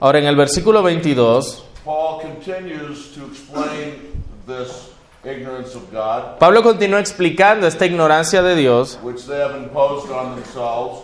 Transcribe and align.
Ahora 0.00 0.18
en 0.18 0.26
el 0.26 0.36
versículo 0.36 0.82
22, 0.82 1.64
Paul 1.84 2.20
continues 2.20 3.12
to 3.14 3.26
explain 3.26 4.12
this 4.46 4.90
ignorance 5.24 5.74
of 5.74 5.90
God, 5.90 6.38
Pablo 6.38 6.62
continúa 6.62 7.00
explicando 7.00 7.66
esta 7.66 7.86
ignorancia 7.86 8.42
de 8.42 8.56
Dios 8.56 8.98
which 9.02 9.26
they 9.26 9.40
have 9.40 9.56
imposed 9.56 10.10
on 10.10 10.34
themselves 10.34 11.00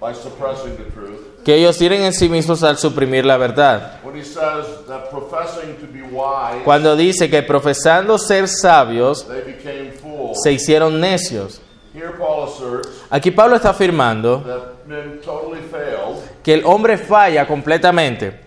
by 0.00 0.12
suppressing 0.12 0.76
the 0.76 0.90
truth. 0.92 1.20
que 1.44 1.54
ellos 1.54 1.78
tienen 1.78 2.02
en 2.02 2.12
sí 2.12 2.28
mismos 2.28 2.64
al 2.64 2.78
suprimir 2.78 3.24
la 3.24 3.36
verdad. 3.36 4.00
When 4.02 4.16
he 4.16 4.24
says 4.24 4.66
that 4.88 5.10
professing 5.10 5.76
to 5.76 5.86
be 5.86 6.02
wise, 6.02 6.64
Cuando 6.64 6.96
dice 6.96 7.30
que 7.30 7.42
profesando 7.42 8.18
ser 8.18 8.48
sabios, 8.48 9.24
they 9.28 9.42
became 9.42 9.92
fools. 9.92 10.40
se 10.42 10.50
hicieron 10.52 10.98
necios. 11.00 11.60
Here 11.94 12.10
Paul 12.18 12.48
asserts 12.48 12.88
Aquí 13.08 13.30
Pablo 13.30 13.54
está 13.54 13.70
afirmando 13.70 14.42
that 14.44 14.84
men 14.88 15.20
totally 15.24 15.60
failed 15.70 16.20
que 16.44 16.54
el 16.54 16.64
hombre 16.64 16.98
falla 16.98 17.46
completamente 17.46 18.40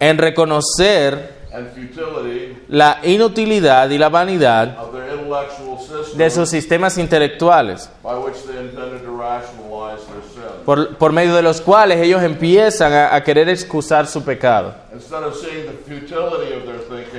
en 0.00 0.18
reconocer 0.18 1.40
la 2.68 3.00
inutilidad 3.02 3.90
y 3.90 3.98
la 3.98 4.08
vanidad 4.08 4.76
de 6.14 6.30
sus 6.30 6.48
sistemas 6.48 6.96
intelectuales, 6.96 7.90
por, 10.64 10.96
por 10.96 11.12
medio 11.12 11.34
de 11.34 11.42
los 11.42 11.60
cuales 11.60 12.00
ellos 12.00 12.22
empiezan 12.22 12.92
a, 12.92 13.14
a 13.14 13.22
querer 13.24 13.48
excusar 13.48 14.06
su 14.06 14.24
pecado. 14.24 14.74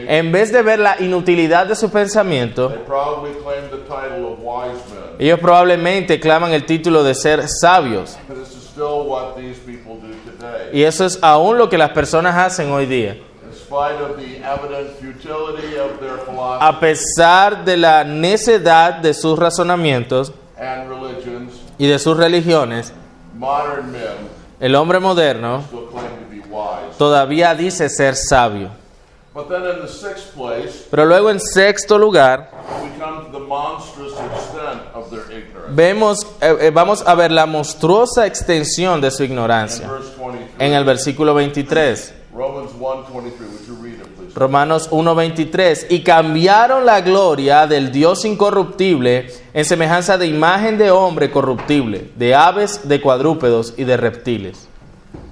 En 0.07 0.31
vez 0.31 0.51
de 0.51 0.61
ver 0.61 0.79
la 0.79 0.95
inutilidad 0.99 1.67
de 1.67 1.75
su 1.75 1.89
pensamiento, 1.89 2.71
ellos 5.19 5.39
probablemente 5.39 6.19
claman 6.19 6.53
el 6.53 6.65
título 6.65 7.03
de 7.03 7.15
ser 7.15 7.47
sabios. 7.47 8.17
But 8.73 8.85
this 8.85 8.95
is 8.95 9.01
still 9.01 9.05
what 9.05 9.35
these 9.37 9.57
people 9.59 9.99
do 9.99 10.13
today. 10.25 10.69
Y 10.73 10.83
eso 10.83 11.05
es 11.05 11.19
aún 11.21 11.57
lo 11.57 11.69
que 11.69 11.77
las 11.77 11.91
personas 11.91 12.35
hacen 12.35 12.71
hoy 12.71 12.85
día. 12.85 13.17
In 13.43 13.53
spite 13.53 14.01
of 14.01 14.17
the 14.17 14.37
evident 14.43 14.91
futility 14.99 15.77
of 15.77 15.99
their 15.99 16.17
philosophy 16.19 16.65
A 16.65 16.79
pesar 16.79 17.65
de 17.65 17.77
la 17.77 18.03
necedad 18.03 19.01
de 19.01 19.13
sus 19.13 19.37
razonamientos 19.37 20.31
and 20.57 20.89
religions, 20.89 21.53
y 21.77 21.87
de 21.87 21.99
sus 21.99 22.15
religiones, 22.17 22.93
modern 23.35 23.91
men 23.91 24.29
el 24.59 24.75
hombre 24.75 24.99
moderno 24.99 25.63
still 25.67 25.87
claim 25.87 26.07
to 26.19 26.29
be 26.29 26.39
wise. 26.49 26.95
todavía 26.97 27.55
dice 27.55 27.89
ser 27.89 28.15
sabio. 28.15 28.69
But 29.33 29.47
then 29.47 29.63
in 29.63 29.81
the 29.81 29.87
sixth 29.87 30.33
place, 30.35 30.87
Pero 30.91 31.05
luego 31.05 31.29
en 31.29 31.39
sexto 31.39 31.97
lugar, 31.97 32.51
we 32.83 32.89
come 32.99 33.25
to 33.25 33.31
the 33.31 33.39
monstrous 33.39 34.13
extent 34.13 34.81
of 34.93 35.09
their 35.09 35.23
ignorance. 35.31 35.60
Vemos, 35.73 36.25
eh, 36.41 36.55
eh, 36.59 36.71
vamos 36.71 37.03
a 37.05 37.15
ver 37.15 37.31
la 37.31 37.45
monstruosa 37.45 38.25
extensión 38.25 39.01
de 39.01 39.11
su 39.11 39.23
ignorancia 39.23 39.87
verse 39.89 40.15
23, 40.17 40.55
en 40.59 40.73
el 40.73 40.83
versículo 40.83 41.33
23. 41.33 42.13
Romans 42.33 42.71
1:23, 42.79 43.13
would 43.13 43.67
you 43.67 43.75
read 43.81 43.93
it, 43.95 44.07
please? 44.15 44.33
Romanos 44.35 44.87
1:23, 44.91 45.87
y 45.89 46.03
cambiaron 46.03 46.85
la 46.85 47.01
gloria 47.01 47.67
del 47.67 47.91
Dios 47.91 48.23
incorruptible 48.23 49.27
en 49.53 49.65
semejanza 49.65 50.17
de 50.17 50.27
imagen 50.27 50.77
de 50.77 50.91
hombre 50.91 51.29
corruptible, 51.29 52.11
de 52.15 52.33
aves, 52.35 52.87
de 52.87 53.01
cuadrúpedos 53.01 53.73
y 53.77 53.83
de 53.83 53.97
reptiles. 53.97 54.67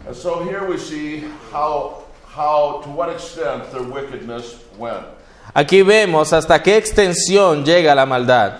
And 0.05 0.15
so 0.15 0.43
here 0.43 0.65
we 0.67 0.77
see 0.77 1.23
how, 1.53 2.03
how, 2.35 2.81
to 2.83 2.89
what 2.89 3.09
extent 3.09 3.71
their 3.71 3.83
wickedness 3.83 4.57
went. 4.77 5.05
Aquí 5.53 5.81
vemos 5.83 6.33
hasta 6.33 6.61
qué 6.61 6.77
extensión 6.77 7.63
llega 7.63 7.95
la 7.95 8.05
maldad 8.05 8.53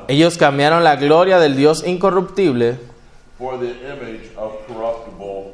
Ellos 0.08 0.38
cambiaron 0.38 0.84
la 0.84 0.96
gloria 0.96 1.38
del 1.38 1.56
Dios 1.56 1.84
incorruptible 1.86 2.78
for 3.38 3.58
the 3.58 3.66
image 3.66 4.30
of 4.36 4.52
corruptible 4.66 5.52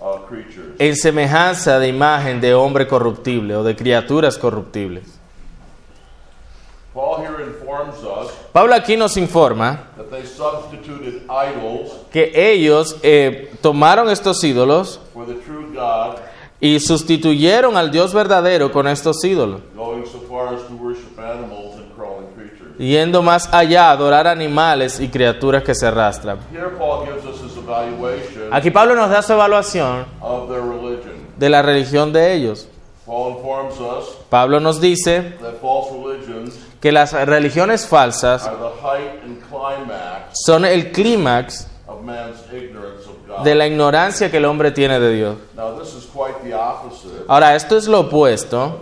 uh, 0.00 0.26
creatures. 0.28 0.74
en 0.78 0.96
semejanza 0.96 1.78
de 1.78 1.88
imagen 1.88 2.40
de 2.40 2.52
hombre 2.54 2.86
corruptible 2.86 3.56
o 3.56 3.62
de 3.64 3.74
criaturas 3.74 4.36
corruptibles. 4.36 5.04
Paul 6.92 7.22
here 7.22 7.42
informs 7.42 7.96
us 8.04 8.30
Pablo 8.52 8.72
aquí 8.74 8.96
nos 8.96 9.16
informa 9.16 9.88
that 9.96 10.10
they 10.10 10.24
substituted 10.24 11.22
idols 11.28 11.90
que 12.12 12.30
ellos 12.34 12.96
eh, 13.02 13.52
tomaron 13.60 14.08
estos 14.10 14.44
ídolos 14.44 15.00
y 16.64 16.80
sustituyeron 16.80 17.76
al 17.76 17.90
Dios 17.90 18.14
verdadero 18.14 18.72
con 18.72 18.88
estos 18.88 19.22
ídolos, 19.22 19.60
yendo 22.78 23.20
más 23.20 23.52
allá 23.52 23.88
a 23.88 23.90
adorar 23.90 24.26
animales 24.26 24.98
y 24.98 25.08
criaturas 25.08 25.62
que 25.62 25.74
se 25.74 25.86
arrastran. 25.86 26.38
Aquí 28.50 28.70
Pablo 28.70 28.94
nos 28.94 29.10
da 29.10 29.20
su 29.20 29.34
evaluación 29.34 30.06
de 31.36 31.50
la 31.50 31.60
religión 31.60 32.14
de 32.14 32.32
ellos. 32.32 32.66
Pablo 34.30 34.58
nos 34.58 34.80
dice 34.80 35.34
que 36.80 36.92
las 36.92 37.12
religiones 37.12 37.86
falsas 37.86 38.50
son 40.32 40.64
el 40.64 40.92
clímax 40.92 41.68
of 41.86 42.00
man's 42.02 42.38
ignorance 42.50 43.06
of 43.06 43.16
God. 43.18 43.23
De 43.42 43.54
la 43.54 43.66
ignorancia 43.66 44.30
que 44.30 44.36
el 44.36 44.44
hombre 44.44 44.70
tiene 44.70 45.00
de 45.00 45.14
Dios. 45.14 45.36
Ahora, 47.26 47.54
esto 47.56 47.76
es 47.76 47.88
lo 47.88 48.00
opuesto 48.00 48.80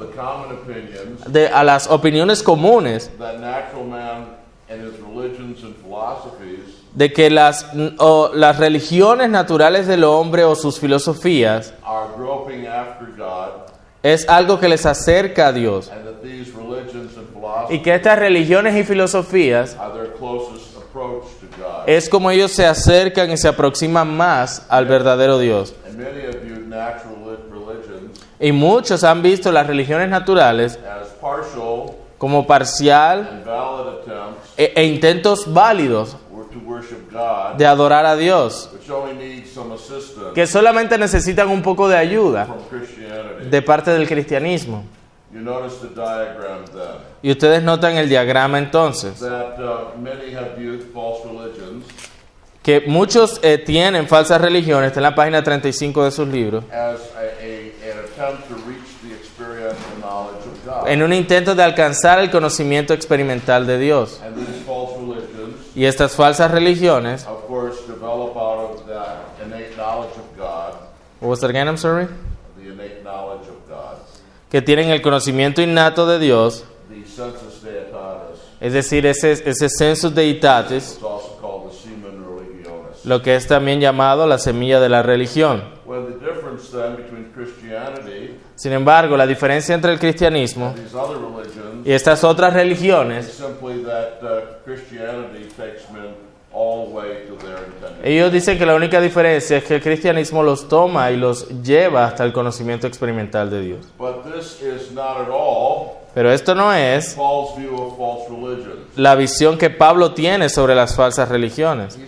de, 1.26 1.48
a 1.48 1.64
las 1.64 1.88
opiniones 1.88 2.42
comunes 2.42 3.10
that 3.18 3.38
natural 3.38 3.84
man 3.84 4.26
and 4.68 4.82
his 4.82 4.98
religions 5.00 5.62
and 5.62 5.74
philosophies 5.76 6.82
de 6.94 7.12
que 7.12 7.30
las, 7.30 7.66
o 7.98 8.30
las 8.34 8.58
religiones 8.58 9.30
naturales 9.30 9.86
del 9.86 10.04
hombre 10.04 10.44
o 10.44 10.54
sus 10.54 10.78
filosofías 10.78 11.72
are 11.84 12.08
groping 12.16 12.66
after 12.66 13.06
God, 13.16 13.72
es 14.02 14.28
algo 14.28 14.58
que 14.58 14.68
les 14.68 14.84
acerca 14.84 15.48
a 15.48 15.52
Dios 15.52 15.90
and 15.90 16.04
that 16.04 16.22
these 16.22 16.52
religions 16.52 17.16
and 17.16 17.28
y 17.70 17.78
philosophies 17.78 17.82
que 17.82 17.94
estas 17.94 18.18
religiones 18.18 18.76
y 18.76 18.84
filosofías 18.84 19.76
are 19.78 19.92
their 19.94 20.12
closest 20.14 20.76
approach 20.76 21.24
to 21.40 21.46
God. 21.58 21.71
Es 21.86 22.08
como 22.08 22.30
ellos 22.30 22.52
se 22.52 22.66
acercan 22.66 23.30
y 23.30 23.36
se 23.36 23.48
aproximan 23.48 24.16
más 24.16 24.66
al 24.68 24.86
verdadero 24.86 25.38
Dios. 25.38 25.74
Y 28.40 28.52
muchos 28.52 29.04
han 29.04 29.22
visto 29.22 29.52
las 29.52 29.66
religiones 29.66 30.08
naturales 30.08 30.78
como 32.18 32.46
parcial 32.46 33.44
e, 34.56 34.72
e 34.74 34.84
intentos 34.84 35.52
válidos 35.52 36.16
de 37.56 37.66
adorar 37.66 38.06
a 38.06 38.16
Dios, 38.16 38.70
que 40.34 40.46
solamente 40.46 40.98
necesitan 40.98 41.48
un 41.48 41.62
poco 41.62 41.88
de 41.88 41.96
ayuda 41.96 42.48
de 43.48 43.62
parte 43.62 43.90
del 43.90 44.08
cristianismo. 44.08 44.84
You 45.32 45.40
notice 45.40 45.76
the 45.80 45.88
diagram 45.88 46.66
then. 46.66 46.98
Y 47.22 47.30
ustedes 47.30 47.62
notan 47.62 47.96
el 47.96 48.08
diagrama 48.08 48.58
entonces, 48.58 49.18
that 49.20 49.58
uh, 49.58 49.96
many 49.98 50.32
have 50.34 50.56
viewed 50.58 50.92
false 50.92 51.24
religions 51.26 51.84
que 52.62 52.82
muchos 52.86 53.40
eh, 53.42 53.58
tienen 53.58 54.06
falsas 54.06 54.40
religiones, 54.40 54.88
está 54.88 55.00
en 55.00 55.04
la 55.04 55.14
página 55.14 55.42
35 55.42 56.04
de 56.04 56.10
sus 56.12 56.28
libros, 56.28 56.64
as 56.70 57.00
a, 57.16 57.20
a, 57.40 57.72
an 57.90 57.98
attempt 58.04 58.46
to 58.48 58.54
reach 58.68 58.86
the 59.02 59.12
experiential 59.14 59.98
knowledge 60.00 60.46
of 60.46 60.64
God. 60.64 60.86
en 60.88 61.02
un 61.02 61.12
intento 61.12 61.54
de 61.56 61.62
alcanzar 61.64 62.20
el 62.20 62.30
conocimiento 62.30 62.92
experimental 62.94 63.66
de 63.66 63.78
Dios. 63.78 64.20
and 64.24 64.36
these 64.36 64.62
false 64.64 64.96
religions, 64.98 65.56
Y 65.74 65.86
estas 65.86 66.14
falsas 66.14 66.50
religiones, 66.50 67.24
of 67.26 67.46
course, 67.48 67.78
develop 67.86 68.36
out 68.36 68.70
of 68.70 68.86
that 68.86 69.24
innate 69.44 69.74
knowledge 69.76 70.12
of 70.16 70.36
God, 70.36 70.74
what 71.20 71.30
was 71.30 71.40
that 71.40 71.50
again, 71.50 71.66
I'm 71.66 71.78
sorry? 71.78 72.06
the 72.58 72.70
innate 72.70 73.02
knowledge 73.02 73.48
of 73.48 73.56
God, 73.68 73.96
que 74.52 74.60
tienen 74.60 74.90
el 74.90 75.00
conocimiento 75.00 75.62
innato 75.62 76.06
de 76.06 76.18
Dios, 76.18 76.66
es 78.60 78.72
decir, 78.74 79.06
ese, 79.06 79.32
ese 79.32 79.68
sensus 79.70 80.14
deitatis, 80.14 81.00
lo 83.04 83.22
que 83.22 83.34
es 83.34 83.46
también 83.46 83.80
llamado 83.80 84.26
la 84.26 84.36
semilla 84.36 84.78
de 84.78 84.90
la 84.90 85.02
religión. 85.02 85.64
Sin 88.54 88.72
embargo, 88.72 89.16
la 89.16 89.26
diferencia 89.26 89.74
entre 89.74 89.90
el 89.90 89.98
cristianismo 89.98 90.74
y 91.82 91.90
estas 91.90 92.22
otras 92.22 92.52
religiones, 92.52 93.42
ellos 98.04 98.32
dicen 98.32 98.58
que 98.58 98.66
la 98.66 98.74
única 98.74 99.00
diferencia 99.00 99.56
es 99.56 99.64
que 99.64 99.76
el 99.76 99.82
cristianismo 99.82 100.42
los 100.42 100.68
toma 100.68 101.10
y 101.10 101.16
los 101.16 101.48
lleva 101.62 102.04
hasta 102.06 102.24
el 102.24 102.32
conocimiento 102.32 102.86
experimental 102.86 103.50
de 103.50 103.60
Dios. 103.60 103.86
But 103.98 104.24
this 104.24 104.60
is 104.60 104.92
not 104.92 105.18
at 105.18 105.28
all 105.30 106.02
Pero 106.14 106.30
esto 106.30 106.54
no 106.54 106.72
es 106.74 107.14
Paul's 107.14 107.56
view 107.56 107.74
of 107.74 107.96
false 107.96 108.28
religion. 108.28 108.84
la 108.96 109.14
visión 109.14 109.56
que 109.56 109.70
Pablo 109.70 110.12
tiene 110.12 110.50
sobre 110.50 110.74
las 110.74 110.94
falsas 110.94 111.28
religiones. 111.28 111.98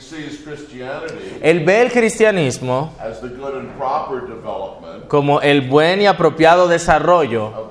Él 1.41 1.65
ve 1.65 1.83
el 1.83 1.91
cristianismo 1.91 2.93
como 5.09 5.41
el 5.41 5.63
buen 5.63 6.03
y 6.03 6.07
apropiado 6.07 6.69
desarrollo 6.69 7.71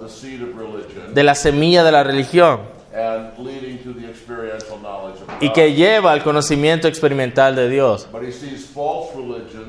de 1.13 1.23
la 1.23 1.35
semilla 1.35 1.83
de 1.83 1.91
la 1.91 2.03
religión 2.03 2.73
and 2.93 3.37
leading 3.39 3.79
to 3.79 3.91
the 3.91 4.07
experiential 4.07 4.77
knowledge 4.77 5.19
of 5.21 5.29
y 5.43 5.51
que 5.51 5.73
lleva 5.73 6.13
al 6.13 6.23
conocimiento 6.23 6.87
experimental 6.87 7.55
de 7.55 7.69
Dios. 7.69 8.07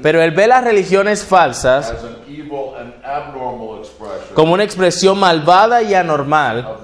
Pero 0.02 0.22
él 0.22 0.30
ve 0.30 0.46
las 0.46 0.62
religiones 0.62 1.24
falsas 1.24 1.92
como 4.34 4.52
una 4.52 4.62
expresión 4.62 5.18
malvada 5.18 5.82
y 5.82 5.94
anormal 5.94 6.78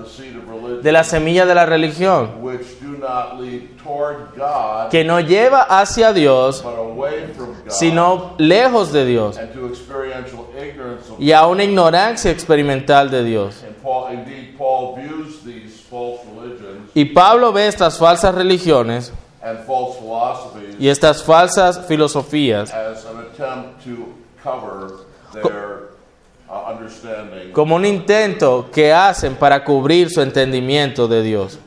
de 0.82 0.92
la 0.92 1.04
semilla 1.04 1.46
de 1.46 1.54
la 1.54 1.66
religión, 1.66 2.32
which 2.40 2.80
do 2.80 2.96
not 2.98 3.38
lead 3.40 3.62
toward 3.82 4.34
God, 4.36 4.88
que 4.90 5.04
no 5.04 5.20
lleva 5.20 5.60
hacia 5.62 6.12
Dios, 6.12 6.64
sino 7.68 8.34
lejos 8.38 8.92
de 8.92 9.04
Dios 9.04 9.38
y 11.18 11.32
a 11.32 11.46
una 11.46 11.64
ignorancia 11.64 12.30
experimental 12.30 13.10
de 13.10 13.24
Dios. 13.24 13.62
Y 16.94 17.04
Pablo 17.06 17.52
ve 17.52 17.68
estas 17.68 17.98
falsas 17.98 18.34
religiones 18.34 19.12
and 19.42 19.58
false 19.66 19.98
philosophies 19.98 20.76
y 20.78 20.88
estas 20.88 21.22
falsas 21.22 21.86
filosofías 21.86 22.72
uh, 22.72 22.92
como 27.52 27.76
un 27.76 27.86
intento 27.86 28.68
que 28.72 28.92
hacen 28.92 29.36
para 29.36 29.64
cubrir 29.64 30.10
su 30.10 30.20
entendimiento 30.20 31.06
de 31.08 31.22
Dios. 31.22 31.58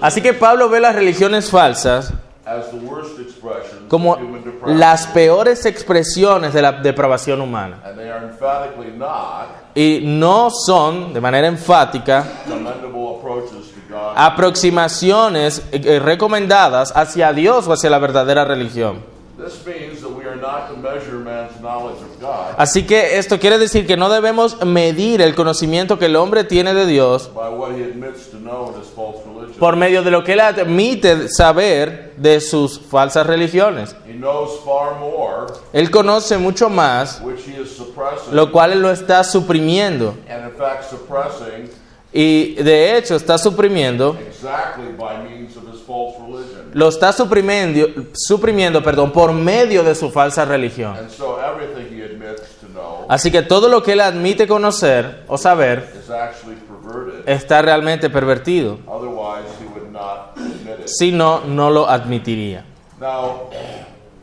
Así 0.00 0.20
que 0.20 0.34
Pablo 0.34 0.68
ve 0.68 0.80
las 0.80 0.94
religiones 0.94 1.50
falsas 1.50 2.12
como 3.88 4.18
las 4.66 5.06
peores 5.08 5.64
expresiones 5.66 6.52
de 6.52 6.62
la 6.62 6.72
depravación 6.72 7.40
humana. 7.40 7.80
Y 9.74 10.00
no 10.04 10.50
son, 10.50 11.12
de 11.12 11.20
manera 11.20 11.48
enfática, 11.48 12.24
aproximaciones 14.14 15.62
eh, 15.72 15.80
eh, 15.84 15.98
recomendadas 15.98 16.92
hacia 16.94 17.32
Dios 17.32 17.66
o 17.66 17.72
hacia 17.72 17.90
la 17.90 17.98
verdadera 17.98 18.44
religión. 18.44 19.14
Así 22.56 22.86
que 22.86 23.18
esto 23.18 23.38
quiere 23.40 23.58
decir 23.58 23.86
que 23.86 23.96
no 23.96 24.08
debemos 24.08 24.64
medir 24.64 25.20
el 25.20 25.34
conocimiento 25.34 25.98
que 25.98 26.06
el 26.06 26.16
hombre 26.16 26.44
tiene 26.44 26.72
de 26.72 26.86
Dios 26.86 27.30
por 29.58 29.76
medio 29.76 30.02
de 30.02 30.10
lo 30.10 30.24
que 30.24 30.32
él 30.32 30.40
admite 30.40 31.28
saber 31.28 32.12
de 32.16 32.40
sus 32.40 32.80
falsas 32.80 33.26
religiones. 33.26 33.94
Él 35.72 35.90
conoce 35.90 36.38
mucho 36.38 36.68
más, 36.68 37.22
lo 38.32 38.52
cual 38.52 38.72
él 38.72 38.80
lo 38.80 38.90
está 38.90 39.24
suprimiendo. 39.24 40.14
Y 42.16 42.54
de 42.54 42.96
hecho 42.96 43.16
está 43.16 43.38
suprimiendo, 43.38 44.16
lo 46.72 46.88
está 46.88 47.12
suprimiendo, 47.12 47.88
suprimiendo 48.12 48.82
perdón, 48.84 49.10
por 49.10 49.32
medio 49.32 49.82
de 49.82 49.96
su 49.96 50.12
falsa 50.12 50.44
religión. 50.44 50.94
Así 53.08 53.32
que 53.32 53.42
todo 53.42 53.68
lo 53.68 53.82
que 53.82 53.94
él 53.94 54.00
admite 54.00 54.46
conocer 54.46 55.24
o 55.26 55.36
saber. 55.36 55.92
Está 57.26 57.62
realmente 57.62 58.10
pervertido. 58.10 58.78
Si 60.86 61.12
no, 61.12 61.40
no 61.46 61.70
lo 61.70 61.88
admitiría. 61.88 62.64
Now, 63.00 63.50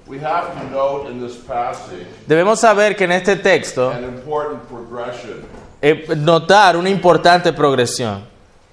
we 0.07 0.17
have 0.19 0.53
to 0.53 0.69
note 0.71 1.09
in 1.09 1.25
this 1.25 1.37
passage 1.37 2.05
Debemos 2.27 2.59
saber 2.59 2.95
que 2.95 3.03
en 3.05 3.11
este 3.13 3.35
texto 3.35 3.89
an 3.91 4.03
important 4.03 4.61
progression. 4.63 5.41
eh, 5.81 6.05
notar 6.17 6.77
una 6.77 6.89
importante 6.89 7.51
progresión. 7.53 8.23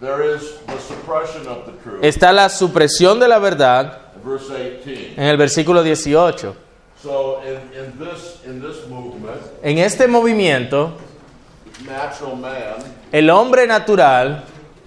There 0.00 0.34
is 0.36 0.54
the 0.66 0.78
suppression 0.81 1.48
of 1.48 1.66
the 1.66 1.72
truth, 1.82 2.04
Está 2.04 2.32
la 2.32 2.48
supresión 2.48 3.19
de 3.19 3.26
la 3.28 3.38
verdad 3.38 3.98
verse 4.24 4.81
18. 4.84 5.14
en 5.20 5.24
el 5.24 5.36
versículo 5.36 5.82
18. 5.82 6.54
So, 7.02 7.40
in, 7.44 7.54
in 7.78 7.98
this 7.98 8.40
in 8.44 8.60
this 8.60 8.86
movement, 8.88 9.40
En 9.62 9.78
este 9.78 10.06
movimiento, 10.08 10.92
el 13.12 13.31
hombre 13.31 13.67
natural 13.67 14.44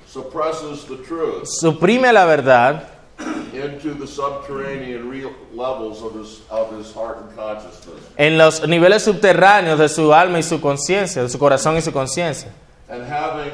suppresses 0.07 0.85
the 0.85 0.97
truth 1.07 1.47
suprime 1.47 2.11
la 2.11 2.25
verdad 2.25 2.87
into 3.53 3.93
the 3.93 4.07
subterranean 4.07 5.09
real 5.09 5.31
levels 5.53 6.01
of 6.01 6.13
his 6.15 6.41
of 6.49 6.71
his 6.77 6.93
heart 6.93 7.17
and 7.17 7.35
consciousness. 7.35 7.99
en 8.17 8.37
los 8.37 8.67
niveles 8.67 9.03
subterráneos 9.03 9.77
de 9.77 9.89
su 9.89 10.13
alma 10.13 10.39
y 10.39 10.43
su 10.43 10.59
conciencia, 10.59 11.21
de 11.21 11.29
su 11.29 11.37
corazón 11.37 11.75
y 11.77 11.81
su 11.81 11.91
conciencia. 11.91 12.49
And 12.89 13.03
having 13.03 13.51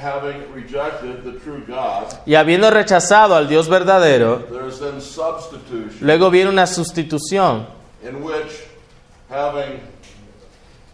having 0.00 0.52
rejected 0.52 1.24
the 1.24 1.38
true 1.40 1.62
God, 1.66 2.12
Y 2.26 2.34
habiendo 2.34 2.70
rechazado 2.70 3.34
al 3.36 3.48
Dios 3.48 3.68
verdadero, 3.68 4.44
there 4.50 4.66
is 4.68 4.78
then 4.78 5.00
substitution 5.00 5.98
luego 6.00 6.30
viene 6.30 6.50
una 6.50 6.66
sustitución 6.66 7.66
in 8.02 8.22
which 8.22 8.64
having 9.30 9.80
rejected 9.80 9.80
the 9.80 9.82
true 10.02 10.93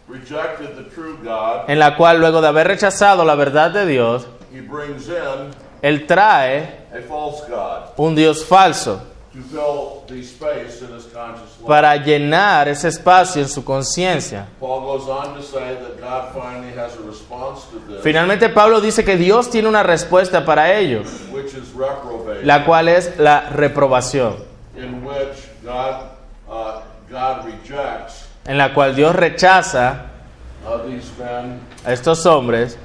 en 1.67 1.79
la 1.79 1.95
cual 1.95 2.19
luego 2.19 2.41
de 2.41 2.47
haber 2.47 2.67
rechazado 2.67 3.23
la 3.25 3.35
verdad 3.35 3.71
de 3.71 3.85
Dios, 3.85 4.27
he 4.53 4.61
brings 4.61 5.07
in 5.07 5.51
él 5.81 6.05
trae 6.05 6.81
un 7.97 8.15
Dios 8.15 8.45
falso 8.45 9.01
para 11.65 11.95
llenar 11.95 12.67
ese 12.67 12.89
espacio 12.89 13.41
en 13.41 13.47
su 13.47 13.63
conciencia. 13.63 14.47
Paul 14.59 14.81
goes 14.81 15.07
on 15.07 15.33
to 15.35 15.41
say 15.41 15.75
that 15.75 15.99
God 16.01 16.33
finally 16.33 16.73
has 16.77 16.97
a 16.97 17.07
response 17.07 17.65
to 17.71 17.79
this, 17.87 18.03
Finalmente 18.03 18.49
Pablo 18.49 18.81
dice 18.81 19.05
que 19.05 19.15
Dios 19.15 19.49
tiene 19.49 19.69
una 19.69 19.83
respuesta 19.83 20.43
para 20.43 20.73
ello, 20.73 21.03
la 22.43 22.65
cual 22.65 22.89
es 22.89 23.17
la 23.17 23.49
reprobación, 23.49 24.35
en 28.45 28.57
la 28.57 28.73
cual 28.73 28.95
Dios 28.95 29.15
rechaza 29.15 30.05
a 31.85 31.93
estos 31.93 32.25
hombres 32.25 32.77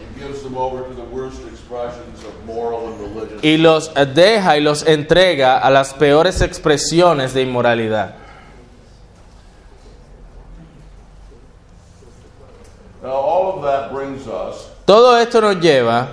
y 3.43 3.56
los 3.56 3.93
deja 4.14 4.56
y 4.56 4.61
los 4.61 4.87
entrega 4.87 5.58
a 5.58 5.70
las 5.70 5.94
peores 5.94 6.41
expresiones 6.41 7.35
de 7.35 7.43
inmoralidad. 7.43 8.14
Todo 14.85 15.19
esto 15.19 15.41
nos 15.41 15.61
lleva 15.61 16.09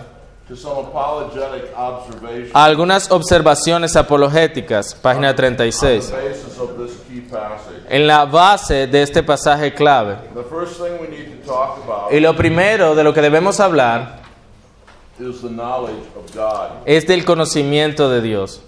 to 0.47 0.55
some 0.57 0.77
apologetic 0.85 1.71
observations 1.75 2.51
a 2.53 2.65
algunas 2.65 3.09
observaciones 3.11 3.95
apologéticas, 3.95 4.93
página 4.95 5.29
on 5.29 5.35
36, 5.35 6.09
the 6.09 6.15
basis 6.15 6.59
of 6.59 6.77
this 6.77 6.97
key 7.07 7.21
passage. 7.21 7.81
en 7.89 8.07
la 8.07 8.25
base 8.25 8.87
de 8.87 9.01
este 9.01 9.23
pasaje 9.23 9.73
clave. 9.73 10.17
Y 12.11 12.19
lo 12.19 12.35
primero 12.35 12.95
de 12.95 13.03
lo 13.03 13.13
que 13.13 13.21
debemos 13.21 13.59
hablar 13.59 14.21
es 16.85 17.07
del 17.07 17.23
conocimiento 17.23 18.09
de 18.09 18.21
Dios. 18.21 18.61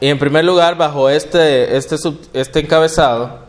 Y 0.00 0.06
en 0.08 0.18
primer 0.18 0.44
lugar, 0.44 0.76
bajo 0.76 1.10
este, 1.10 1.76
este, 1.76 1.96
este 2.32 2.60
encabezado, 2.60 3.40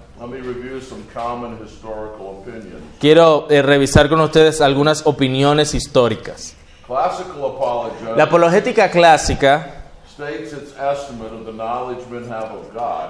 quiero 2.99 3.47
eh, 3.49 3.61
revisar 3.61 4.09
con 4.09 4.21
ustedes 4.21 4.61
algunas 4.61 5.05
opiniones 5.05 5.73
históricas. 5.73 6.55
La 8.15 8.23
apologética 8.23 8.89
clásica 8.89 9.75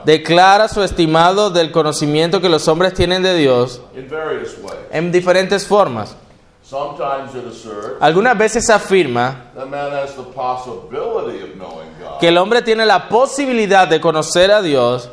declara 0.06 0.68
su 0.68 0.84
estimado 0.84 1.50
del 1.50 1.72
conocimiento 1.72 2.42
que 2.42 2.50
los 2.50 2.68
hombres 2.68 2.94
tienen 2.94 3.24
de 3.24 3.36
Dios 3.36 3.82
en 4.92 5.12
diferentes 5.12 5.66
formas. 5.66 6.16
Sometimes 6.70 7.34
it 7.34 7.48
asserts 7.48 7.98
Algunas 8.00 8.38
veces 8.38 8.70
afirma 8.70 9.52
that 9.56 9.68
man 9.68 9.92
has 9.92 10.16
the 10.16 10.22
possibility 10.22 11.42
of 11.42 11.56
knowing 11.56 11.90
God 12.00 12.20
que 12.20 12.28
el 12.28 12.38
hombre 12.38 12.62
tiene 12.62 12.86
la 12.86 13.10
posibilidad 13.10 13.88
de 13.88 14.00
conocer 14.00 14.52
a 14.52 14.62
Dios 14.62 15.10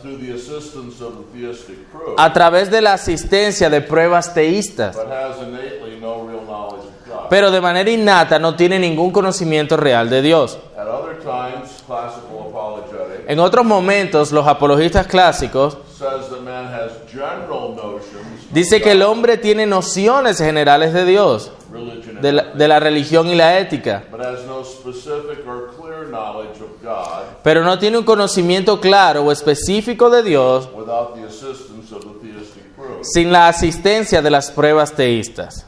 a 2.19 2.33
través 2.35 2.71
de 2.71 2.83
la 2.83 2.93
asistencia 2.93 3.71
de 3.71 3.81
pruebas 3.81 4.35
teístas, 4.35 4.97
but 4.97 5.07
has 5.11 5.39
innately 5.39 5.99
no 5.99 6.27
real 6.27 6.43
knowledge 6.45 6.85
of 6.85 7.07
God. 7.09 7.29
pero 7.31 7.51
de 7.51 7.61
manera 7.63 7.91
innata 7.91 8.39
no 8.39 8.55
tiene 8.55 8.79
ningún 8.79 9.11
conocimiento 9.11 9.79
real 9.79 10.11
de 10.11 10.21
Dios. 10.21 10.59
En 13.29 13.41
otros 13.41 13.65
momentos, 13.65 14.31
los 14.31 14.47
apologistas 14.47 15.07
clásicos 15.07 15.79
says 15.99 16.29
that 16.29 16.43
man 16.43 16.67
has 16.67 16.93
general 17.11 17.75
notions 17.75 18.46
dice 18.57 18.81
que 18.81 18.93
el 18.93 19.03
hombre 19.03 19.37
tiene 19.37 19.67
nociones 19.67 20.39
generales 20.39 20.95
de 20.95 21.05
Dios, 21.05 21.53
de 22.23 22.33
la, 22.33 22.43
de 22.55 22.69
la 22.69 22.81
religión 22.81 23.29
y 23.29 23.35
la 23.35 23.59
ética, 23.59 24.05
pero 27.43 27.63
no 27.63 27.79
tiene 27.79 27.99
un 27.99 28.05
conocimiento 28.05 28.81
claro 28.81 29.25
o 29.25 29.31
específico 29.31 30.09
de 30.09 30.23
Dios 30.23 30.71
sin 33.03 33.31
la 33.31 33.49
asistencia 33.49 34.23
de 34.23 34.31
las 34.31 34.51
pruebas 34.51 34.95
teístas. 34.95 35.67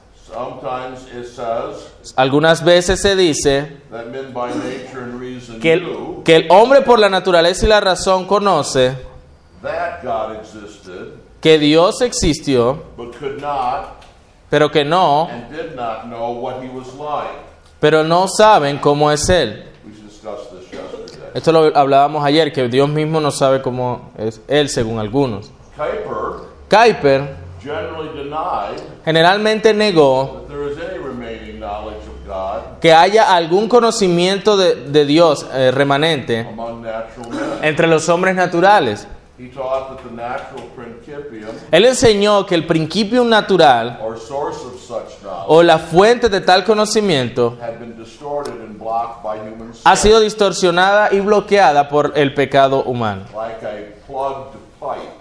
Algunas 2.16 2.64
veces 2.64 3.02
se 3.02 3.16
dice 3.16 3.83
que 5.61 5.73
el, 5.75 5.97
que 6.25 6.37
el 6.37 6.47
hombre 6.50 6.80
por 6.80 6.99
la 6.99 7.11
naturaleza 7.11 7.66
y 7.66 7.68
la 7.68 7.80
razón 7.80 8.26
conoce 8.26 8.97
that 9.62 10.02
God 10.02 10.37
existed, 10.37 11.17
que 11.40 11.59
Dios 11.59 12.00
existió, 12.00 12.83
but 12.97 13.16
could 13.18 13.40
not 13.40 13.99
pero 14.50 14.71
que 14.71 14.85
no, 14.85 15.28
and 15.30 15.50
did 15.50 15.75
not 15.75 16.07
know 16.07 16.33
what 16.33 16.62
he 16.62 16.68
was 16.68 16.95
like. 16.95 17.49
pero 17.80 18.02
no 18.02 18.26
saben 18.28 18.78
cómo 18.78 19.11
es 19.12 19.28
Él. 19.28 19.64
Esto 21.35 21.52
lo 21.52 21.76
hablábamos 21.76 22.25
ayer, 22.25 22.52
que 22.52 22.68
Dios 22.68 22.88
mismo 22.88 23.21
no 23.21 23.30
sabe 23.30 23.62
cómo 23.62 24.11
es 24.16 24.40
Él, 24.49 24.68
según 24.68 24.99
algunos. 24.99 25.50
Kuiper 26.68 27.37
generalmente 29.04 29.75
negó 29.75 30.47
que 32.80 32.92
haya 32.92 33.35
algún 33.35 33.68
conocimiento 33.68 34.57
de, 34.57 34.75
de 34.75 35.04
Dios 35.04 35.47
eh, 35.52 35.71
remanente 35.71 36.47
entre 37.62 37.87
los 37.87 38.09
hombres 38.09 38.35
naturales. 38.35 39.07
He 39.38 39.47
taught 39.50 39.90
that 39.90 40.02
the 40.02 40.11
natural 40.16 40.68
principium 40.75 41.50
Él 41.71 41.85
enseñó 41.85 42.45
que 42.45 42.57
el 42.57 42.66
principio 42.66 43.23
natural 43.25 43.99
or 44.02 44.18
source 44.18 44.59
of 44.66 44.80
such 44.80 45.23
knowledge 45.23 45.45
o 45.47 45.62
la 45.62 45.78
fuente 45.78 46.28
de 46.28 46.40
tal 46.40 46.64
conocimiento 46.64 47.57
had 47.61 47.78
been 47.78 47.97
distorted 47.97 48.54
and 48.54 48.76
blocked 48.76 49.23
by 49.23 49.37
human 49.38 49.73
ha 49.85 49.95
sido 49.95 50.18
distorsionada 50.21 51.12
y 51.12 51.21
bloqueada 51.21 51.88
por 51.88 52.12
el 52.16 52.35
pecado 52.35 52.83
humano. 52.83 53.26
like 53.33 53.62
a 53.64 53.92
plugged 54.09 54.57
pipe, 54.80 55.12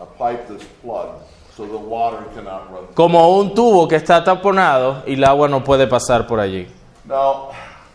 a 0.00 0.04
pipe 0.04 0.44
that's 0.48 0.64
plugged, 0.82 1.22
so 1.56 1.64
the 1.64 1.76
water 1.78 2.24
cannot 2.34 2.68
run. 2.72 2.86
through. 2.86 2.94
Como 2.96 3.38
un 3.38 3.54
tubo 3.54 3.86
que 3.86 3.94
está 3.96 4.24
taponado 4.24 5.04
y 5.06 5.14
el 5.14 5.22
agua 5.22 5.46
no 5.48 5.62
puede 5.62 5.86
pasar 5.86 6.26
por 6.26 6.40
allí. 6.40 6.66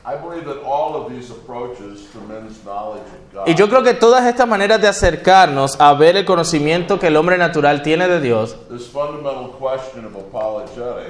Now, 0.08 0.14
I 0.14 0.16
believe 0.16 0.46
that 0.46 0.64
all 0.66 0.96
of 0.96 1.12
these 1.12 1.30
approaches 1.32 2.08
to 2.14 2.20
men's 2.28 2.64
knowledge 2.64 3.02
of 3.04 3.34
God 3.34 3.48
Y 3.50 3.56
yo 3.56 3.68
creo 3.68 3.84
que 3.84 3.94
todas 3.94 4.26
estas 4.26 4.48
maneras 4.48 4.80
de 4.82 4.88
acercarnos 4.88 5.76
a 5.80 5.94
ver 5.94 6.16
el 6.16 6.24
conocimiento 6.26 6.98
que 7.00 7.08
el 7.08 7.18
hombre 7.18 7.38
natural 7.38 7.82
tiene 7.82 8.08
de 8.08 8.22
Dios, 8.22 8.56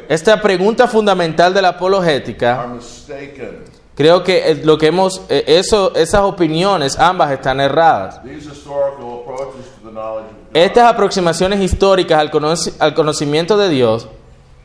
esta 0.10 0.42
pregunta 0.42 0.88
fundamental 0.88 1.54
de 1.54 1.62
la 1.62 1.70
apologética, 1.70 2.60
are 2.62 2.68
mistaken. 2.74 3.64
creo 3.96 4.24
que 4.24 4.62
lo 4.64 4.78
que 4.78 4.88
hemos, 4.88 5.22
eh, 5.30 5.44
eso, 5.48 5.94
esas 5.96 6.22
opiniones 6.22 6.98
ambas 7.00 7.32
están 7.32 7.60
erradas. 7.60 8.22
These 8.24 8.50
historical 8.50 9.22
approaches 9.22 9.66
to 9.82 9.88
the 9.88 9.92
knowledge 9.92 10.26
of 10.26 10.54
God 10.54 10.56
Estas 10.58 10.92
aproximaciones 10.92 11.60
históricas 11.62 12.20
al, 12.20 12.32
conoci- 12.32 12.74
al 12.80 12.94
conocimiento 12.94 13.58
de 13.58 13.70
Dios 13.70 14.08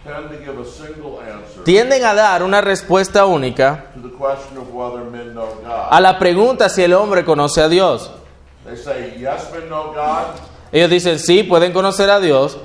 tend 0.05 0.31
to 0.31 0.39
give 0.39 0.59
a 0.61 0.65
single 0.65 1.19
answer 1.21 1.52
tienden 1.65 2.05
a 2.05 2.15
dar 2.15 2.43
una 2.43 2.61
respuesta 2.61 3.27
única 3.27 3.87
a 5.91 6.01
la 6.01 6.19
pregunta 6.19 6.69
si 6.69 6.83
el 6.83 6.95
hombre 6.95 7.25
conoce 7.25 7.61
a 7.61 7.69
Dios. 7.69 8.11
Ellos 10.73 10.91
dicen 10.91 11.19
sí, 11.19 11.43
pueden 11.43 11.73
conocer 11.73 12.09
a 12.11 12.21
Dios, 12.21 12.59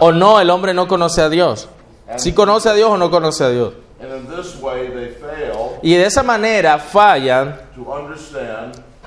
o 0.00 0.12
no, 0.12 0.40
el 0.40 0.50
hombre 0.50 0.74
no 0.74 0.88
conoce 0.88 1.22
a 1.22 1.28
Dios. 1.28 1.68
Si 2.16 2.32
conoce 2.32 2.68
a 2.68 2.74
Dios 2.74 2.90
o 2.90 2.96
no 2.96 3.10
conoce 3.10 3.44
a 3.44 3.48
Dios. 3.50 3.74
Y 5.82 5.94
de 5.94 6.06
esa 6.06 6.22
manera 6.22 6.78
fallan 6.78 7.60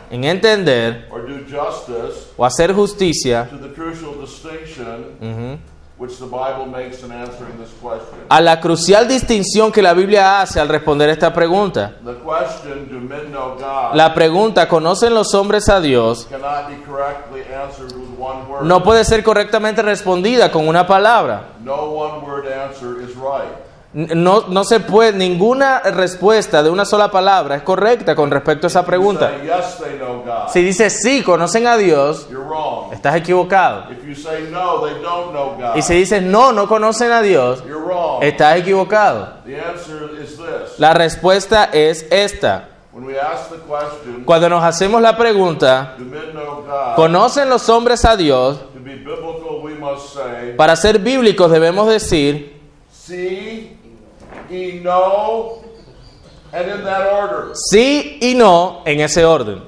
en 0.09 0.23
entender 0.23 1.09
o 2.37 2.45
hacer 2.45 2.73
justicia 2.73 3.49
to 3.49 3.57
the 3.57 3.69
crucial 5.97 6.01
distinction 6.01 6.03
which 6.03 6.17
the 6.17 6.25
Bible 6.25 6.65
makes 6.65 7.03
in 7.03 7.11
answering 7.11 7.57
this 7.57 7.71
question. 7.81 8.19
a 8.29 8.41
la 8.41 8.59
crucial 8.59 9.07
distinción 9.07 9.71
que 9.71 9.81
la 9.81 9.93
Biblia 9.93 10.41
hace 10.41 10.59
al 10.59 10.67
responder 10.67 11.09
esta 11.09 11.33
pregunta. 11.33 11.93
La 13.93 14.13
pregunta, 14.13 14.67
¿conocen 14.67 15.13
los 15.13 15.33
hombres 15.33 15.69
a 15.69 15.79
Dios? 15.79 16.27
No 18.63 18.83
puede 18.83 19.05
ser 19.05 19.23
correctamente 19.23 19.81
respondida 19.81 20.51
con 20.51 20.67
una 20.67 20.85
palabra. 20.85 21.53
No 23.93 24.45
No, 24.47 24.63
se 24.63 24.79
puede, 24.79 25.13
ninguna 25.13 25.79
respuesta 25.79 26.63
de 26.63 26.69
una 26.69 26.83
sola 26.83 27.11
palabra 27.11 27.55
es 27.55 27.61
correcta 27.61 28.15
con 28.15 28.31
respecto 28.31 28.65
a 28.65 28.69
esa 28.69 28.85
pregunta. 28.85 29.31
Si 30.51 30.63
dices 30.63 30.99
sí, 31.01 31.21
conocen 31.21 31.67
a 31.67 31.77
Dios, 31.77 32.27
estás 32.91 33.15
equivocado. 33.15 33.85
Y 35.75 35.81
si 35.83 35.93
dices 35.93 36.23
no, 36.23 36.51
no 36.51 36.67
conocen 36.67 37.11
a 37.11 37.21
Dios, 37.21 37.63
estás 38.21 38.57
equivocado. 38.57 39.35
La 40.79 40.93
respuesta 40.95 41.65
es 41.65 42.07
esta. 42.09 42.69
Cuando 44.25 44.49
nos 44.49 44.63
hacemos 44.63 45.01
la 45.01 45.15
pregunta? 45.15 45.95
¿conocen 46.95 47.49
los 47.49 47.69
hombres 47.69 48.05
a 48.05 48.15
Dios? 48.15 48.59
Para 50.57 50.75
ser 50.75 50.99
bíblicos 50.99 51.51
debemos 51.51 51.87
decir 51.87 52.53
see, 53.05 53.77
know, 54.81 55.61
and 56.51 56.69
in 56.69 56.83
that 56.83 57.07
order. 57.11 57.53
sí 57.55 58.17
y 58.21 58.35
no 58.35 58.81
en 58.85 58.99
ese 59.01 59.25
orden. 59.25 59.61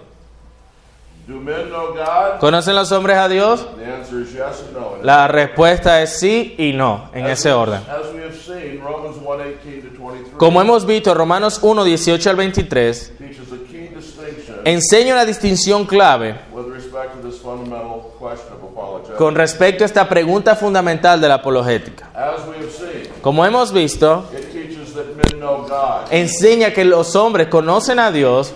Do 1.27 1.39
men 1.39 1.69
know 1.69 1.93
God? 1.95 2.39
¿Conocen 2.39 2.75
los 2.75 2.91
hombres 2.91 3.17
a 3.17 3.27
Dios? 3.27 3.65
The 3.77 3.85
answer 3.85 4.21
is 4.21 4.31
yes 4.33 4.61
and 4.67 4.73
no. 4.77 4.97
La 5.01 5.27
respuesta 5.27 5.99
es 6.03 6.19
sí 6.19 6.53
y 6.59 6.71
no 6.73 7.09
en 7.13 7.25
As 7.25 7.39
ese 7.39 7.49
we- 7.49 7.55
orden. 7.55 7.81
As 7.89 8.13
we 8.13 8.21
have 8.21 8.35
seen, 8.35 8.79
Romans 8.83 9.17
1:18 9.17 9.81
to 9.81 9.89
23 9.97 10.37
Como 10.37 10.61
hemos 10.61 10.85
visto, 10.85 11.15
Romanos 11.15 11.57
1, 11.63 11.83
18 11.83 12.29
al 12.29 12.35
23 12.35 13.13
teaches 13.17 13.39
a 13.51 13.55
key 13.71 13.87
distinction 13.95 14.55
enseña 14.65 15.13
una 15.13 15.25
distinción 15.25 15.85
clave 15.85 16.35
with 16.53 16.67
respect 16.71 17.15
to 17.19 17.27
this 17.27 17.39
fundamental 17.41 18.11
question 18.19 18.53
of 18.53 18.63
apologetics. 18.71 19.17
con 19.17 19.33
respecto 19.33 19.83
a 19.83 19.87
esta 19.87 20.07
pregunta 20.07 20.55
fundamental 20.55 21.19
de 21.19 21.27
la 21.27 21.35
apologética. 21.35 22.07
As 22.13 22.45
we 22.47 22.55
have 22.57 22.69
seen, 22.69 23.09
Como 23.23 23.43
hemos 23.43 23.71
visto, 23.73 24.25
it 24.31 24.51
teaches 24.51 24.93
that 24.93 25.07
men 25.07 25.15
know 25.15 25.23
God, 25.23 25.24
enseña 26.11 26.71
que 26.71 26.85
los 26.85 27.15
hombres 27.15 27.47
conocen 27.47 27.99
a 27.99 28.11
Dios 28.11 28.53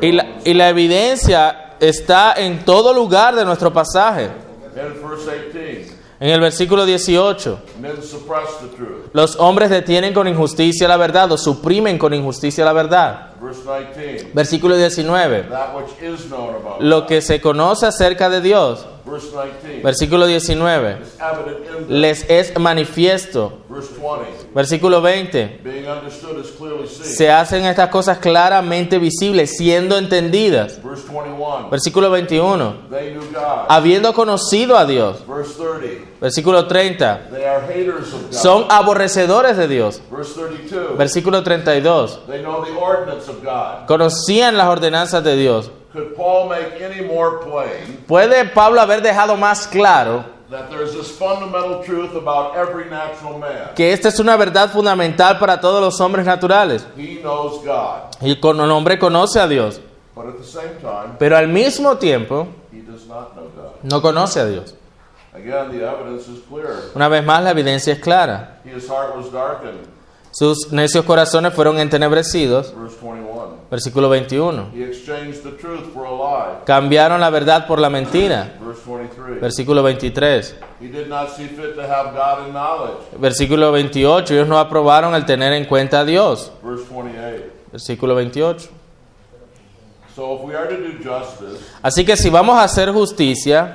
y 0.00 0.12
la, 0.12 0.26
y 0.44 0.54
la 0.54 0.68
evidencia 0.68 1.74
está 1.80 2.34
en 2.34 2.64
todo 2.64 2.92
lugar 2.92 3.34
de 3.34 3.44
nuestro 3.44 3.72
pasaje. 3.72 4.30
In 4.74 5.08
verse 5.08 5.30
18, 5.52 5.96
En 6.18 6.30
el 6.30 6.40
versículo 6.40 6.86
18, 6.86 7.58
men 7.80 8.02
suppress 8.02 8.58
the 8.60 8.68
truth. 8.76 9.10
los 9.12 9.36
hombres 9.36 9.68
detienen 9.68 10.14
con 10.14 10.26
injusticia 10.26 10.88
la 10.88 10.96
verdad 10.96 11.30
o 11.32 11.36
suprimen 11.36 11.98
con 11.98 12.14
injusticia 12.14 12.64
la 12.64 12.72
verdad. 12.72 13.30
Verse 13.40 13.60
19, 13.62 14.30
Versículo 14.32 14.76
19, 14.76 15.48
that 15.50 15.74
which 15.76 15.90
is 16.02 16.26
known 16.30 16.54
about 16.54 16.80
lo 16.80 17.06
que 17.06 17.20
se 17.20 17.40
conoce 17.40 17.86
acerca 17.86 18.30
de 18.30 18.40
Dios. 18.40 18.86
Verse 19.06 19.28
19, 19.32 19.82
Versículo 19.82 20.26
19, 20.26 20.98
is 21.02 21.16
evident 21.20 21.58
in 21.66 21.86
them. 21.86 22.00
les 22.00 22.28
es 22.28 22.58
manifiesto. 22.58 23.60
Verse 23.68 23.90
20, 23.94 24.52
Versículo 24.52 25.00
20, 25.00 25.60
being 25.62 25.86
understood 25.88 26.38
is 26.44 26.50
clearly 26.50 26.88
seen. 26.88 27.04
se 27.06 27.30
hacen 27.30 27.64
estas 27.66 27.88
cosas 27.90 28.18
claramente 28.18 28.98
visibles, 28.98 29.56
siendo 29.56 29.96
entendidas. 29.96 30.82
Verse 30.82 31.04
21, 31.06 31.70
Versículo 31.70 32.10
21, 32.10 32.88
they 32.90 33.12
knew 33.12 33.20
God. 33.32 33.66
habiendo 33.68 34.12
conocido 34.12 34.76
a 34.76 34.84
Dios. 34.86 35.24
Verse 35.26 35.54
30, 35.54 36.06
Versículo 36.20 36.66
30, 36.66 37.28
they 37.30 37.44
are 37.46 37.60
haters 37.66 38.12
of 38.12 38.22
God. 38.22 38.32
son 38.32 38.64
aborrecedores 38.70 39.56
de 39.56 39.68
Dios. 39.68 40.00
Verse 40.10 40.34
32, 40.34 40.96
Versículo 40.98 41.42
32, 41.44 42.20
they 42.26 42.42
know 42.42 42.64
the 42.64 42.72
ordinance 42.72 43.28
of 43.30 43.42
God. 43.44 43.86
conocían 43.86 44.56
las 44.56 44.66
ordenanzas 44.68 45.22
de 45.22 45.36
Dios. 45.36 45.70
Could 45.96 46.14
Paul 46.14 46.48
make 46.50 46.80
any 46.82 47.00
more 47.02 47.38
plain 47.40 48.04
¿Puede 48.06 48.44
Pablo 48.52 48.80
haber 48.82 49.00
dejado 49.00 49.36
más 49.36 49.66
claro 49.66 50.24
that 50.50 50.68
there's 50.68 50.92
this 50.92 51.10
fundamental 51.10 51.82
truth 51.82 52.14
about 52.14 52.54
every 52.54 52.84
natural 52.90 53.38
man? 53.38 53.74
que 53.74 53.92
esta 53.92 54.08
es 54.08 54.20
una 54.20 54.36
verdad 54.36 54.70
fundamental 54.70 55.38
para 55.38 55.58
todos 55.58 55.80
los 55.80 55.98
hombres 56.00 56.26
naturales? 56.26 56.86
He 56.96 57.20
knows 57.22 57.64
God, 57.64 58.14
Y 58.20 58.38
con 58.40 58.60
el 58.60 58.70
hombre 58.70 58.98
conoce 58.98 59.40
a 59.40 59.48
Dios, 59.48 59.80
but 60.14 60.26
at 60.26 60.36
the 60.36 60.44
same 60.44 60.74
time, 60.82 61.16
pero 61.18 61.36
al 61.36 61.48
mismo 61.48 61.96
tiempo 61.96 62.46
he 62.70 62.82
does 62.82 63.06
not 63.06 63.32
know 63.34 63.48
God. 63.56 63.82
no 63.82 64.02
conoce 64.02 64.38
a 64.38 64.46
Dios. 64.46 64.74
Again, 65.32 65.70
the 65.70 65.84
evidence 65.86 66.28
is 66.28 66.40
clear. 66.48 66.90
Una 66.94 67.08
vez 67.08 67.24
más, 67.24 67.42
la 67.42 67.50
evidencia 67.50 67.92
es 67.92 67.98
clara. 68.00 68.60
His 68.64 68.88
heart 68.88 69.16
was 69.16 69.30
darkened. 69.32 69.86
Sus 70.38 70.70
necios 70.70 71.06
corazones 71.06 71.54
fueron 71.54 71.78
entenebrecidos. 71.78 72.74
Verse 72.76 72.98
21. 73.00 73.56
Versículo 73.70 74.10
21. 74.10 74.70
He 74.74 74.84
exchanged 74.84 75.42
the 75.42 75.52
truth 75.52 75.94
for 75.94 76.04
a 76.04 76.10
lie. 76.10 76.58
Cambiaron 76.66 77.22
la 77.22 77.30
verdad 77.30 77.66
por 77.66 77.80
la 77.80 77.88
mentira. 77.88 78.52
Verse 78.60 78.82
23. 78.84 79.40
Versículo 79.40 79.82
23. 79.82 80.54
He 80.78 80.88
did 80.88 81.08
not 81.08 81.30
see 81.34 81.46
fit 81.46 81.74
to 81.74 81.90
have 81.90 82.12
God 82.12 82.48
in 82.48 82.52
knowledge. 82.52 82.98
Versículo 83.18 83.72
28. 83.72 84.34
Ellos 84.34 84.46
no 84.46 84.58
aprobaron 84.58 85.14
el 85.14 85.24
tener 85.24 85.54
en 85.54 85.64
cuenta 85.64 86.00
a 86.00 86.04
Dios. 86.04 86.52
Verse 86.62 86.84
28. 86.90 87.44
Versículo 87.72 88.14
28. 88.14 88.68
So 90.14 90.34
if 90.36 90.42
we 90.42 90.54
are 90.54 90.66
to 90.66 90.76
do 90.76 90.92
justice 91.02 91.62
Así 91.82 92.02
que 92.02 92.16
si 92.16 92.30
vamos 92.30 92.56
a 92.58 92.64
hacer 92.64 92.90
justicia 92.90 93.74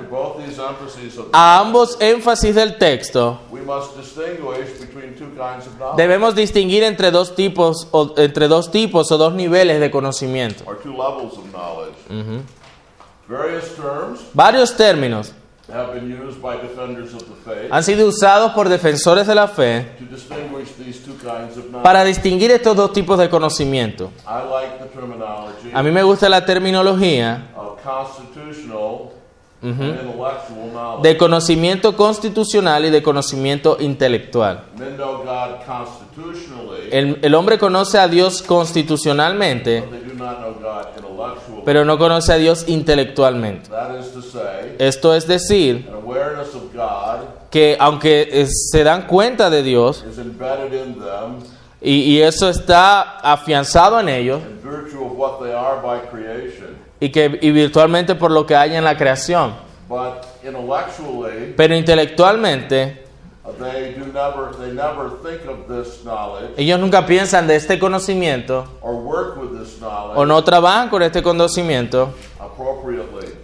a 1.32 1.60
ambos 1.60 1.98
énfasis 2.00 2.56
del 2.56 2.80
texto, 2.80 3.39
we 3.62 3.65
must 3.65 3.96
distinguish 3.96 4.70
between 4.80 5.13
two 5.15 5.30
kinds 5.38 5.68
of 5.68 5.77
knowledge, 5.77 5.98
debemos 5.98 6.36
distinguir 6.36 6.84
entre 6.84 7.12
dos 7.12 7.36
tipos 7.36 7.88
o 7.91 8.13
entre 8.18 8.48
dos 8.48 8.70
tipos 8.72 9.12
o 9.12 9.18
dos 9.18 9.34
niveles 9.34 9.80
de 9.80 9.89
conocimiento. 9.91 10.63
or 10.65 10.77
two 10.82 10.91
levels 10.91 11.38
of 11.38 11.46
knowledge. 11.51 11.96
Various 13.27 13.75
terms 13.75 14.20
Varios 14.34 14.75
términos 14.75 15.34
have 15.72 15.94
been 15.94 16.10
used 16.12 16.41
by 16.41 16.58
defenders 16.58 17.13
of 17.13 17.22
the 17.24 17.36
faith 17.46 17.72
han 17.72 17.82
sido 17.84 18.06
usados 18.08 18.51
por 18.51 18.68
defensores 18.68 19.25
de 19.25 19.34
la 19.36 19.48
fe 19.48 19.86
to 20.00 20.06
distinguish 20.13 20.70
these 20.77 21.00
two 21.00 21.13
kinds 21.13 21.56
of 21.58 21.65
knowledge. 21.70 21.84
para 21.84 22.03
distinguir 22.03 22.51
estos 22.51 22.75
dos 22.75 22.91
tipos 22.91 23.18
de 23.18 23.30
conocimiento. 23.30 24.12
I 24.27 24.44
like 24.51 24.80
the 24.80 24.89
terminology 24.94 25.72
A 25.74 25.82
mí 25.82 25.91
me 25.91 26.03
gusta 26.03 26.27
la 26.27 26.46
terminología 26.46 27.48
of 27.56 27.80
constitutional 27.82 28.91
intellectual 29.63 30.38
knowledge. 30.74 31.01
de 31.03 31.18
conocimiento 31.18 31.96
constitucional 31.96 32.86
y 32.86 32.89
de 32.89 33.03
conocimiento 33.03 33.77
intelectual. 33.80 34.63
El, 36.91 37.20
el 37.22 37.36
hombre 37.36 37.58
conoce 37.58 37.98
a 38.00 38.08
Dios 38.08 38.41
constitucionalmente, 38.41 39.82
but 39.82 39.91
they 39.91 40.00
do 40.10 40.13
not 40.15 40.39
know 40.39 40.53
God 40.53 40.88
intellectually. 40.98 41.62
pero 41.63 41.86
no 41.86 41.98
conoce 41.98 42.34
a 42.34 42.38
Dios 42.38 42.65
intelectualmente. 42.68 43.70
That 43.70 44.00
is 44.00 44.12
to 44.13 44.22
say, 44.22 44.75
Esto 44.80 45.13
es 45.15 45.27
decir, 45.27 45.88
an 45.88 45.96
awareness 46.03 46.53
of 46.56 46.74
God 46.74 47.27
que 47.50 47.77
aunque 47.80 48.27
eh, 48.32 48.48
se 48.48 48.84
dan 48.84 49.08
cuenta 49.08 49.50
de 49.50 49.62
Dios 49.62 50.03
is 50.10 50.18
embedded 50.18 50.74
in 50.74 50.96
them 50.96 51.39
y, 51.82 51.96
y 52.01 52.22
eso 52.22 52.50
está 52.50 53.20
afianzado 53.20 54.00
en 54.00 54.08
ellos 54.10 54.41
y 57.01 57.10
que 57.10 57.38
y 57.41 57.51
virtualmente 57.51 58.15
por 58.15 58.31
lo 58.31 58.46
que 58.46 58.55
hay 58.55 58.75
en 58.75 58.86
la 58.86 58.96
creación, 58.96 59.53
But 59.89 60.24
intellectually, 60.46 61.53
pero 61.58 61.75
intelectualmente 61.75 63.03
uh, 63.43 63.51
they 63.62 63.93
do 63.93 64.05
never 64.05 64.55
they 64.58 64.72
never 64.72 65.10
think 65.22 65.41
of 65.50 65.67
this 65.67 66.03
knowledge 66.03 66.53
ellos 66.55 66.79
nunca 66.79 67.05
piensan 67.05 67.48
de 67.48 67.55
este 67.55 67.77
conocimiento 67.77 68.65
or 68.81 68.93
work 68.93 69.36
with 69.38 69.60
this 69.60 69.79
knowledge 69.79 70.17
o 70.17 70.25
no 70.25 70.41
trabajan 70.43 70.89
con 70.89 71.01
este 71.01 71.22
conocimiento 71.22 72.13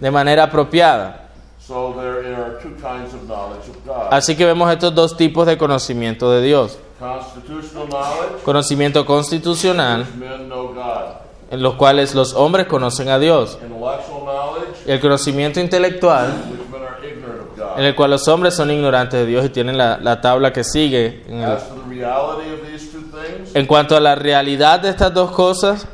de 0.00 0.10
manera 0.10 0.44
apropiada. 0.44 1.24
So 1.60 1.94
there 2.00 2.34
are 2.34 2.58
two 2.62 2.70
kinds 2.80 3.12
of 3.12 3.26
knowledge 3.26 3.68
of 3.68 3.84
God. 3.84 4.08
Así 4.10 4.36
que 4.36 4.46
vemos 4.46 4.70
estos 4.72 4.94
dos 4.94 5.16
tipos 5.16 5.46
de 5.46 5.58
conocimiento 5.58 6.30
de 6.30 6.40
Dios. 6.40 6.78
Constitutional 6.98 7.88
knowledge, 7.88 8.42
Conocimiento 8.42 9.04
constitucional. 9.04 10.06
En 11.50 11.62
los 11.62 11.74
cuales 11.74 12.14
los 12.14 12.34
hombres 12.34 12.66
conocen 12.66 13.08
a 13.08 13.18
Dios. 13.18 13.58
Y 14.86 14.90
el 14.92 15.00
conocimiento 15.00 15.60
intelectual, 15.60 16.26
en 17.78 17.84
el 17.84 17.94
cual 17.94 18.10
los 18.10 18.26
hombres 18.28 18.54
son 18.54 18.70
ignorantes 18.70 19.20
de 19.20 19.26
Dios 19.26 19.44
y 19.44 19.48
tienen 19.50 19.76
la, 19.78 19.98
la 19.98 20.20
tabla 20.20 20.52
que 20.52 20.64
sigue. 20.64 21.22
En, 21.28 21.40
el- 21.40 21.46
en 23.54 23.66
cuanto 23.66 23.96
a 23.96 24.00
la 24.00 24.14
realidad 24.14 24.80
de 24.80 24.90
estas 24.90 25.12
dos 25.14 25.30
cosas, 25.32 25.86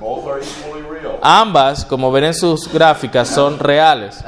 ambas, 1.23 1.85
como 1.85 2.11
ven 2.13 2.25
en 2.25 2.35
sus 2.35 2.71
gráficas, 2.73 3.29
son 3.29 3.59
reales. 3.59 4.23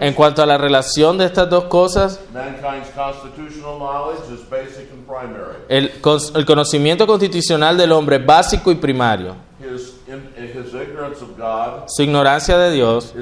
En 0.00 0.14
cuanto 0.14 0.42
a 0.42 0.46
la 0.46 0.56
relación 0.58 1.18
de 1.18 1.24
estas 1.26 1.50
dos 1.50 1.64
cosas, 1.64 2.20
el, 5.68 5.92
el 6.34 6.46
conocimiento 6.46 7.06
constitucional 7.06 7.76
del 7.76 7.92
hombre 7.92 8.16
es 8.16 8.26
básico 8.26 8.70
y 8.70 8.74
primario. 8.76 9.36
Su 11.86 12.02
ignorancia 12.02 12.58
de 12.58 12.70
Dios 12.70 13.14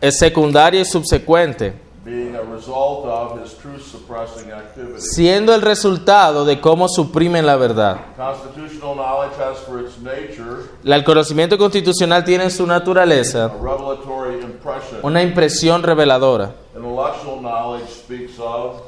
es 0.00 0.18
secundaria 0.18 0.80
y 0.80 0.84
subsecuente, 0.84 1.74
being 2.04 2.34
a 2.34 2.42
result 2.42 3.04
of 3.04 3.38
his 3.42 3.54
truth 3.58 3.82
suppressing 3.82 4.50
activity. 4.52 5.00
siendo 5.00 5.54
el 5.54 5.60
resultado 5.60 6.44
de 6.44 6.60
cómo 6.60 6.88
suprimen 6.88 7.44
la 7.44 7.56
verdad. 7.56 7.98
El 10.84 11.04
conocimiento 11.04 11.58
constitucional 11.58 12.24
tiene 12.24 12.44
en 12.44 12.50
su 12.50 12.66
naturaleza 12.66 13.52
una 15.02 15.22
impresión 15.22 15.82
reveladora 15.82 16.54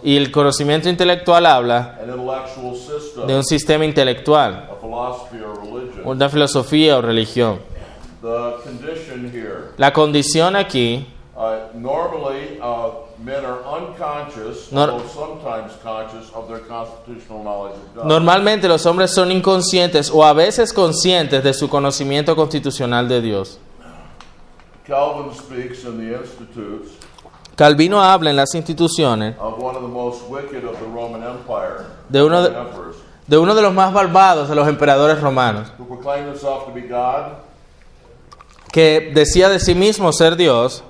y 0.03 0.17
el 0.17 0.31
conocimiento 0.31 0.89
intelectual 0.89 1.47
habla 1.47 1.99
de 3.27 3.37
un 3.37 3.45
sistema 3.45 3.85
intelectual, 3.85 4.69
una 6.05 6.29
filosofía 6.29 6.99
o 6.99 7.03
religión. 7.03 7.61
La 9.77 9.93
condición 9.93 10.57
aquí, 10.57 11.07
normalmente 18.05 18.69
los 18.69 18.87
hombres 18.87 19.11
son 19.11 19.33
inconscientes 19.33 20.11
o 20.11 20.25
a 20.25 20.33
veces 20.33 20.73
conscientes 20.73 21.43
de 21.43 21.55
su 21.55 21.69
conocimiento 21.69 22.37
constitucional 22.37 23.09
de 23.09 23.21
Dios. 23.21 23.59
Calvin 24.87 25.33
speaks 25.33 25.85
in 25.85 25.99
the 25.99 26.19
Institutes 26.19 27.00
Calvino 27.65 28.03
habla 28.03 28.31
en 28.31 28.37
las 28.37 28.55
instituciones 28.55 29.35
De 32.09 32.23
uno 32.23 32.43
de- 32.43 32.49
Roman 32.49 32.65
emperors, 32.65 32.97
de 33.27 33.37
uno 33.37 33.55
de 33.55 33.61
los 33.61 33.75
más 33.75 33.93
malvados 33.93 34.49
de 34.49 34.55
los 34.55 34.67
emperadores 34.67 35.21
romanos, 35.21 35.71
que 38.73 39.11
decía 39.15 39.51
de 39.51 39.61
sí 39.61 39.75
mismo 39.75 40.11
ser 40.11 40.37
Dios, 40.37 40.83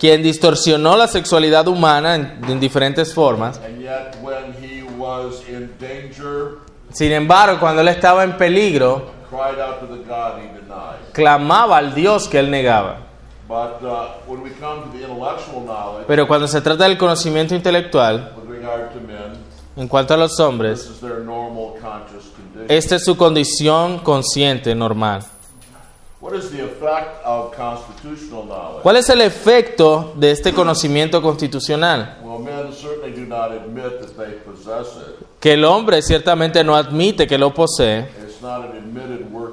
quien 0.00 0.24
distorsionó 0.24 0.96
la 0.96 1.06
sexualidad 1.06 1.68
humana 1.68 2.16
en, 2.16 2.40
en 2.48 2.58
diferentes 2.58 3.14
formas. 3.14 3.60
Sin 6.92 7.12
embargo, 7.12 7.60
cuando 7.60 7.82
él 7.82 7.88
estaba 7.88 8.24
en 8.24 8.36
peligro, 8.36 9.10
clamaba 11.14 11.78
al 11.78 11.94
Dios 11.94 12.28
que 12.28 12.38
él 12.38 12.50
negaba. 12.50 12.98
But 13.48 13.82
uh, 13.82 14.08
when 14.26 14.42
we 14.42 14.50
come 14.50 14.82
to 14.84 14.88
the 14.88 15.04
intellectual 15.04 15.60
knowledge 15.64 16.06
Pero 16.06 16.26
cuando 16.26 16.48
se 16.48 16.60
trata 16.62 16.84
del 16.84 16.96
conocimiento 16.96 17.54
intelectual, 17.54 18.32
with 18.36 18.48
regard 18.48 18.92
to 18.92 19.00
men, 19.00 19.36
en 19.76 19.86
cuanto 19.86 20.14
a 20.14 20.16
los 20.16 20.32
this 20.32 20.40
hombres, 20.40 20.86
is 20.86 21.00
their 21.00 21.20
normal 21.20 21.74
conscious 21.80 22.30
condition. 22.34 22.66
esta 22.68 22.96
es 22.96 23.04
su 23.04 23.16
condición 23.16 23.98
consciente 23.98 24.74
normal. 24.74 25.22
What 26.20 26.34
is 26.36 26.50
the 26.50 26.62
effect 26.64 27.22
of 27.26 27.54
constitutional 27.54 28.46
knowledge? 28.46 28.82
¿Cuál 28.82 28.96
es 28.96 29.10
el 29.10 29.20
efecto 29.20 30.14
de 30.16 30.30
este 30.30 30.54
conocimiento 30.54 31.20
constitucional? 31.20 32.16
Well, 32.24 32.38
men 32.38 32.72
certainly 32.72 33.12
do 33.12 33.26
not 33.26 33.52
admit 33.52 34.00
that 34.00 34.16
they 34.16 34.38
possess 34.38 34.96
it. 34.96 35.26
Que 35.38 35.52
el 35.52 35.66
hombre 35.66 36.00
ciertamente 36.00 36.64
no 36.64 36.74
admite 36.74 37.26
que 37.26 37.36
lo 37.36 37.52
posee, 37.52 38.08
It's 38.26 38.40
not 38.40 38.64
an 38.64 38.78
admitted 38.78 39.24
principle, 39.28 39.43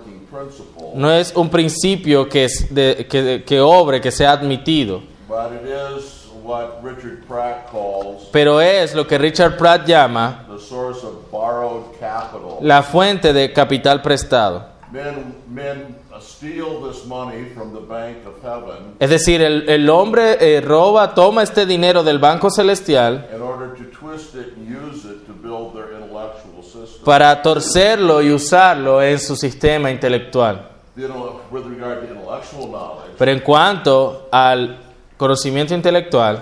no 0.95 1.11
es 1.11 1.33
un 1.35 1.49
principio 1.49 2.27
que, 2.29 2.45
es 2.45 2.73
de- 2.73 3.07
que, 3.09 3.43
que 3.45 3.59
obre, 3.59 3.99
que 4.01 4.11
sea 4.11 4.31
admitido, 4.33 5.01
but 5.27 5.51
it 5.53 5.67
is 5.67 6.27
what 6.43 6.81
Richard 6.83 7.23
Pratt 7.27 7.69
calls 7.71 8.27
pero 8.31 8.59
es 8.59 8.93
lo 8.95 9.05
que 9.05 9.17
Richard 9.17 9.57
Pratt 9.57 9.85
llama 9.85 10.45
the 10.51 10.59
source 10.59 11.05
of 11.05 11.29
borrowed 11.31 11.83
capital. 11.99 12.57
la 12.61 12.81
fuente 12.83 13.31
de 13.33 13.53
capital 13.53 14.01
prestado. 14.01 14.65
Men, 14.91 15.35
men 15.47 15.95
steal 16.19 16.81
this 16.87 17.05
money 17.05 17.45
from 17.55 17.73
the 17.73 17.79
bank 17.79 18.17
of 18.27 18.43
heaven 18.43 18.95
Es 18.99 19.09
decir, 19.09 19.41
el, 19.41 19.67
el 19.69 19.89
hombre 19.89 20.37
eh, 20.39 20.59
roba, 20.61 21.13
toma 21.15 21.41
este 21.43 21.65
dinero 21.65 22.03
del 22.03 22.19
Banco 22.19 22.51
Celestial 22.51 23.27
para 27.03 27.41
torcerlo 27.41 28.21
y 28.21 28.31
usarlo 28.31 29.01
en 29.01 29.19
su 29.19 29.35
sistema 29.35 29.89
intelectual. 29.91 30.70
Pero 33.17 33.31
en 33.31 33.39
cuanto 33.39 34.27
al 34.31 34.77
conocimiento 35.17 35.73
intelectual 35.73 36.41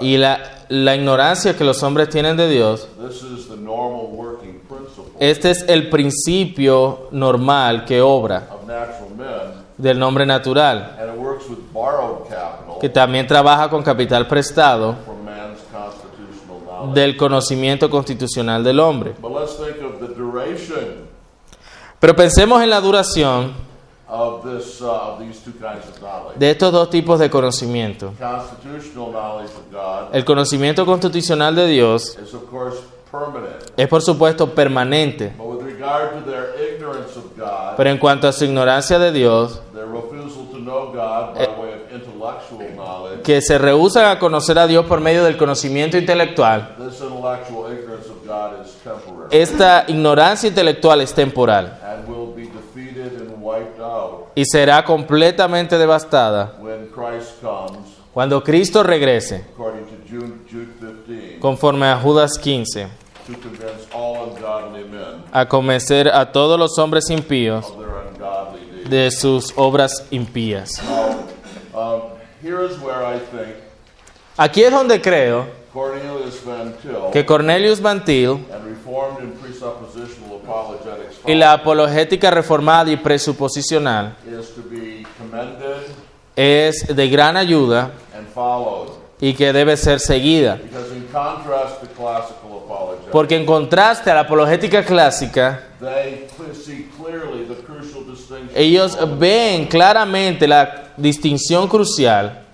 y 0.00 0.16
la, 0.16 0.64
la 0.68 0.96
ignorancia 0.96 1.56
que 1.56 1.64
los 1.64 1.82
hombres 1.82 2.08
tienen 2.08 2.36
de 2.36 2.48
Dios, 2.48 2.88
this 2.98 3.22
is 3.22 3.48
the 3.48 3.56
normal 3.56 4.06
working 4.10 4.60
principle 4.68 5.12
este 5.20 5.50
es 5.50 5.64
el 5.68 5.88
principio 5.88 7.08
normal 7.10 7.84
que 7.84 8.00
obra 8.00 8.48
of 8.50 8.66
natural 8.66 9.10
men, 9.16 9.64
del 9.76 9.98
nombre 9.98 10.24
natural, 10.26 10.96
and 10.98 11.14
it 11.14 11.18
works 11.18 11.48
with 11.48 11.58
borrowed 11.72 12.28
capital 12.28 12.78
que 12.80 12.88
también 12.88 13.26
trabaja 13.26 13.68
con 13.68 13.82
capital 13.82 14.26
prestado 14.26 14.96
del 16.94 17.16
conocimiento 17.16 17.90
constitucional 17.90 18.62
del 18.62 18.78
hombre. 18.80 19.14
Pero 22.00 22.14
pensemos 22.14 22.62
en 22.62 22.70
la 22.70 22.80
duración 22.80 23.52
of 24.08 24.42
this 24.42 24.80
uh, 24.80 24.86
of 24.86 25.18
these 25.18 25.38
two 25.44 25.52
kinds 25.52 25.86
of 25.88 25.98
knowledge. 26.00 26.38
de 26.38 26.50
estos 26.50 26.72
dos 26.72 26.88
tipos 26.90 27.18
de 27.18 27.28
conocimiento. 27.28 28.14
Constitutional 28.18 29.10
knowledge 29.10 29.50
of 29.54 29.70
God 29.70 30.14
El 30.14 30.24
conocimiento 30.24 30.86
constitucional 30.86 31.54
de 31.54 31.66
Dios 31.66 32.16
is 32.22 32.32
of 32.32 32.44
course 32.50 32.78
es 33.76 33.88
por 33.88 34.02
supuesto 34.02 34.50
permanente, 34.54 35.32
But 35.38 35.46
with 35.46 35.62
regard 35.62 36.12
to 36.12 36.30
their 36.30 36.54
ignorance 36.74 37.16
of 37.16 37.34
God, 37.38 37.74
Pero 37.76 37.88
en 37.88 37.96
cuanto 37.96 38.28
a 38.28 38.32
su 38.32 38.44
ignorancia 38.44 38.98
de 38.98 39.12
Dios, 39.12 39.60
their 39.72 39.86
refusal 39.86 40.46
to 40.52 40.58
know 40.58 40.92
God 40.92 41.34
by 41.34 41.46
way 41.58 41.72
of 41.72 41.90
intellectual 41.90 42.68
knowledge, 42.74 43.22
que 43.22 43.40
se 43.40 43.56
rehusan 43.56 44.10
a 44.10 44.18
conocer 44.18 44.58
a 44.58 44.66
Dios 44.66 44.84
por 44.84 45.00
medio 45.00 45.24
del 45.24 45.38
conocimiento 45.38 45.96
intelectual, 45.96 46.76
esta 49.30 49.84
ignorancia 49.88 50.48
intelectual 50.48 51.00
es 51.00 51.14
temporal 51.14 51.78
and 51.82 52.06
will 52.06 52.34
be 52.34 52.46
defeated 52.46 53.22
and 53.22 53.40
wiped 53.40 53.80
out 53.80 54.27
y 54.38 54.44
será 54.44 54.84
completamente 54.84 55.76
devastada 55.76 56.52
cuando 58.14 58.44
Cristo 58.44 58.84
regrese, 58.84 59.44
according 59.52 59.84
to 59.86 59.96
Jude, 60.08 60.32
Jude 60.48 61.02
15, 61.08 61.40
conforme 61.40 61.86
a 61.88 61.96
Judas 61.96 62.38
15, 62.38 62.86
to 63.26 63.32
convince 63.40 63.88
all 63.92 64.30
ungodly 64.30 64.84
men 64.84 65.24
a 65.32 65.48
convencer 65.48 66.06
a 66.06 66.30
todos 66.30 66.56
los 66.56 66.78
hombres 66.78 67.10
impíos 67.10 67.74
de 68.88 69.10
sus 69.10 69.52
obras 69.56 70.06
impías. 70.12 70.70
Um, 71.74 72.02
think 72.40 73.56
Aquí 74.36 74.62
es 74.62 74.70
donde 74.70 75.02
creo 75.02 75.46
que 77.12 77.26
Cornelius 77.26 77.82
Van 77.82 78.04
Til 78.04 78.38
and 78.52 78.64
Reformed 78.64 79.18
and 79.18 79.34
Presuppositional 79.40 80.40
Apologetics 80.44 81.17
y 81.28 81.34
la 81.34 81.52
apologética 81.52 82.30
reformada 82.30 82.90
y 82.90 82.96
presuposicional 82.96 84.16
es 86.34 86.96
de 86.96 87.08
gran 87.08 87.36
ayuda 87.36 87.92
y 89.20 89.34
que 89.34 89.52
debe 89.52 89.76
ser 89.76 90.00
seguida. 90.00 90.58
Porque 93.12 93.36
en 93.36 93.44
contraste 93.44 94.10
a 94.10 94.14
la 94.14 94.20
apologética 94.20 94.82
clásica, 94.82 95.64
ellos 98.54 98.98
ven 99.18 99.66
claramente 99.66 100.48
la 100.48 100.92
distinción 100.96 101.68
crucial 101.68 102.46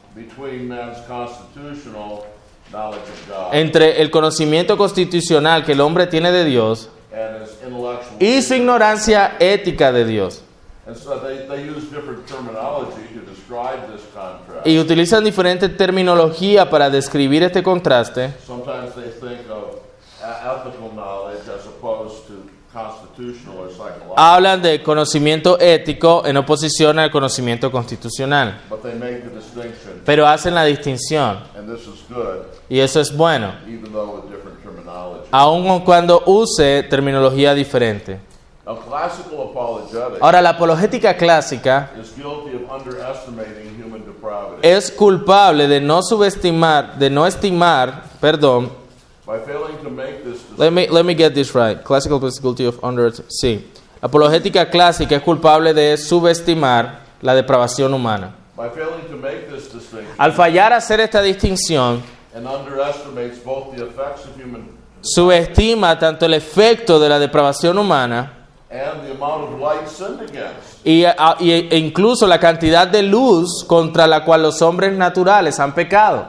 entre 3.52 4.02
el 4.02 4.10
conocimiento 4.10 4.76
constitucional 4.76 5.64
que 5.64 5.72
el 5.72 5.80
hombre 5.80 6.08
tiene 6.08 6.32
de 6.32 6.44
Dios. 6.44 6.90
Y 8.20 8.42
su 8.42 8.54
ignorancia 8.54 9.36
ética 9.38 9.92
de 9.92 10.04
Dios. 10.04 10.40
And 10.86 10.96
so 10.96 11.18
they, 11.20 11.46
they 11.48 11.64
use 11.68 11.86
different 11.90 12.26
terminology 12.26 13.02
to 13.14 13.20
describe 13.30 13.86
this 13.90 14.02
contrast. 14.14 14.66
Y 14.66 14.78
utilizan 14.78 15.24
diferente 15.24 15.68
terminología 15.70 16.68
para 16.68 16.90
describir 16.90 17.42
este 17.42 17.62
contraste. 17.62 18.32
Sometimes 18.46 18.94
they 18.94 19.10
think 19.20 19.50
of 19.50 19.76
a- 20.22 20.54
ethical 20.60 20.90
knowledge 20.94 21.48
as 21.48 21.66
opposed 21.66 22.26
to 22.26 22.34
constitutional 22.72 23.56
or 23.60 23.70
psychological, 23.70 24.14
Hablan 24.16 24.60
de 24.60 24.82
conocimiento 24.82 25.58
ético 25.60 26.22
en 26.26 26.36
oposición 26.36 26.98
al 26.98 27.10
conocimiento 27.10 27.70
constitucional. 27.70 28.60
but 28.68 28.82
they 28.82 28.94
make 28.94 29.22
the 29.22 29.30
distinction, 29.30 30.02
Pero 30.04 30.26
hacen 30.26 30.54
la 30.54 30.64
distinción. 30.64 31.38
and 31.56 31.68
this 31.74 31.86
is 31.86 32.04
good, 32.10 32.44
Y 32.68 32.80
eso 32.80 33.00
es 33.00 33.16
bueno. 33.16 33.54
even 33.66 33.92
though 33.92 34.16
with 34.16 34.30
different 34.30 34.60
terminology. 34.62 35.23
Aun 35.36 35.80
cuando 35.80 36.22
use 36.26 36.84
terminología 36.84 37.54
diferente. 37.54 38.20
Ahora, 40.20 40.40
la 40.40 40.50
apologética 40.50 41.16
clásica 41.16 41.90
es 44.62 44.92
culpable 44.92 45.66
de 45.66 45.80
no 45.80 46.04
subestimar, 46.04 46.96
de 47.00 47.10
no 47.10 47.26
estimar, 47.26 48.04
perdón. 48.20 48.70
by 49.26 49.38
failing 49.40 49.76
to 49.82 49.90
make 49.90 50.22
this 50.22 50.38
Let 50.56 50.70
me, 50.70 50.86
let 50.88 51.02
me 51.02 51.14
get 51.16 51.34
this 51.34 51.52
right. 51.52 51.82
Classical 51.82 52.24
is 52.28 52.38
guilty 52.40 52.66
of 52.66 52.78
under, 52.84 53.10
sí. 53.28 53.66
Apologética 54.00 54.70
clásica 54.70 55.16
es 55.16 55.22
culpable 55.22 55.74
de 55.74 55.96
subestimar 55.96 57.00
la 57.20 57.34
depravación 57.34 57.92
humana. 57.92 58.32
by 58.56 58.68
failing 58.68 59.08
to 59.10 59.16
make 59.16 59.48
this 59.50 59.64
distinction 59.72 60.14
Al 60.16 60.32
fallar 60.32 60.72
a 60.72 60.76
hacer 60.76 61.00
esta 61.00 61.20
distinción, 61.22 62.04
and 65.04 65.12
the 65.12 65.12
of 65.12 65.44
subestima 65.46 65.98
tanto 65.98 66.24
el 66.24 66.34
efecto 66.34 66.98
de 66.98 67.08
la 67.08 67.18
depravación 67.18 67.78
humana 67.78 68.32
against. 70.84 71.40
y, 71.40 71.50
e 71.50 71.78
incluso 71.78 72.26
la 72.26 72.38
cantidad 72.38 72.86
de 72.86 73.02
luz 73.02 73.64
contra 73.66 74.06
la 74.06 74.24
cual 74.24 74.42
los 74.42 74.60
hombres 74.62 74.92
naturales 74.96 75.58
han 75.60 75.74
pecado. 75.74 76.26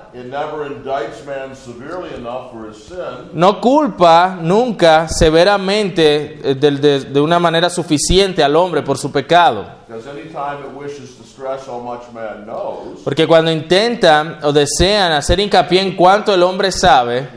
No 3.34 3.60
culpa 3.62 4.38
nunca 4.42 5.08
severamente 5.10 6.40
eh, 6.52 6.56
de, 6.56 6.72
de- 6.72 7.00
de 7.06 7.20
una 7.22 7.40
manera 7.40 7.70
suficiente 7.70 8.44
al 8.44 8.56
hombre 8.56 8.82
por 8.82 8.98
su 8.98 9.12
pecado. 9.12 9.66
Porque 13.04 13.28
cuando 13.28 13.52
intentan 13.52 14.40
o 14.44 14.52
desean 14.52 15.12
hacer 15.12 15.40
hincapié 15.40 15.82
en 15.82 15.96
cuánto 15.96 16.34
el 16.34 16.42
hombre 16.44 16.72
sabe, 16.72 17.28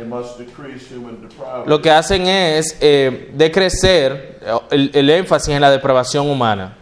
lo 1.66 1.82
que 1.82 1.90
hacen 1.90 2.26
es 2.26 2.76
eh, 2.80 3.30
decrecer 3.34 4.38
el, 4.70 4.90
el 4.94 5.10
énfasis 5.10 5.54
en 5.54 5.60
la 5.60 5.70
depravación 5.70 6.28
humana. 6.30 6.77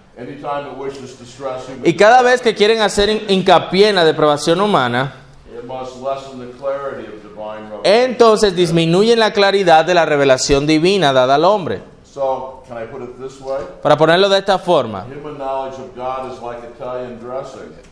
Y 1.85 1.95
cada 1.95 2.23
vez 2.23 2.41
que 2.41 2.55
quieren 2.55 2.81
hacer 2.81 3.09
hin- 3.11 3.25
hincapié 3.29 3.91
en 3.91 3.97
la 3.97 4.05
depravación 4.05 4.61
humana, 4.61 5.15
it 5.55 5.65
must 5.65 5.97
lessen 6.03 6.41
the 6.41 6.57
clarity 6.59 7.07
of 7.07 7.23
divine 7.23 7.69
revelation. 7.71 7.81
entonces 7.85 8.57
disminuyen 8.57 9.19
la 9.21 9.33
claridad 9.33 9.85
de 9.85 9.95
la 9.95 10.07
revelación 10.07 10.67
divina 10.67 11.13
dada 11.13 11.35
al 11.35 11.45
hombre. 11.45 11.83
So, 12.05 12.63
can 12.67 12.83
I 12.83 12.87
put 12.87 13.03
it 13.03 13.17
this 13.23 13.39
way? 13.43 13.59
Para 13.83 13.95
ponerlo 13.99 14.31
de 14.31 14.39
esta 14.39 14.59
forma, 14.59 15.05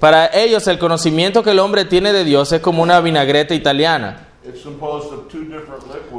para 0.00 0.26
ellos 0.32 0.66
el 0.66 0.78
conocimiento 0.78 1.42
que 1.42 1.50
el 1.50 1.58
hombre 1.58 1.84
tiene 1.84 2.10
de 2.14 2.24
Dios 2.24 2.50
es 2.52 2.60
como 2.62 2.82
una 2.82 3.00
vinagreta 3.00 3.54
italiana. 3.54 4.28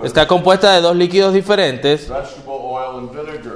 Está 0.03 0.27
compuesta 0.27 0.73
de 0.73 0.81
dos 0.81 0.95
líquidos 0.95 1.33
diferentes, 1.33 2.09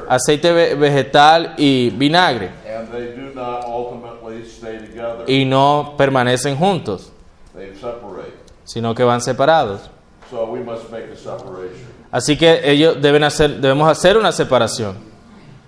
aceite 0.09 0.51
ve- 0.51 0.75
vegetal 0.75 1.53
y 1.57 1.89
vinagre, 1.91 2.49
and 2.67 2.89
they 2.91 3.15
do 3.15 3.33
not 3.33 3.63
ultimately 3.65 4.43
stay 4.45 4.77
together. 4.79 5.23
y 5.27 5.45
no 5.45 5.93
permanecen 5.97 6.57
juntos, 6.57 7.11
sino 8.65 8.93
que 8.95 9.03
van 9.03 9.21
separados. 9.21 9.89
So 10.29 10.45
we 10.45 10.59
must 10.61 10.89
make 10.91 11.11
a 11.11 11.15
separation. 11.15 11.87
Así 12.11 12.37
que 12.37 12.61
ellos 12.63 13.01
deben 13.01 13.23
hacer, 13.23 13.59
debemos 13.59 13.87
hacer 13.89 14.17
una 14.17 14.31
separación. 14.31 14.97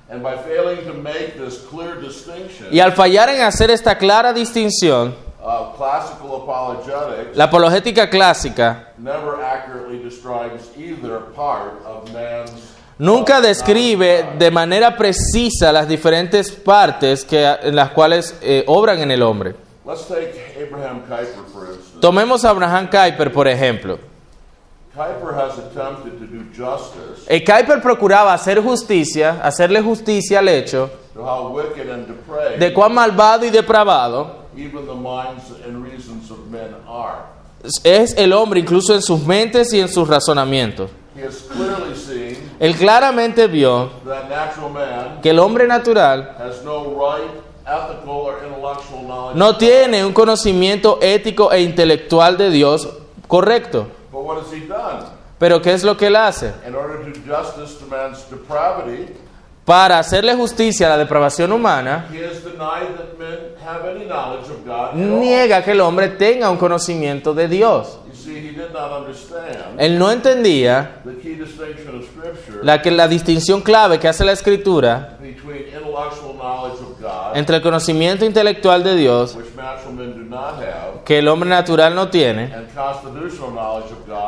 And 0.10 0.22
by 0.22 0.36
failing 0.38 0.86
to 0.88 0.94
make 0.94 1.38
this 1.38 1.60
clear 1.70 2.00
distinction, 2.02 2.68
Y 2.72 2.80
al 2.80 2.92
fallar 2.92 3.30
en 3.30 3.42
hacer 3.42 3.72
esta 3.72 3.98
clara 3.98 4.34
distinción, 4.34 5.16
uh, 5.42 5.72
la 7.34 7.44
apologética 7.46 8.10
clásica 8.10 8.90
nunca 13.02 13.42
describe 13.42 14.36
de 14.38 14.52
manera 14.52 14.96
precisa 14.96 15.72
las 15.72 15.88
diferentes 15.88 16.52
partes 16.52 17.26
que, 17.26 17.44
en 17.64 17.76
las 17.76 17.90
cuales 17.92 18.38
eh, 18.42 18.64
obran 18.68 19.00
en 19.00 19.10
el 19.10 19.24
hombre. 19.24 19.56
Let's 19.84 20.08
take 20.08 20.56
Abraham 20.62 21.02
Kuyper, 21.08 21.44
for 21.52 21.66
instance. 21.66 22.00
Tomemos 22.00 22.46
a 22.46 22.52
Abraham 22.52 22.88
Kuyper, 22.88 23.32
por 23.32 23.48
ejemplo. 23.48 23.98
Kuyper 24.96 25.34
has 25.34 25.58
attempted 25.58 26.20
to 26.20 26.26
do 26.28 26.44
justice 26.54 27.26
El 27.28 27.44
Kuyper 27.44 27.82
procuraba 27.82 28.34
hacer 28.34 28.62
justicia, 28.62 29.40
hacerle 29.42 29.82
justicia 29.82 30.40
al 30.40 30.50
hecho 30.50 30.90
to 31.14 31.24
how 31.24 31.50
wicked 31.50 31.90
and 31.90 32.08
depraved 32.08 32.60
de 32.60 32.74
cuán 32.74 32.94
malvado 32.94 33.46
y 33.46 33.50
depravado 33.50 34.42
even 34.56 34.86
the 34.86 34.94
minds 34.94 35.50
and 35.66 35.82
reasons 35.84 36.30
of 36.30 36.52
men 36.52 36.76
are. 36.88 37.26
Es 37.84 38.16
el 38.18 38.34
hombre, 38.34 38.60
incluso 38.60 38.94
en 38.94 39.02
sus 39.02 39.26
mentes 39.26 39.74
y 39.74 39.80
en 39.80 39.88
sus 39.88 40.08
razonamientos. 40.08 40.90
Él 42.60 42.76
claramente 42.76 43.48
vio 43.48 43.90
que 45.22 45.30
el 45.30 45.40
hombre 45.40 45.68
natural 45.68 46.36
no 49.36 49.58
tiene 49.58 50.06
un 50.06 50.14
conocimiento 50.14 51.00
ético 51.02 51.52
e 51.52 51.62
intelectual 51.62 52.38
de 52.38 52.50
Dios 52.50 52.90
correcto. 53.28 53.88
Pero 55.38 55.62
¿qué 55.62 55.74
es 55.74 55.84
lo 55.84 55.98
que 55.98 56.08
él 56.08 56.16
hace? 56.16 56.54
Para 59.72 60.00
hacerle 60.00 60.36
justicia 60.36 60.88
a 60.88 60.90
la 60.90 60.98
depravación 60.98 61.54
humana, 61.54 62.06
niega 64.94 65.64
que 65.64 65.72
el 65.72 65.80
hombre 65.80 66.10
tenga 66.10 66.50
un 66.50 66.58
conocimiento 66.58 67.34
de 67.34 67.48
Dios. 67.48 67.98
Él 69.78 69.98
no 69.98 70.12
entendía 70.12 71.02
la, 72.64 72.82
que, 72.82 72.92
la 72.92 73.08
distinción 73.08 73.62
clave 73.62 73.98
que 73.98 74.10
hace 74.10 74.26
la 74.26 74.34
escritura 74.34 75.18
entre 77.34 77.56
el 77.56 77.62
conocimiento 77.62 78.26
intelectual 78.26 78.84
de 78.84 78.98
Dios, 78.98 79.38
que 81.06 81.20
el 81.20 81.30
hombre 81.30 81.50
natural 81.50 81.96
no 81.96 82.10
tiene, 82.10 82.54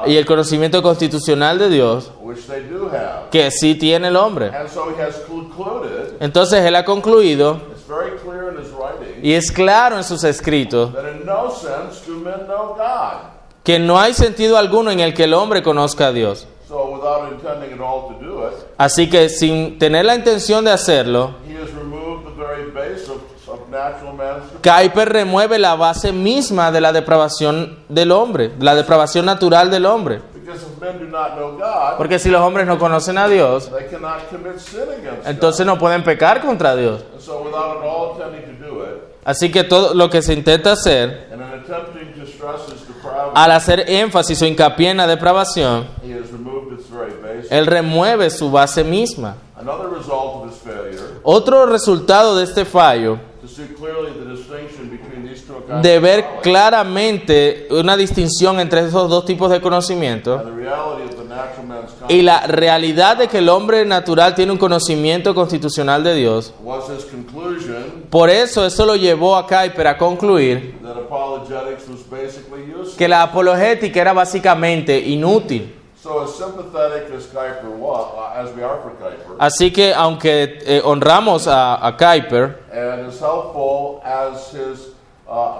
y 0.06 0.16
el 0.16 0.26
conocimiento 0.26 0.82
constitucional 0.82 1.60
de 1.60 1.68
Dios, 1.68 2.14
which 2.34 2.46
they 2.48 2.62
do 2.64 2.90
have. 2.90 3.30
que 3.32 3.50
sí 3.52 3.76
tiene 3.76 4.08
el 4.08 4.16
hombre. 4.16 4.48
And 4.56 4.68
so 4.70 4.90
he 4.90 5.02
has 5.02 5.16
concluded 5.28 6.18
Entonces 6.20 6.64
él 6.66 6.76
ha 6.76 6.84
concluido, 6.86 7.62
it's 7.72 7.88
very 7.88 8.18
clear 8.20 8.50
in 8.50 8.58
his 8.64 8.72
writing, 8.72 9.20
y 9.24 9.34
es 9.34 9.52
claro 9.52 9.98
en 9.98 10.04
sus 10.04 10.24
escritos, 10.24 10.94
that 10.94 11.06
in 11.12 11.26
no 11.26 11.50
sense 11.52 12.06
do 12.06 12.14
men 12.20 12.46
know 12.48 12.76
God. 12.76 13.32
que 13.64 13.80
no 13.80 14.00
hay 14.00 14.14
sentido 14.14 14.58
alguno 14.58 14.92
en 14.92 15.00
el 15.00 15.14
que 15.14 15.24
el 15.26 15.34
hombre 15.34 15.64
conozca 15.64 16.08
a 16.08 16.12
Dios. 16.12 16.48
So 16.68 16.88
without 16.96 17.32
intending 17.32 17.74
at 17.74 17.80
all 17.82 18.08
to 18.08 18.26
do 18.26 18.48
it, 18.48 18.54
Así 18.78 19.10
que 19.10 19.30
sin 19.30 19.78
tener 19.78 20.06
la 20.06 20.16
intención 20.16 20.66
de 20.66 20.72
hacerlo, 20.72 21.36
he 21.48 21.56
has 21.56 21.72
removed 21.74 22.26
the 22.26 22.34
very 22.36 22.72
base 22.72 23.08
of, 23.10 23.22
of 23.48 23.70
natural 23.70 24.14
man's 24.14 24.44
Kuyper 24.64 25.08
remueve 25.10 25.60
la 25.60 25.76
base 25.76 26.12
misma 26.12 26.72
de 26.72 26.82
la 26.82 26.92
depravación 26.92 27.80
del 27.90 28.12
hombre, 28.12 28.52
la 28.60 28.74
depravación 28.76 29.26
natural 29.26 29.70
del 29.70 29.86
hombre. 29.86 30.22
Porque 31.98 32.20
si 32.20 32.30
los 32.30 32.42
hombres 32.42 32.68
no 32.68 32.78
conocen 32.78 33.18
a 33.18 33.28
Dios, 33.28 33.70
they 33.72 33.88
cannot 33.90 34.30
commit 34.30 34.58
sin 34.58 34.82
against 34.82 35.28
entonces 35.28 35.66
no 35.66 35.78
pueden 35.78 36.04
pecar 36.04 36.42
contra 36.42 36.76
Dios. 36.76 37.04
God. 37.04 37.14
And 37.14 37.22
so 37.22 37.44
without 37.44 37.78
at 37.78 37.84
all 37.84 38.16
intending 38.16 38.58
to 38.58 38.66
do 38.66 38.84
it, 38.84 39.14
Así 39.26 39.52
que 39.52 39.64
todo 39.64 39.94
lo 39.94 40.10
que 40.10 40.22
se 40.22 40.34
intenta 40.34 40.74
hacer, 40.74 41.30
al 43.34 43.52
hacer 43.52 43.90
énfasis 43.90 44.42
o 44.42 44.46
hincapié 44.46 44.90
en 44.90 44.98
la 44.98 45.08
depravación, 45.08 45.88
él 47.50 47.66
remueve 47.66 48.30
su 48.30 48.52
base 48.52 48.84
misma. 48.84 49.36
Another 49.56 49.88
result 49.88 50.44
of 50.44 50.52
his 50.52 50.58
failure, 50.58 51.20
Otro 51.24 51.66
resultado 51.66 52.36
de 52.36 52.44
este 52.44 52.66
fallo, 52.66 53.18
to 53.44 53.50
see 53.50 53.68
clearly 53.76 54.14
the 54.14 54.26
distinction 54.26 54.90
between 54.90 55.28
these 55.28 55.42
two 55.46 55.62
kinds 55.68 55.84
de 55.84 56.00
ver 56.00 56.24
claramente 56.42 57.68
una 57.72 57.98
distinción 57.98 58.58
entre 58.62 58.80
esos 58.80 59.10
dos 59.10 59.26
tipos 59.26 59.52
de 59.52 59.60
conocimiento 59.60 60.36
and 60.36 60.46
the 60.46 60.56
reality 60.56 61.04
of 61.04 61.18
the 61.18 61.26
natural 61.26 61.68
man's 61.68 61.92
y 62.08 62.22
la 62.22 62.48
realidad 62.48 63.18
de 63.18 63.28
que 63.28 63.40
el 63.40 63.50
hombre 63.50 63.84
natural 63.86 64.34
tiene 64.34 64.54
un 64.54 64.58
conocimiento 64.58 65.36
constitucional 65.36 66.06
de 66.06 66.16
Dios, 66.16 66.54
was 66.64 66.86
his 66.90 67.04
conclusion 67.04 68.06
por 68.10 68.30
eso 68.30 68.66
eso 68.66 68.86
lo 68.86 68.96
llevó 68.96 69.36
a 69.36 69.46
Kuyper 69.46 69.88
a 69.88 69.98
concluir 69.98 70.76
que 72.98 73.08
la 73.10 73.24
apologética 73.24 74.00
era 74.00 74.14
básicamente 74.14 74.98
inútil. 75.00 75.83
So 76.04 76.22
as 76.26 76.36
sympathetic 76.36 77.10
as 77.16 77.28
Kuiper 77.28 77.70
was, 77.78 78.12
as 78.36 78.54
we 78.54 78.62
are 78.62 78.82
for 78.82 78.92
Kuiper, 78.92 79.38
Así 79.40 79.72
que 79.72 79.94
aunque 79.94 80.60
eh, 80.66 80.82
honramos 80.84 81.48
a, 81.48 81.76
a 81.82 81.96
Kuyper 81.96 82.58
and 82.74 83.08
as 83.08 83.22
helpful 83.22 84.02
as 84.04 84.52
his 84.52 84.90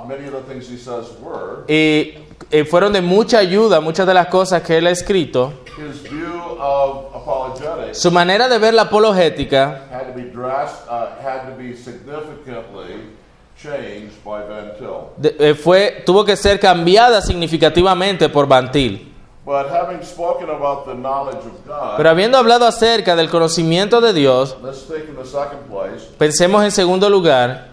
many 0.06 0.28
of 0.28 0.34
the 0.34 0.42
things 0.42 0.68
he 0.70 0.76
says 0.78 1.06
were, 1.22 1.64
y 1.70 2.18
eh, 2.52 2.66
fueron 2.66 2.92
de 2.92 3.02
mucha 3.02 3.38
ayuda 3.40 3.80
muchas 3.80 4.06
de 4.06 4.14
las 4.14 4.28
cosas 4.28 4.62
que 4.64 4.78
él 4.80 4.88
ha 4.88 4.92
escrito, 4.92 5.54
his 5.78 6.04
view 6.04 6.58
of 6.60 7.16
apologetics 7.16 8.00
su 8.00 8.12
manera 8.12 8.50
de 8.50 8.60
ver 8.60 8.74
la 8.74 8.82
apologética 8.84 9.80
had 9.92 10.08
to 10.08 10.14
be 10.14 10.24
dras- 10.30 10.84
had 11.24 11.46
to 11.50 11.56
be 11.58 11.74
significantly 11.74 13.14
changed 13.56 14.22
by 14.26 14.42
Van 14.48 14.74
Til. 14.78 15.08
de- 15.18 15.36
eh, 15.52 15.56
fue, 15.56 16.04
tuvo 16.06 16.26
que 16.26 16.36
ser 16.36 16.60
cambiada 16.60 17.22
significativamente 17.22 18.28
por 18.28 18.46
Bantil. 18.46 19.13
But 19.46 19.68
having 19.70 20.02
spoken 20.04 20.50
about 20.50 20.86
the 20.86 20.94
knowledge 20.94 21.40
of 21.46 21.66
God, 21.68 21.98
Pero 21.98 22.10
habiendo 22.10 22.38
hablado 22.38 22.66
acerca 22.66 23.16
del 23.16 23.30
conocimiento 23.30 24.00
de 24.00 24.14
Dios, 24.14 24.56
let's 24.64 24.88
take 24.88 25.10
in 25.10 25.16
the 25.18 25.26
second 25.26 25.60
place 25.70 26.08
pensemos 26.18 26.64
en 26.64 26.72
segundo 26.72 27.10
lugar 27.10 27.68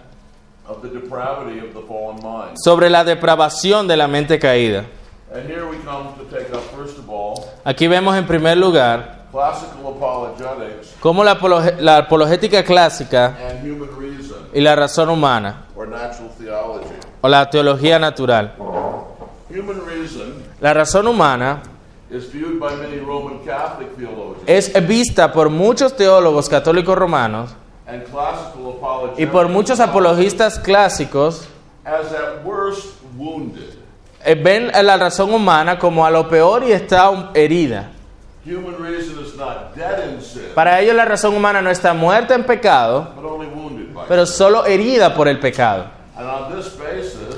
of 0.67 0.81
the 0.81 0.89
depravity 0.89 1.59
of 1.59 1.73
the 1.73 1.81
fallen 1.87 2.17
mind. 2.21 2.57
sobre 2.61 2.89
la 2.89 3.03
depravación 3.05 3.87
de 3.87 3.95
la 3.95 4.07
mente 4.09 4.37
caída. 4.37 4.83
And 5.33 5.47
here 5.49 5.65
we 5.65 5.77
come 5.85 6.09
to 6.17 6.25
take 6.25 6.53
up 6.53 6.61
first 6.77 6.97
of 6.97 7.09
all 7.09 7.45
Aquí 7.63 7.87
vemos 7.87 8.17
en 8.17 8.27
primer 8.27 8.57
lugar 8.57 9.21
cómo 10.99 11.23
la, 11.23 11.31
apologe- 11.39 11.75
la 11.79 11.97
apologética 11.99 12.63
clásica 12.65 13.37
y 14.53 14.59
la 14.59 14.75
razón 14.75 15.09
humana 15.09 15.67
o 17.21 17.27
la 17.29 17.49
teología 17.49 17.97
natural. 17.97 18.55
La 20.61 20.75
razón 20.75 21.07
humana 21.07 21.63
es 24.45 24.87
vista 24.87 25.33
por 25.33 25.49
muchos 25.49 25.95
teólogos 25.95 26.47
católicos 26.47 26.95
romanos 26.95 27.55
y 29.17 29.25
por 29.25 29.47
muchos 29.49 29.79
apologistas 29.79 30.59
clásicos 30.59 31.47
eh, 34.23 34.35
ven 34.35 34.69
a 34.75 34.83
la 34.83 34.97
razón 34.97 35.33
humana 35.33 35.79
como 35.79 36.05
a 36.05 36.11
lo 36.11 36.29
peor 36.29 36.63
y 36.63 36.73
está 36.73 37.31
herida. 37.33 37.89
Para 40.53 40.79
ellos 40.79 40.95
la 40.95 41.05
razón 41.05 41.35
humana 41.35 41.63
no 41.63 41.71
está 41.71 41.95
muerta 41.95 42.35
en 42.35 42.43
pecado, 42.43 43.09
pero 44.07 44.27
solo 44.27 44.67
herida 44.67 45.15
por 45.15 45.27
el 45.27 45.39
pecado. 45.39 46.01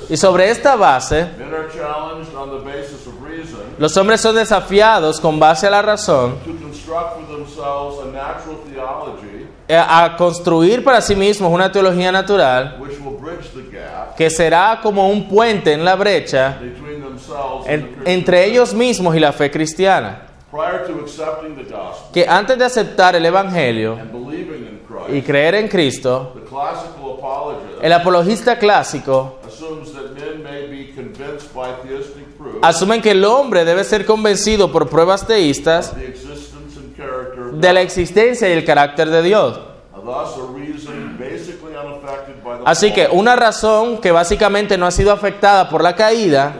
Y 0.08 0.16
sobre 0.16 0.50
esta 0.50 0.76
base, 0.76 1.30
men 1.38 1.54
are 1.54 1.68
challenged 1.70 2.34
on 2.34 2.50
the 2.50 2.58
basis 2.58 3.06
of 3.06 3.14
reason 3.22 3.63
los 3.78 3.96
hombres 3.96 4.20
son 4.20 4.34
desafiados 4.36 5.20
con 5.20 5.38
base 5.40 5.66
a 5.66 5.70
la 5.70 5.82
razón 5.82 6.36
a 6.36 8.06
natural 8.12 8.58
theology 8.68 9.46
a 9.68 10.14
construir 10.16 10.84
para 10.84 11.00
sí 11.00 11.16
mismos 11.16 11.50
una 11.52 11.70
teología 11.72 12.12
natural 12.12 12.76
which 12.80 12.98
will 13.00 13.16
bridge 13.18 13.48
the 13.54 13.62
gap 13.76 14.14
que 14.16 14.28
será 14.30 14.78
como 14.82 15.08
un 15.08 15.28
puente 15.28 15.72
en 15.72 15.84
la 15.84 15.94
brecha 15.96 16.58
between 16.60 17.02
themselves 17.02 17.66
and 17.66 17.68
en- 17.68 17.80
the 17.82 17.86
Christian 17.94 18.06
entre 18.18 18.38
faith. 18.42 18.52
ellos 18.52 18.74
mismos 18.74 19.16
y 19.16 19.20
la 19.20 19.32
fe 19.32 19.50
cristiana. 19.50 20.20
Prior 20.50 20.86
to 20.86 21.00
accepting 21.00 21.56
the 21.56 21.64
gospel 21.64 22.12
Que 22.12 22.28
antes 22.28 22.56
de 22.56 22.64
aceptar 22.64 23.16
el 23.16 23.26
Evangelio 23.26 23.94
and 24.00 24.12
believing 24.12 24.66
in 24.68 24.74
y 25.16 25.20
creer 25.22 25.56
en 25.56 25.66
Cristo, 25.68 26.32
the 26.36 26.42
classical 26.48 27.16
apologist 27.18 27.82
el 27.82 27.92
apologista 27.92 28.56
clásico 28.58 29.38
assumes 29.46 29.92
that 29.92 30.12
men 30.14 30.42
may 30.44 30.68
be 30.68 30.92
convinced 30.94 31.52
by 31.52 31.70
theistic 31.82 32.24
proof 32.38 32.53
asumen 32.68 33.02
que 33.02 33.12
el 33.12 33.24
hombre 33.24 33.64
debe 33.64 33.84
ser 33.84 34.06
convencido 34.06 34.72
por 34.72 34.88
pruebas 34.88 35.26
teístas 35.26 35.94
de 37.52 37.72
la 37.72 37.80
existencia 37.80 38.48
y 38.48 38.52
el 38.52 38.64
carácter 38.64 39.10
de 39.10 39.22
Dios. 39.22 39.60
Así 42.64 42.92
que 42.92 43.08
una 43.10 43.36
razón 43.36 43.98
que 43.98 44.12
básicamente 44.12 44.76
no 44.76 44.86
ha 44.86 44.90
sido 44.90 45.12
afectada 45.12 45.68
por 45.68 45.82
la 45.82 45.94
caída 45.94 46.54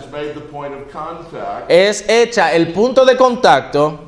es 1.69 2.09
hecha 2.09 2.53
el 2.55 2.73
punto 2.73 3.05
de 3.05 3.17
contacto 3.17 4.01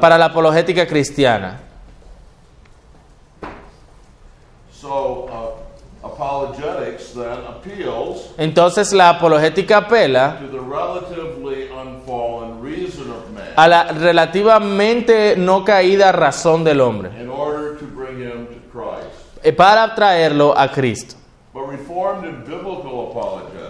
para 0.00 0.18
la 0.18 0.26
apologética 0.26 0.86
cristiana. 0.86 1.60
So, 4.72 5.28
uh, 5.28 6.06
apologetics 6.06 7.12
then 7.12 7.44
appeals 7.46 8.32
Entonces 8.38 8.92
la 8.94 9.10
apologética 9.10 9.76
apela 9.76 10.38
to 10.70 10.76
the 10.76 11.16
relatively 11.16 11.68
unfallen 11.70 12.60
reason 12.62 13.10
of 13.10 13.30
man 13.34 13.52
a 13.56 13.68
la 13.68 13.84
relativamente 13.92 15.34
no 15.36 15.64
caída 15.64 16.12
razón 16.12 16.64
del 16.64 16.80
hombre 16.80 17.10
in 17.20 17.28
order 17.28 17.76
to 17.78 17.84
bring 17.86 18.18
him 18.20 18.46
to 18.46 18.60
Christ. 18.72 19.10
eh, 19.42 19.52
para 19.52 19.94
traerlo 19.94 20.56
a 20.56 20.68
Cristo. 20.70 21.16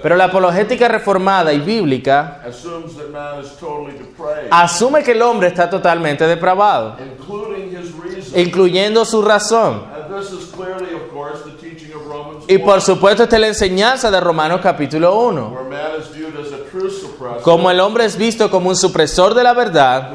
Pero 0.02 0.16
la 0.16 0.24
apologética 0.24 0.86
reformada 0.88 1.52
y 1.52 1.60
bíblica 1.60 2.42
assumes 2.46 2.94
that 2.96 3.08
man 3.10 3.40
is 3.42 3.50
totally 3.58 3.96
depraved, 3.96 4.48
asume 4.50 5.02
que 5.02 5.12
el 5.12 5.22
hombre 5.22 5.48
está 5.48 5.68
totalmente 5.70 6.26
depravado, 6.26 6.96
including 7.00 7.70
his 7.74 7.92
reason. 7.94 8.38
incluyendo 8.38 9.04
su 9.06 9.22
razón. 9.22 9.84
And 9.94 10.14
this 10.14 10.30
is 10.30 10.50
clearly, 10.54 10.94
of 10.94 11.10
course, 11.10 11.42
the 11.44 11.52
teaching 11.52 11.92
of 11.94 12.06
Romans 12.06 12.44
Y 12.48 12.58
por 12.58 12.76
1, 12.76 12.80
supuesto 12.82 13.22
esta 13.22 13.36
es 13.36 13.40
la 13.40 13.46
enseñanza 13.48 14.10
de 14.10 14.20
Romanos 14.20 14.60
capítulo 14.62 15.14
1. 15.18 15.48
where 15.50 15.64
man 15.68 15.98
is 15.98 16.08
viewed 16.14 16.36
as 16.38 16.52
a 16.52 16.58
true 16.70 16.90
suppressor 16.90 17.29
Como 17.42 17.70
el 17.70 17.80
hombre 17.80 18.04
es 18.04 18.16
visto 18.16 18.50
como 18.50 18.68
un 18.68 18.76
supresor 18.76 19.34
de 19.34 19.42
la 19.42 19.52
verdad, 19.52 20.12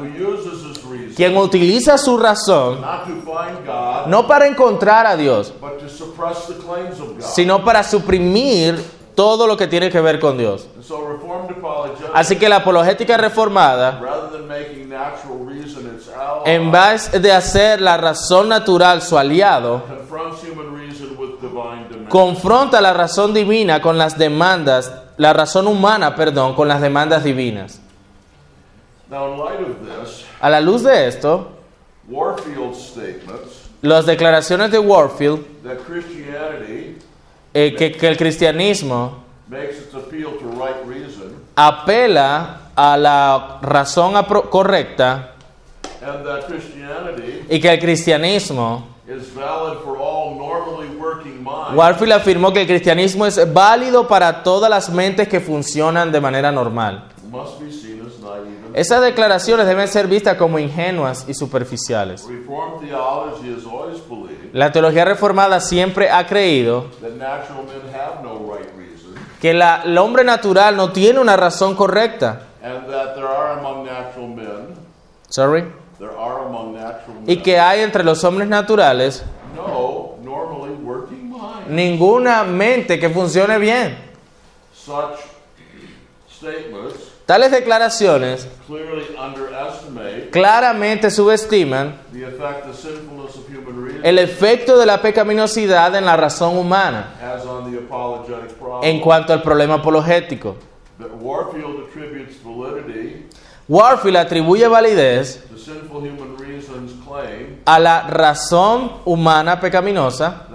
quien 1.16 1.36
utiliza 1.36 1.96
su 1.96 2.18
razón 2.18 2.84
no 4.06 4.26
para 4.26 4.46
encontrar 4.46 5.06
a 5.06 5.16
Dios, 5.16 5.52
sino 7.18 7.64
para 7.64 7.82
suprimir 7.82 8.96
todo 9.14 9.46
lo 9.46 9.56
que 9.56 9.66
tiene 9.66 9.90
que 9.90 10.00
ver 10.00 10.20
con 10.20 10.36
Dios. 10.36 10.68
Así 12.12 12.36
que 12.36 12.48
la 12.48 12.56
apologética 12.56 13.16
reformada, 13.16 14.00
en 16.44 16.70
vez 16.70 17.10
de 17.10 17.32
hacer 17.32 17.80
la 17.80 17.96
razón 17.96 18.50
natural 18.50 19.00
su 19.00 19.16
aliado, 19.16 19.82
confronta 22.08 22.80
la 22.80 22.92
razón 22.92 23.32
divina 23.32 23.80
con 23.80 23.96
las 23.96 24.18
demandas, 24.18 24.92
la 25.16 25.32
razón 25.32 25.66
humana, 25.66 26.14
perdón, 26.14 26.54
con 26.54 26.68
las 26.68 26.80
demandas 26.80 27.24
divinas. 27.24 27.80
Now, 29.08 29.32
in 29.32 29.38
light 29.38 29.60
of 29.60 29.76
this, 29.86 30.24
A 30.40 30.50
la 30.50 30.60
luz 30.60 30.82
de 30.82 31.06
esto, 31.06 31.52
las 33.82 34.06
declaraciones 34.06 34.70
de 34.70 34.78
Warfield, 34.78 35.44
that 35.62 35.78
Christianity 35.86 36.98
eh, 37.54 37.74
que, 37.74 37.92
que 37.92 38.08
el 38.08 38.16
cristianismo 38.16 39.24
makes 39.48 39.78
its 39.78 39.94
appeal 39.94 40.32
to 40.38 40.46
right 40.48 40.76
reason 40.84 41.40
apela 41.56 42.72
a 42.76 42.96
la 42.96 43.58
razón 43.62 44.14
correcta 44.50 45.32
and 46.02 46.26
that 46.26 46.46
Christianity 46.46 47.46
y 47.48 47.58
que 47.60 47.70
el 47.70 47.78
cristianismo 47.78 48.84
is 49.08 49.28
valid 49.30 49.78
for 49.84 49.96
all 49.96 50.34
normally 50.34 50.88
working 50.96 51.35
minds. 51.35 51.35
Warfield 51.74 52.12
afirmó 52.12 52.52
que 52.52 52.62
el 52.62 52.66
cristianismo 52.66 53.26
es 53.26 53.52
válido 53.52 54.06
para 54.08 54.42
todas 54.42 54.68
las 54.70 54.88
mentes 54.90 55.28
que 55.28 55.40
funcionan 55.40 56.10
de 56.12 56.20
manera 56.20 56.50
normal. 56.52 57.04
Esas 58.74 59.00
declaraciones 59.00 59.66
deben 59.66 59.88
ser 59.88 60.06
vistas 60.06 60.36
como 60.36 60.58
ingenuas 60.58 61.24
y 61.28 61.34
superficiales. 61.34 62.26
La 64.52 64.70
teología 64.72 65.04
reformada 65.04 65.60
siempre 65.60 66.10
ha 66.10 66.26
creído 66.26 66.86
que 69.40 69.54
la- 69.54 69.82
el 69.84 69.96
hombre 69.98 70.24
natural 70.24 70.76
no 70.76 70.92
tiene 70.92 71.20
una 71.20 71.36
razón 71.36 71.74
correcta. 71.74 72.42
Sorry. 75.28 75.64
Y 77.26 77.36
que 77.42 77.58
hay 77.58 77.80
entre 77.80 78.04
los 78.04 78.22
hombres 78.24 78.48
naturales 78.48 79.24
ninguna 81.68 82.44
mente 82.44 82.98
que 82.98 83.10
funcione 83.10 83.58
bien. 83.58 83.98
Tales 87.26 87.50
declaraciones 87.50 88.46
claramente 90.30 91.10
subestiman 91.10 91.98
el 94.04 94.18
efecto 94.18 94.78
de 94.78 94.86
la 94.86 95.02
pecaminosidad 95.02 95.94
en 95.96 96.04
la 96.04 96.16
razón 96.16 96.56
humana 96.56 97.14
has 97.20 97.44
on 97.44 97.72
the 97.72 97.78
apologetic 97.78 98.52
problem. 98.58 98.84
en 98.84 99.00
cuanto 99.00 99.32
al 99.32 99.42
problema 99.42 99.74
apologético. 99.74 100.56
Warfield 103.68 104.16
atribuye 104.16 104.68
validez 104.68 105.42
a 107.64 107.78
la 107.80 108.02
razón 108.06 108.92
humana 109.04 109.58
pecaminosa 109.58 110.46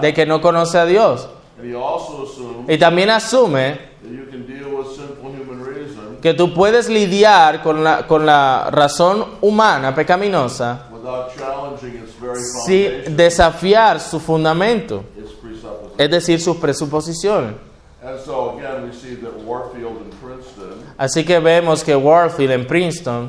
de 0.00 0.14
que 0.14 0.26
no 0.26 0.40
conoce 0.40 0.78
a 0.78 0.86
Dios. 0.86 1.28
Y 2.68 2.78
también 2.78 3.10
asume 3.10 3.78
que 6.22 6.34
tú 6.34 6.52
puedes 6.52 6.88
lidiar 6.88 7.62
con 7.62 7.82
la, 7.82 8.06
con 8.06 8.26
la 8.26 8.68
razón 8.70 9.24
humana 9.40 9.94
pecaminosa 9.94 10.86
sin 12.66 13.16
desafiar 13.16 14.00
su 14.00 14.20
fundamento, 14.20 15.04
es 15.96 16.10
decir, 16.10 16.40
sus 16.40 16.56
presuposiciones. 16.56 17.54
And 18.00 18.18
so 18.20 18.56
again, 18.56 18.84
we 18.84 18.92
see 18.92 19.16
that 19.16 19.34
Warfield 19.44 19.96
and 20.00 20.14
Princeton 20.22 20.94
Así 20.96 21.24
que 21.24 21.40
vemos 21.40 21.82
que 21.82 21.96
Warfield 21.96 22.52
en 22.52 22.66
Princeton 22.66 23.28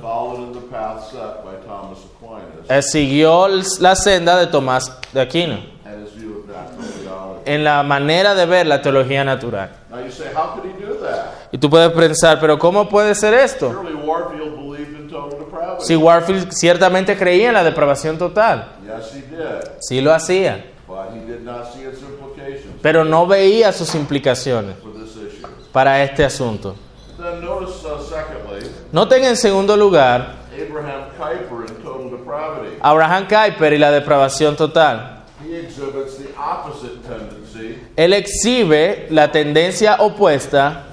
eh, 2.70 2.82
siguió 2.84 3.48
la 3.80 3.96
senda 3.96 4.38
de 4.38 4.46
Tomás 4.46 4.96
de 5.12 5.22
Aquino 5.22 5.58
and 5.86 6.06
his 6.06 6.14
view 6.14 6.40
of 6.40 6.48
natural 6.48 6.84
theology. 6.84 7.39
En 7.54 7.64
la 7.64 7.84
manera 7.84 8.36
de 8.36 8.46
ver 8.46 8.68
la 8.68 8.82
teología 8.82 9.24
natural. 9.24 9.70
Now 9.90 10.00
you 10.06 10.12
say, 10.12 10.28
how 10.34 10.54
could 10.54 10.66
he 10.66 10.74
do 10.86 10.96
that? 11.02 11.34
Y 11.52 11.58
tú 11.58 11.70
puedes 11.70 11.92
pensar, 11.92 12.40
pero 12.40 12.58
¿cómo 12.60 12.88
puede 12.88 13.16
ser 13.16 13.34
esto? 13.34 13.72
Surely 13.72 13.96
Warfield 13.96 14.56
believed 14.56 14.96
in 15.00 15.08
total 15.10 15.40
depravity. 15.40 15.84
Si 15.86 15.96
Warfield 15.96 16.52
ciertamente 16.52 17.18
creía 17.18 17.48
en 17.50 17.54
la 17.56 17.64
depravación 17.64 18.18
total, 18.18 18.68
Yes, 18.86 19.14
he 19.14 19.22
did, 19.22 19.72
sí 19.80 20.02
lo 20.02 20.14
hacía, 20.14 20.64
but 20.88 21.10
he 21.14 21.20
did 21.26 21.42
not 21.42 21.74
see 21.74 21.82
its 21.84 22.02
implications 22.02 22.76
pero 22.82 23.04
no 23.04 23.26
veía 23.28 23.72
sus 23.72 23.94
implicaciones 23.96 24.76
for 24.82 24.94
this 24.94 25.16
issue. 25.16 25.48
para 25.72 26.04
este 26.04 26.24
asunto. 26.24 26.76
Then 27.18 27.42
notice, 27.42 27.84
uh, 27.86 28.02
secondly, 28.02 28.70
Noten 28.94 29.24
en 29.26 29.36
segundo 29.36 29.76
lugar 29.76 30.36
Abraham 30.56 31.10
Kuyper 31.18 31.68
in 31.68 31.84
total 31.84 32.10
depravity. 32.12 32.78
Abraham 32.82 33.28
Kuyper 33.28 33.74
y 33.74 33.78
la 33.78 33.92
depravación 33.92 34.56
total. 34.56 35.18
He 35.46 35.56
exhibits 35.58 36.18
the 36.18 36.30
opposite 36.38 37.02
tendency 37.08 37.80
Él 38.00 38.14
exhibe 38.14 39.08
la 39.10 39.30
tendencia 39.30 39.98
opuesta 40.00 40.86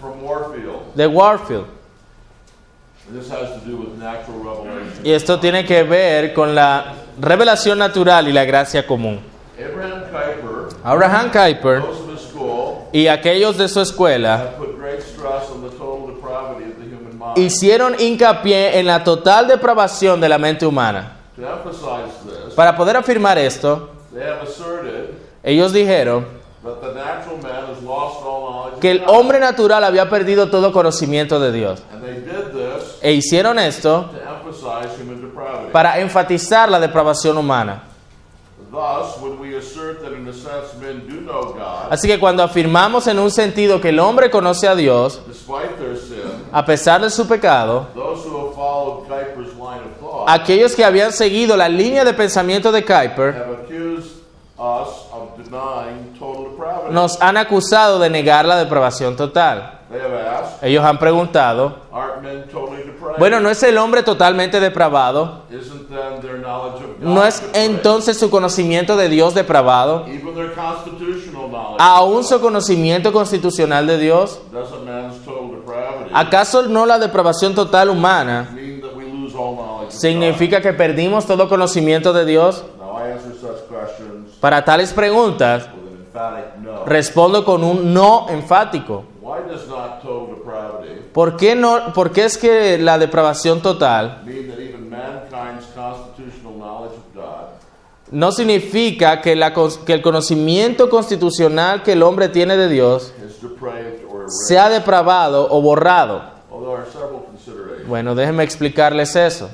de 0.93 1.07
Warfield. 1.07 1.67
Y 5.05 5.13
esto 5.13 5.39
tiene 5.39 5.65
que 5.65 5.85
ver 5.85 6.35
con 6.35 6.53
la 6.53 6.95
revelación 7.21 7.79
natural 7.79 8.27
y 8.27 8.33
la 8.33 8.45
gracia 8.45 8.85
común. 8.85 9.21
Abraham 10.83 11.31
Kuyper, 11.31 11.85
y 12.91 13.07
aquellos 13.07 13.57
de 13.57 13.69
su 13.69 13.83
escuela 13.83 14.55
hicieron 17.37 17.95
hincapié 18.01 18.81
en 18.81 18.87
la 18.87 19.05
total 19.05 19.47
depravación 19.47 20.21
de 20.21 20.29
la 20.29 20.39
mente 20.39 20.67
humana. 20.67 21.19
Para 22.57 22.77
poder 22.77 22.97
afirmar 22.97 23.39
esto, 23.39 23.91
they 24.13 24.25
have 24.25 24.43
asserted 24.43 25.15
ellos 25.45 25.73
dijeron 25.73 26.27
que 28.81 28.91
el 28.91 29.03
hombre 29.07 29.41
natural 29.41 29.85
había 29.85 30.09
perdido 30.09 30.51
todo 30.51 30.73
conocimiento 30.73 31.41
de 31.41 31.53
Dios. 31.53 31.83
E 33.01 33.13
hicieron 33.13 33.59
esto 33.59 34.11
para 35.73 36.01
enfatizar 36.01 36.69
la 36.69 36.81
depravación 36.81 37.39
humana. 37.39 37.85
Así 41.91 42.09
que 42.09 42.19
cuando 42.19 42.43
afirmamos 42.43 43.07
en 43.07 43.19
un 43.19 43.31
sentido 43.31 43.81
que 43.81 43.89
el 43.91 43.99
hombre 43.99 44.31
conoce 44.31 44.69
a 44.69 44.75
Dios, 44.75 45.21
a 46.53 46.65
pesar 46.65 47.01
de 47.01 47.11
su 47.11 47.27
pecado, 47.27 47.87
those 47.95 48.27
who 48.27 48.37
have 48.37 48.55
followed 48.55 49.07
Kuyper's 49.09 49.55
line 49.55 49.81
of 49.81 50.01
thought 50.01 50.29
aquellos 50.29 50.75
que 50.75 50.85
habían 50.85 51.13
seguido 51.13 51.57
la 51.57 51.69
línea 51.69 52.05
de 52.05 52.13
pensamiento 52.13 52.73
de 52.73 52.85
Kuyper 52.85 53.47
nos 56.91 57.21
han 57.21 57.37
acusado 57.37 57.99
de 57.99 58.11
negar 58.11 58.45
la 58.45 58.57
depravación 58.57 59.17
total. 59.17 59.73
Ellos 60.63 60.85
han 60.85 60.99
preguntado, 60.99 61.77
bueno, 63.19 63.41
¿no 63.41 63.51
es 63.51 63.63
el 63.63 63.79
hombre 63.79 64.03
totalmente 64.03 64.59
depravado? 64.59 65.45
¿No 67.01 67.25
es 67.25 67.43
entonces 67.55 68.19
su 68.19 68.29
conocimiento 68.31 68.97
de 68.97 69.09
Dios 69.09 69.35
depravado? 69.35 70.05
¿Aún 71.79 72.25
su 72.25 72.41
conocimiento 72.41 73.13
constitucional 73.13 73.87
de 73.87 73.99
Dios? 73.99 74.41
¿Acaso 76.13 76.63
no 76.63 76.85
la 76.85 76.99
depravación 76.99 77.55
total 77.55 77.91
humana 77.91 78.51
significa 79.89 80.61
que 80.61 80.73
perdimos 80.73 81.27
todo 81.27 81.49
conocimiento 81.49 82.13
de 82.13 82.25
Dios? 82.25 82.65
Para 84.41 84.65
tales 84.65 84.93
preguntas, 84.93 85.69
respondo 86.87 87.45
con 87.45 87.63
un 87.65 87.93
no 87.93 88.29
enfático. 88.31 89.05
Why 89.21 89.39
does 89.49 89.67
not 89.67 90.03
total 90.03 90.37
depravity 90.37 91.03
¿Por 91.13 91.37
qué, 91.37 91.57
no, 91.57 91.93
¿Por 91.93 92.13
qué 92.13 92.25
es 92.25 92.39
que 92.39 92.79
la 92.79 92.97
depravación 92.97 93.61
total 93.61 94.23
no 98.11 98.31
significa 98.31 99.21
que, 99.21 99.35
la 99.35 99.53
que 99.53 99.93
el 99.93 100.03
conocimiento 100.03 100.89
constitucional 100.89 101.83
que 101.83 101.93
el 101.93 102.03
hombre 102.03 102.29
tiene 102.29 102.57
de 102.57 102.69
Dios 102.69 103.13
sea 104.47 104.69
depravado 104.69 105.49
o 105.51 105.61
borrado? 105.61 106.23
Bueno, 107.87 108.15
déjenme 108.15 108.45
explicarles 108.45 109.17
eso. 109.17 109.51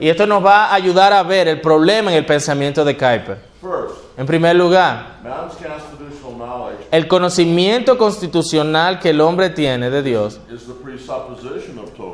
Y 0.00 0.08
esto 0.08 0.26
nos 0.26 0.44
va 0.44 0.66
a 0.66 0.74
ayudar 0.74 1.12
a 1.12 1.22
ver 1.22 1.48
el 1.48 1.60
problema 1.60 2.10
en 2.10 2.18
el 2.18 2.26
pensamiento 2.26 2.84
de 2.84 2.96
Kuyper. 2.96 3.47
First, 3.60 3.96
En 4.16 4.24
primer 4.24 4.54
lugar, 4.54 5.18
el 6.92 7.08
conocimiento 7.08 7.98
constitucional 7.98 9.00
que 9.00 9.10
el 9.10 9.20
hombre 9.20 9.50
tiene 9.50 9.90
de 9.90 10.02
Dios 10.02 10.40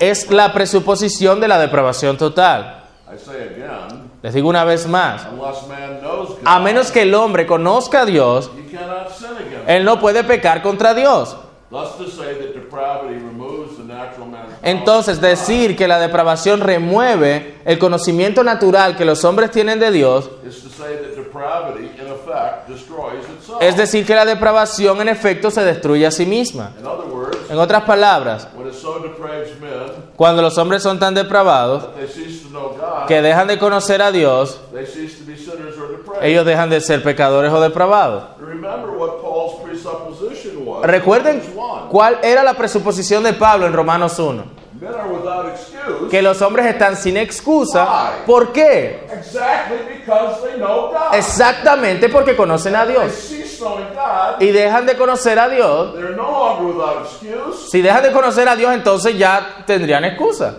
es 0.00 0.30
la 0.30 0.52
presuposición 0.54 1.40
de 1.40 1.48
la 1.48 1.58
depravación 1.58 2.16
total. 2.16 2.84
I 3.06 3.18
say 3.18 3.42
again, 3.42 4.10
Les 4.22 4.32
digo 4.32 4.48
una 4.48 4.64
vez 4.64 4.88
más, 4.88 5.26
unless 5.30 5.68
man 5.68 6.00
knows 6.00 6.30
God, 6.30 6.38
a 6.46 6.58
menos 6.58 6.90
que 6.90 7.02
el 7.02 7.14
hombre 7.14 7.46
conozca 7.46 8.00
a 8.00 8.06
Dios, 8.06 8.50
él 9.66 9.84
no 9.84 10.00
puede 10.00 10.24
pecar 10.24 10.62
contra 10.62 10.94
Dios. 10.94 11.36
Entonces, 14.62 15.20
decir 15.20 15.76
que 15.76 15.88
la 15.88 15.98
depravación 15.98 16.60
remueve 16.60 17.56
el 17.64 17.78
conocimiento 17.78 18.44
natural 18.44 18.96
que 18.96 19.04
los 19.04 19.24
hombres 19.24 19.50
tienen 19.50 19.78
de 19.78 19.90
Dios, 19.90 20.30
Es 23.60 23.76
decir, 23.76 24.06
que 24.06 24.14
la 24.14 24.24
depravación 24.24 25.00
en 25.00 25.08
efecto 25.08 25.50
se 25.50 25.64
destruye 25.64 26.06
a 26.06 26.10
sí 26.10 26.26
misma. 26.26 26.72
En 27.48 27.58
otras 27.58 27.82
palabras, 27.82 28.48
when 28.56 28.68
it 28.68 28.74
so 28.74 28.98
depraves 28.98 29.60
men 29.60 29.70
cuando 30.16 30.40
los 30.42 30.56
hombres 30.56 30.82
son 30.82 30.98
tan 30.98 31.14
depravados 31.14 31.84
que 33.06 33.20
dejan 33.20 33.46
de 33.46 33.58
conocer 33.58 34.00
a 34.00 34.10
Dios, 34.10 34.60
ellos 36.22 36.46
dejan 36.46 36.70
de 36.70 36.80
ser 36.80 37.02
pecadores 37.02 37.52
o 37.52 37.60
depravados. 37.60 38.24
Remember 38.38 38.90
what 38.90 39.20
Paul's 39.20 39.60
presupposition 39.62 40.66
was. 40.66 40.86
Recuerden 40.86 41.42
Romans 41.54 41.84
1. 41.84 41.88
cuál 41.90 42.18
era 42.22 42.42
la 42.42 42.54
presuposición 42.54 43.22
de 43.22 43.34
Pablo 43.34 43.66
en 43.66 43.72
Romanos 43.72 44.18
1. 44.18 44.64
Men 44.80 44.92
are 44.92 45.08
without 45.08 45.48
excuse. 45.48 46.10
Que 46.10 46.20
los 46.22 46.40
hombres 46.42 46.66
están 46.66 46.96
sin 46.96 47.16
excusa. 47.16 48.22
¿Por 48.26 48.52
qué? 48.52 49.06
Exactamente 51.12 52.08
porque 52.08 52.36
conocen 52.36 52.76
a 52.76 52.86
Dios. 52.86 53.32
Y 54.40 54.46
dejan 54.50 54.86
de 54.86 54.96
conocer 54.96 55.38
a 55.38 55.48
Dios. 55.48 55.94
Si 57.70 57.80
dejan 57.82 58.02
de 58.02 58.12
conocer 58.12 58.48
a 58.48 58.56
Dios, 58.56 58.72
entonces 58.74 59.16
ya 59.16 59.64
tendrían 59.66 60.04
excusa. 60.04 60.56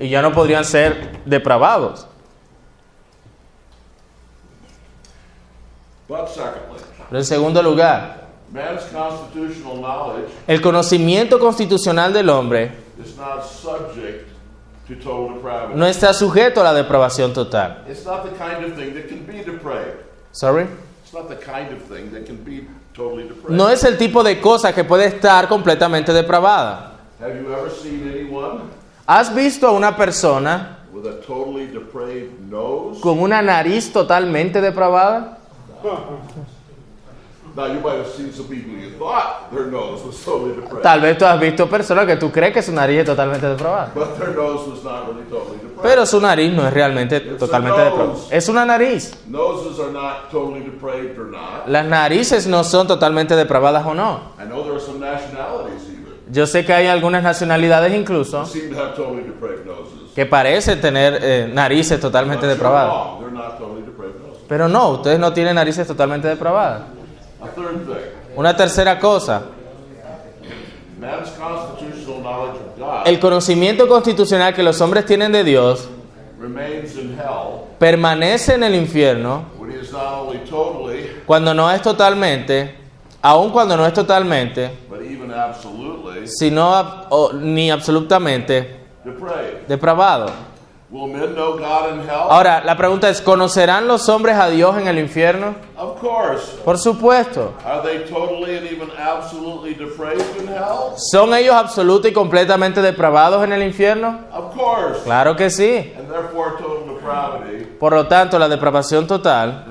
Y 0.00 0.08
ya 0.08 0.22
no 0.22 0.32
podrían 0.32 0.64
ser 0.64 1.20
depravados. 1.24 2.06
Pero 7.08 7.18
en 7.18 7.24
segundo 7.24 7.62
lugar, 7.62 8.28
el 10.46 10.60
conocimiento 10.60 11.38
constitucional 11.38 12.12
del 12.12 12.30
hombre 12.30 12.72
no 15.74 15.86
está 15.86 16.12
sujeto 16.14 16.60
a 16.60 16.64
la 16.64 16.72
depravación 16.72 17.32
total. 17.32 17.84
It's 17.88 18.04
not 18.04 18.24
the 18.24 18.30
kind 18.30 18.64
of 18.64 18.74
thing 18.76 18.94
that 18.94 19.08
can 19.08 19.24
be 19.26 19.44
depraved. 19.44 20.02
Sorry. 20.32 20.66
It's 21.04 21.12
not 21.12 21.28
the 21.28 21.36
kind 21.36 21.72
of 21.72 21.82
thing 21.82 22.10
that 22.12 22.26
can 22.26 22.42
be 22.44 22.66
totally 22.94 23.24
depraved. 23.24 23.50
No 23.50 23.68
es 23.68 23.84
el 23.84 23.96
tipo 23.96 24.22
de 24.22 24.40
cosa 24.40 24.74
que 24.74 24.84
puede 24.84 25.06
estar 25.06 25.48
completamente 25.48 26.12
depravada. 26.12 26.96
Have 27.20 27.34
you 27.40 27.52
ever 27.52 27.70
seen 27.70 28.08
anyone 28.08 28.60
¿Has 29.06 29.34
visto 29.34 29.66
a 29.66 29.72
una 29.72 29.96
persona 29.96 30.78
with 30.92 31.06
a 31.06 31.20
totally 31.26 31.66
depraved 31.66 32.38
nose? 32.40 33.00
con 33.00 33.18
una 33.18 33.40
nariz 33.40 33.90
totalmente 33.90 34.60
depravada? 34.60 35.38
Tal 40.82 41.00
vez 41.00 41.18
tú 41.18 41.24
has 41.24 41.40
visto 41.40 41.68
personas 41.68 42.06
que 42.06 42.16
tú 42.16 42.30
crees 42.30 42.52
que 42.52 42.62
su 42.62 42.72
nariz 42.72 43.00
es 43.00 43.06
totalmente 43.06 43.46
depravada. 43.48 43.90
but 43.94 44.16
their 44.18 44.34
nose 44.34 44.68
was 44.70 44.84
not 44.84 45.08
really 45.08 45.24
totally 45.28 45.58
depraved. 45.58 45.82
Pero 45.82 46.06
su 46.06 46.20
nariz 46.20 46.52
no 46.52 46.66
es 46.66 46.72
realmente 46.72 47.20
totalmente 47.20 47.80
depravada. 47.80 48.14
Es 48.30 48.48
una 48.48 48.64
nariz. 48.64 49.12
Noses 49.26 49.78
are 49.80 49.92
not 49.92 50.30
totally 50.30 50.60
depraved 50.60 51.18
or 51.18 51.26
not. 51.26 51.66
Las 51.66 51.84
narices 51.86 52.46
no 52.46 52.62
son 52.64 52.86
totalmente 52.86 53.34
depravadas 53.34 53.84
o 53.86 53.94
no. 53.94 54.20
I 54.38 54.44
know 54.46 54.62
there 54.62 54.76
are 54.76 54.80
some 54.80 54.98
nationalities 55.00 55.82
even 55.88 55.98
Yo 56.30 56.46
sé 56.46 56.64
que 56.64 56.72
hay 56.72 56.86
algunas 56.86 57.22
nacionalidades 57.22 57.92
incluso 57.94 58.42
who 58.42 58.46
seem 58.46 58.70
to 58.72 58.78
have 58.80 58.94
totally 58.94 59.22
depraved 59.22 59.66
noses. 59.66 60.12
que 60.14 60.26
parecen 60.26 60.80
tener 60.80 61.18
eh, 61.22 61.50
narices 61.52 61.98
totalmente 62.00 62.46
depravadas. 62.46 63.18
Pero 64.48 64.68
no, 64.68 64.90
ustedes 64.90 65.18
no 65.18 65.32
tienen 65.32 65.56
narices 65.56 65.86
totalmente 65.86 66.26
depravadas. 66.28 66.97
A 67.40 67.46
third 67.48 67.86
thing, 67.86 67.94
Una 68.36 68.56
tercera 68.56 68.98
cosa, 68.98 69.42
el 73.04 73.20
conocimiento 73.20 73.86
constitucional 73.88 74.54
que 74.54 74.62
los 74.62 74.80
hombres 74.80 75.06
tienen 75.06 75.30
de 75.32 75.44
Dios 75.44 75.88
permanece 77.78 78.54
en 78.54 78.62
el 78.64 78.74
infierno 78.74 79.44
cuando 81.26 81.54
no 81.54 81.70
es 81.70 81.82
totalmente, 81.82 82.74
aun 83.22 83.50
cuando 83.50 83.76
no 83.76 83.86
es 83.86 83.92
totalmente, 83.92 84.70
sino 86.26 86.74
ab- 86.74 87.06
o- 87.10 87.32
ni 87.32 87.70
absolutamente 87.70 88.76
depravado. 89.68 90.26
Ahora, 92.30 92.62
la 92.64 92.74
pregunta 92.74 93.10
es, 93.10 93.20
¿conocerán 93.20 93.86
los 93.86 94.08
hombres 94.08 94.36
a 94.36 94.48
Dios 94.48 94.78
en 94.78 94.88
el 94.88 94.98
infierno? 94.98 95.54
Por 96.64 96.78
supuesto. 96.78 97.52
Are 97.62 97.82
they 97.82 98.10
totally 98.10 98.56
and 98.56 98.66
even 98.66 98.88
absolutely 98.98 99.74
depraved 99.74 100.24
in 100.40 100.48
hell? 100.48 100.94
¿Son 100.96 101.34
ellos 101.34 101.54
absoluta 101.54 102.08
y 102.08 102.12
completamente 102.14 102.80
depravados 102.80 103.44
en 103.44 103.52
el 103.52 103.62
infierno? 103.64 104.18
Claro 105.04 105.36
que 105.36 105.50
sí. 105.50 105.92
Por 107.78 107.92
lo 107.92 108.06
tanto, 108.06 108.38
la 108.38 108.48
depravación 108.48 109.06
total 109.06 109.66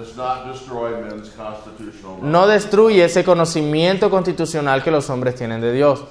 no 2.21 2.45
destruye 2.47 3.03
ese 3.03 3.23
conocimiento 3.23 4.11
constitucional 4.11 4.83
que 4.83 4.91
los 4.91 5.09
hombres 5.09 5.33
tienen 5.33 5.61
de 5.61 5.73
Dios. 5.73 6.03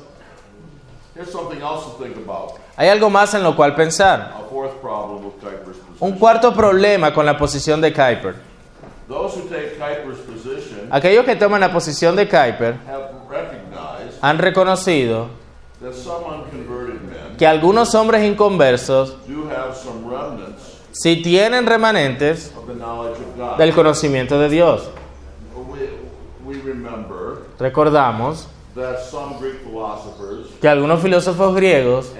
Hay 2.77 2.89
algo 2.89 3.09
más 3.09 3.33
en 3.35 3.43
lo 3.43 3.57
cual 3.57 3.75
pensar. 3.75 4.46
Un 6.01 6.19
cuarto 6.19 6.55
problema 6.55 7.13
con 7.13 7.27
la 7.27 7.37
posición 7.37 7.81
de 7.81 7.93
Kuiper. 7.93 8.35
Aquellos 10.91 11.25
que 11.25 11.37
toman 11.37 11.61
la 11.61 11.73
posición 11.73 12.17
de 12.17 12.29
Kuiper 12.29 12.77
han 14.21 14.39
reconocido 14.39 15.29
que 17.39 17.47
algunos 17.47 17.95
hombres 17.95 18.25
inconversos 18.25 19.17
sí 20.93 21.23
tienen 21.23 21.67
remanentes 21.67 22.53
del 23.59 23.75
conocimiento 23.75 24.39
de 24.39 24.49
Dios. 24.49 24.91
Recordamos 27.59 28.49
that 28.77 29.01
some 29.01 29.39
Greek 29.41 29.65
philosophers 29.65 30.49
que 30.61 30.69
algunos 30.69 31.01
filósofos 31.01 31.55
griegos 31.55 32.13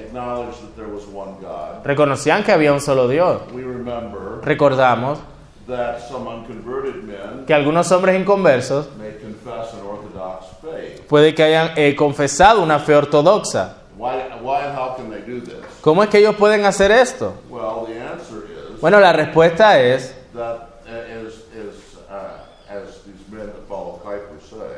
reconocían 1.87 2.45
que 2.45 2.53
había 2.53 2.73
un 2.73 2.81
solo 2.81 3.09
Dios. 3.09 3.43
We 3.53 3.63
remember 3.63 4.41
Recordamos 4.43 5.19
that 5.67 6.01
some 6.09 6.29
unconverted 6.29 7.03
men 7.03 7.45
que 7.47 7.55
algunos 7.55 7.91
hombres 7.93 8.21
inconversos 8.21 8.89
may 8.99 9.13
confess 9.13 9.73
an 9.75 9.81
orthodox 9.87 10.47
faith. 10.61 11.07
puede 11.09 11.35
que 11.35 11.43
hayan 11.43 11.71
eh, 11.77 11.95
confesado 11.97 12.63
una 12.63 12.79
fe 12.79 12.95
ortodoxa. 12.95 13.77
¿Cómo 15.81 16.03
es 16.03 16.11
que 16.11 16.19
ellos 16.19 16.37
pueden 16.37 16.67
hacer 16.67 16.91
esto? 16.91 17.35
Bueno, 18.81 19.01
la 19.01 19.13
respuesta 19.13 19.81
es, 19.81 20.15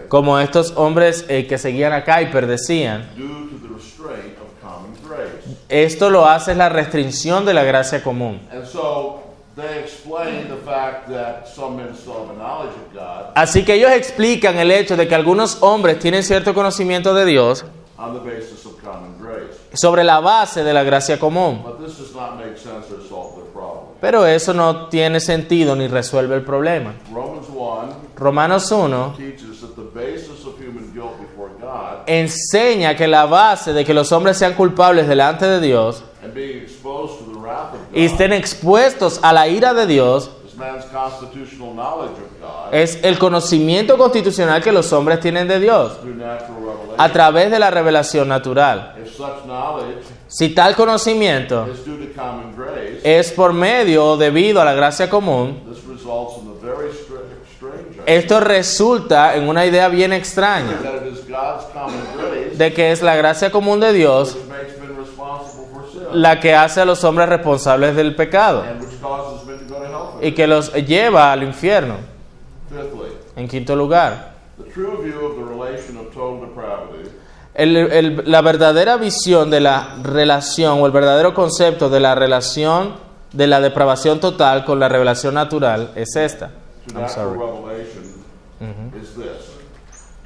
como 0.08 0.38
estos 0.38 0.72
hombres 0.76 1.24
eh, 1.28 1.46
que 1.46 1.58
seguían 1.58 1.92
a 1.92 2.04
Kuiper 2.04 2.46
decían, 2.46 3.10
due 3.16 3.26
to 3.26 3.58
the 3.66 3.74
restraint 3.74 4.38
of 4.38 4.48
common 4.62 4.92
grace. 5.04 5.57
Esto 5.68 6.10
lo 6.10 6.26
hace 6.26 6.54
la 6.54 6.68
restricción 6.68 7.44
de 7.44 7.54
la 7.54 7.64
gracia 7.64 8.02
común. 8.02 8.40
Así 13.34 13.64
que 13.64 13.74
ellos 13.74 13.90
explican 13.92 14.58
el 14.58 14.70
hecho 14.70 14.96
de 14.96 15.08
que 15.08 15.14
algunos 15.14 15.58
hombres 15.62 15.98
tienen 15.98 16.22
cierto 16.22 16.54
conocimiento 16.54 17.14
de 17.14 17.24
Dios 17.26 17.64
sobre 19.74 20.04
la 20.04 20.20
base 20.20 20.62
de 20.62 20.72
la 20.72 20.84
gracia 20.84 21.18
común. 21.18 21.64
Pero 24.00 24.26
eso 24.26 24.54
no 24.54 24.88
tiene 24.88 25.18
sentido 25.18 25.74
ni 25.74 25.88
resuelve 25.88 26.36
el 26.36 26.42
problema. 26.42 26.94
Romans 27.12 27.46
1 27.48 28.08
Romanos 28.16 28.70
1 28.70 29.14
teaches 29.16 29.60
that 29.60 29.74
the 29.76 29.82
basis 29.94 30.44
of 30.44 30.58
human 30.58 30.92
guilt 30.92 31.18
before 31.20 31.50
God 31.60 31.97
enseña 32.08 32.96
que 32.96 33.06
la 33.06 33.26
base 33.26 33.72
de 33.72 33.84
que 33.84 33.94
los 33.94 34.10
hombres 34.12 34.36
sean 34.38 34.54
culpables 34.54 35.06
delante 35.06 35.46
de 35.46 35.60
Dios 35.60 36.02
y 37.94 38.04
estén 38.04 38.32
expuestos 38.32 39.20
a 39.22 39.32
la 39.32 39.46
ira 39.48 39.74
de 39.74 39.86
Dios 39.86 40.30
es 42.72 42.98
el 43.02 43.18
conocimiento 43.18 43.96
constitucional 43.96 44.62
que 44.62 44.72
los 44.72 44.92
hombres 44.92 45.20
tienen 45.20 45.46
de 45.48 45.60
Dios 45.60 45.98
a 46.96 47.12
través 47.12 47.50
de 47.50 47.58
la 47.58 47.70
revelación 47.70 48.28
natural. 48.28 48.94
Si 50.26 50.50
tal 50.50 50.74
conocimiento 50.74 51.66
es 53.02 53.32
por 53.32 53.52
medio 53.52 54.04
o 54.04 54.16
debido 54.16 54.60
a 54.60 54.64
la 54.64 54.74
gracia 54.74 55.08
común, 55.08 55.62
this 55.68 55.84
results 55.88 56.38
in 56.42 56.48
the 56.52 56.66
very 56.66 56.90
str- 56.90 57.22
strange 57.56 57.97
esto 58.08 58.40
resulta 58.40 59.36
en 59.36 59.48
una 59.48 59.66
idea 59.66 59.88
bien 59.88 60.12
extraña 60.12 60.78
de 62.54 62.72
que 62.72 62.92
es 62.92 63.02
la 63.02 63.16
gracia 63.16 63.50
común 63.50 63.80
de 63.80 63.92
Dios 63.92 64.36
la 66.12 66.40
que 66.40 66.54
hace 66.54 66.80
a 66.80 66.84
los 66.84 67.04
hombres 67.04 67.28
responsables 67.28 67.94
del 67.94 68.14
pecado 68.16 68.64
y 70.22 70.32
que 70.32 70.46
los 70.46 70.72
lleva 70.72 71.32
al 71.32 71.42
infierno. 71.42 71.96
En 73.36 73.46
quinto 73.46 73.76
lugar, 73.76 74.32
the 74.56 74.64
true 74.72 74.96
view 75.02 75.24
of 75.24 75.36
the 75.36 75.44
relation 75.44 75.96
of 75.98 76.12
total 76.12 76.40
depravity 76.48 77.10
el- 77.54 77.76
el- 77.76 78.22
la 78.26 78.40
verdadera 78.40 78.96
visión 78.96 79.50
de 79.50 79.60
la 79.60 79.96
relación 80.02 80.80
o 80.80 80.86
el 80.86 80.92
verdadero 80.92 81.34
concepto 81.34 81.88
de 81.88 82.00
la 82.00 82.14
relación 82.14 82.94
de 83.32 83.46
la 83.46 83.60
depravación 83.60 84.18
total 84.20 84.64
con 84.64 84.80
la 84.80 84.88
revelación 84.88 85.34
natural 85.34 85.90
es 85.94 86.16
esta. 86.16 86.50
To 86.88 86.94
I'm 86.94 87.02
natural 87.02 87.34
sorry. 87.34 87.38
revelation 87.38 88.24
is 89.00 89.14
this. 89.14 89.52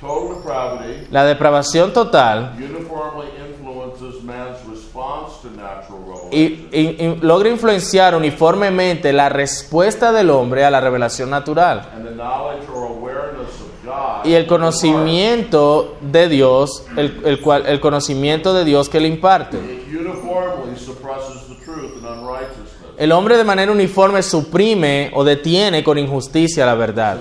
Total 0.01 0.35
depravity 0.37 1.07
La 1.13 1.25
depravación 1.25 1.93
total 1.93 2.55
uniformly 2.59 3.27
influences 3.39 4.21
man's 4.25 4.59
response 4.69 5.35
to 5.43 5.51
natural 5.51 6.01
revelation. 6.01 6.69
y, 6.73 6.77
y- 6.77 6.97
y 6.99 7.17
logra 7.21 7.49
influenciar 7.51 8.15
uniformemente 8.17 9.13
la 9.13 9.29
respuesta 9.29 10.11
del 10.11 10.31
hombre 10.31 10.65
a 10.65 10.71
la 10.73 10.81
revelación 10.81 11.31
natural 11.31 11.89
and 11.95 12.05
the 12.05 12.15
knowledge 12.17 12.67
or 12.75 12.85
awareness 12.89 13.61
of 13.61 13.85
God 13.85 14.25
y 14.27 14.35
el 14.35 14.47
conocimiento 14.49 15.97
de 16.01 16.29
Dios, 16.29 16.85
el, 16.97 17.21
el 17.25 17.41
cual, 17.41 17.65
el 17.67 17.81
conocimiento 17.81 18.55
de 18.55 18.65
Dios 18.65 18.89
que 18.89 19.01
le 19.01 19.07
imparte. 19.09 19.59
It 19.59 19.87
uniformly 19.89 20.77
suppresses 20.77 21.47
the 21.49 21.65
truth 21.65 21.97
and 21.99 22.07
unrighteousness. 22.07 22.73
El 22.99 23.13
hombre 23.13 23.37
de 23.37 23.45
manera 23.45 23.73
uniforme 23.73 24.23
suprime 24.23 25.11
o 25.15 25.25
detiene 25.25 25.83
con 25.83 25.99
injusticia 25.99 26.67
la 26.67 26.75
verdad. 26.75 27.17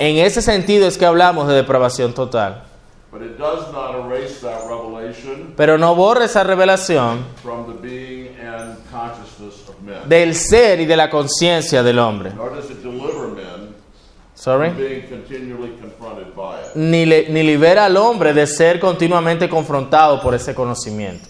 En 0.00 0.16
ese 0.18 0.42
sentido 0.42 0.86
es 0.86 0.98
que 0.98 1.06
hablamos 1.06 1.48
de 1.48 1.54
depravación 1.54 2.12
total. 2.14 2.64
Pero 5.56 5.76
no 5.78 5.94
borra 5.94 6.24
esa 6.24 6.42
revelación 6.44 7.24
del 10.08 10.34
ser 10.34 10.80
y 10.80 10.86
de 10.86 10.96
la 10.96 11.10
conciencia 11.10 11.82
del 11.82 11.98
hombre. 11.98 12.30
Sorry. 14.34 14.70
Ni, 16.74 17.04
le- 17.06 17.28
ni 17.28 17.42
libera 17.42 17.84
al 17.84 17.96
hombre 17.98 18.32
de 18.32 18.46
ser 18.46 18.80
continuamente 18.80 19.48
confrontado 19.48 20.20
por 20.22 20.34
ese 20.34 20.54
conocimiento. 20.54 21.28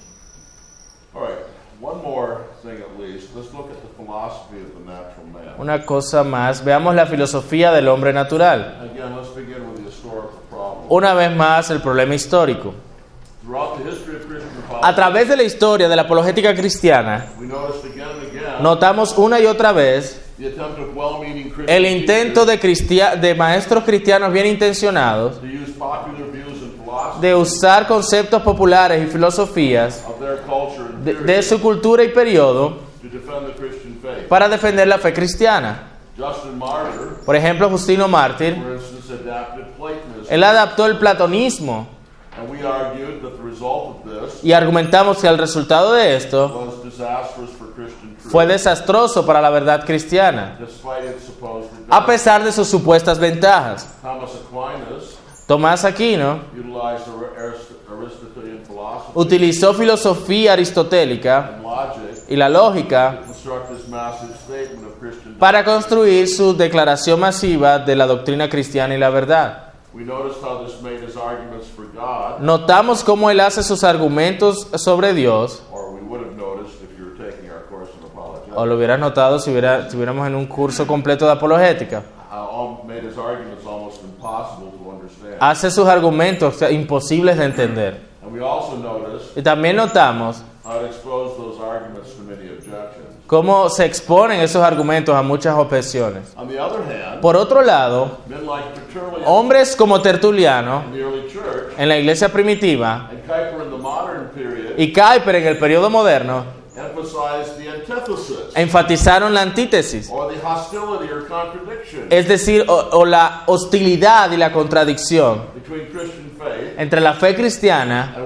Una 5.58 5.84
cosa 5.84 6.24
más, 6.24 6.64
veamos 6.64 6.94
la 6.94 7.06
filosofía 7.06 7.72
del 7.72 7.88
hombre 7.88 8.12
natural. 8.12 8.78
Again, 8.92 9.16
let's 9.16 9.34
begin 9.34 9.62
with 9.68 9.82
the 9.82 9.88
historical 9.88 10.38
problem. 10.50 10.86
Una 10.88 11.14
vez 11.14 11.34
más, 11.34 11.70
el 11.70 11.80
problema 11.80 12.14
histórico. 12.14 12.74
Throughout 13.44 13.78
the 13.82 13.90
history 13.90 14.16
of 14.16 14.26
Christian 14.26 14.50
A 14.82 14.94
través 14.94 15.28
de 15.28 15.36
la 15.36 15.42
historia 15.42 15.88
de 15.88 15.96
la 15.96 16.02
apologética 16.02 16.54
cristiana, 16.54 17.26
notamos 18.60 19.16
una 19.18 19.40
y 19.40 19.46
otra 19.46 19.72
vez 19.72 20.20
el 21.66 21.86
intento 21.86 22.44
de, 22.44 22.58
cristia- 22.60 23.16
de 23.16 23.34
maestros 23.34 23.84
cristianos 23.84 24.32
bien 24.32 24.46
intencionados 24.46 25.40
de 27.20 27.34
usar 27.34 27.86
conceptos 27.86 28.42
populares 28.42 29.02
y 29.02 29.10
filosofías 29.10 30.04
of 30.08 30.18
their 30.20 30.38
culture 30.42 30.84
and 30.86 30.91
de, 31.02 31.14
de 31.14 31.42
su 31.42 31.60
cultura 31.60 32.02
y 32.04 32.08
periodo 32.08 32.78
para 34.28 34.48
defender 34.48 34.88
la 34.88 34.98
fe 34.98 35.12
cristiana. 35.12 35.88
Por 37.24 37.36
ejemplo, 37.36 37.68
Justino 37.70 38.06
Mártir, 38.06 38.56
él 40.28 40.44
adaptó 40.44 40.86
el 40.86 40.98
platonismo 40.98 41.86
and 42.38 42.48
we 42.48 42.62
argued 42.62 43.20
that 43.22 43.36
the 43.36 43.42
result 43.42 44.04
of 44.04 44.04
this 44.04 44.42
y 44.42 44.52
argumentamos 44.52 45.18
que 45.18 45.28
el 45.28 45.36
resultado 45.36 45.92
de 45.92 46.16
esto 46.16 46.48
was 46.48 46.82
disastrous 46.82 47.50
for 47.50 47.68
Christian 47.74 48.16
truth, 48.16 48.32
fue 48.32 48.46
desastroso 48.46 49.26
para 49.26 49.40
la 49.42 49.50
verdad 49.50 49.84
cristiana, 49.84 50.58
a 51.90 52.06
pesar 52.06 52.42
de 52.42 52.52
sus 52.52 52.68
supuestas 52.68 53.18
ventajas. 53.18 53.86
Thomas 54.02 54.30
Aquinas 54.40 55.18
Tomás 55.46 55.84
Aquino 55.84 56.40
utilizó 59.14 59.74
filosofía 59.74 60.54
aristotélica 60.54 61.58
y 62.28 62.36
la 62.36 62.48
lógica 62.48 63.20
para 65.38 65.64
construir 65.64 66.28
su 66.28 66.56
declaración 66.56 67.20
masiva 67.20 67.78
de 67.78 67.96
la 67.96 68.06
doctrina 68.06 68.48
cristiana 68.48 68.94
y 68.94 68.98
la 68.98 69.10
verdad. 69.10 69.72
We 69.94 70.04
noticed 70.04 70.42
how 70.42 70.64
this 70.64 70.80
made 70.80 71.04
his 71.04 71.16
arguments 71.16 71.68
for 71.68 71.84
God, 71.84 72.40
Notamos 72.40 73.04
cómo 73.04 73.28
él 73.28 73.40
hace 73.40 73.62
sus 73.62 73.84
argumentos 73.84 74.66
sobre 74.76 75.12
Dios, 75.12 75.62
o 78.54 78.66
lo 78.66 78.76
hubieras 78.76 78.98
notado 78.98 79.38
si 79.38 79.50
hubiera, 79.50 79.80
estuviéramos 79.80 80.26
en 80.26 80.34
un 80.34 80.46
curso 80.46 80.86
completo 80.86 81.26
de 81.26 81.32
apologética. 81.32 82.02
Hace 85.40 85.70
sus 85.70 85.86
argumentos 85.86 86.62
imposibles 86.70 87.36
de 87.36 87.44
entender. 87.44 88.11
Y 89.36 89.42
también 89.42 89.76
notamos 89.76 90.42
how 90.64 90.80
it 90.80 90.86
exposed 90.86 91.36
those 91.36 91.60
arguments 91.60 92.12
to 92.14 92.22
many 92.22 92.48
objections. 92.48 93.08
cómo 93.26 93.68
se 93.68 93.84
exponen 93.84 94.40
esos 94.40 94.62
argumentos 94.62 95.14
a 95.14 95.22
muchas 95.22 95.56
objeciones. 95.56 96.32
On 96.36 96.48
the 96.48 96.58
other 96.60 96.80
hand, 96.82 97.20
Por 97.20 97.36
otro 97.36 97.62
lado, 97.62 98.18
men 98.28 98.46
like 98.46 98.68
Tertullian 98.92 99.22
hombres 99.26 99.74
como 99.74 100.00
Tertuliano 100.00 100.84
in 100.86 100.92
the 100.92 101.00
early 101.00 101.28
church 101.28 101.74
en 101.76 101.88
la 101.88 101.96
iglesia 101.98 102.28
primitiva 102.28 103.08
and 103.10 103.22
Kuyper 103.26 103.64
in 103.64 103.70
the 103.70 103.78
modern 103.78 104.28
period 104.28 104.78
y 104.78 104.92
Kuyper 104.92 105.36
en 105.36 105.46
el 105.48 105.58
periodo 105.58 105.90
moderno 105.90 106.44
emphasized 106.76 107.58
the 107.58 107.68
antithesis, 107.68 108.54
enfatizaron 108.54 109.34
la 109.34 109.42
antítesis, 109.42 110.10
or 110.10 110.32
the 110.32 110.38
hostility 110.40 111.12
or 111.12 111.26
contradiction 111.26 112.06
es 112.08 112.28
decir, 112.28 112.64
o, 112.68 112.88
o 112.92 113.04
la 113.04 113.42
hostilidad 113.46 114.30
y 114.32 114.36
la 114.36 114.52
contradicción 114.52 115.42
entre 116.78 117.00
la 117.00 117.14
fe 117.14 117.34
cristiana 117.34 118.16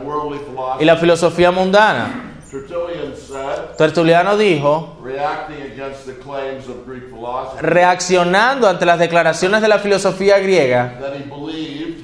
y 0.78 0.84
la 0.84 0.96
filosofía 0.96 1.50
mundana. 1.50 2.32
Tertullian 2.48 3.14
said, 3.16 3.76
Tertuliano 3.76 4.36
dijo, 4.36 4.96
reacting 5.02 5.60
against 5.72 6.06
the 6.06 6.14
claims 6.14 6.66
of 6.68 6.86
Greek 6.86 7.10
philosophy, 7.10 7.58
reaccionando 7.60 8.68
ante 8.68 8.86
las 8.86 8.98
declaraciones 9.00 9.60
de 9.60 9.68
la 9.68 9.78
filosofía 9.80 10.38
griega, 10.38 10.96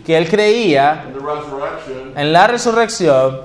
que 0.04 0.18
él 0.18 0.28
creía 0.28 1.04
en 2.16 2.32
la 2.32 2.46
resurrección 2.48 3.42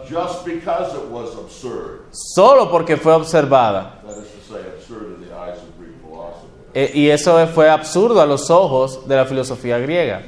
solo 2.11 2.72
porque 2.72 2.97
fue 2.97 3.13
observada. 3.13 4.01
That 4.03 4.18
is 4.18 4.28
to 4.30 4.53
say, 4.53 4.61
absurd 4.76 5.20
in 5.20 5.28
the 5.28 5.34
eyes 5.34 5.59
of 5.59 5.78
Greek 5.80 6.01
philosophy. 6.01 6.47
E- 6.74 6.91
y 6.93 7.09
eso 7.09 7.45
fue 7.47 7.70
absurdo 7.70 8.22
a 8.22 8.26
los 8.26 8.49
ojos 8.49 9.07
de 9.07 9.15
la 9.15 9.26
filosofía 9.26 9.78
griega. 9.78 10.24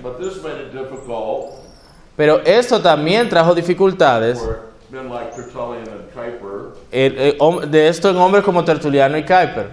Pero 2.19 2.41
esto 2.43 2.81
también 2.81 3.29
trajo 3.29 3.55
dificultades 3.55 4.37
eh, 7.17 7.37
hom- 7.39 7.61
de 7.61 7.87
esto 7.87 8.09
en 8.09 8.17
hombres 8.17 8.43
como 8.43 8.65
Tertuliano 8.65 9.17
y 9.17 9.23
progress 9.23 9.67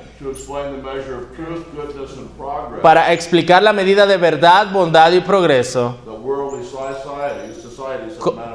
Para 2.83 3.13
explicar 3.13 3.63
la 3.65 3.73
medida 3.73 4.07
de 4.07 4.17
verdad, 4.17 4.71
bondad 4.73 5.11
y 5.13 5.21
progreso. 5.23 5.97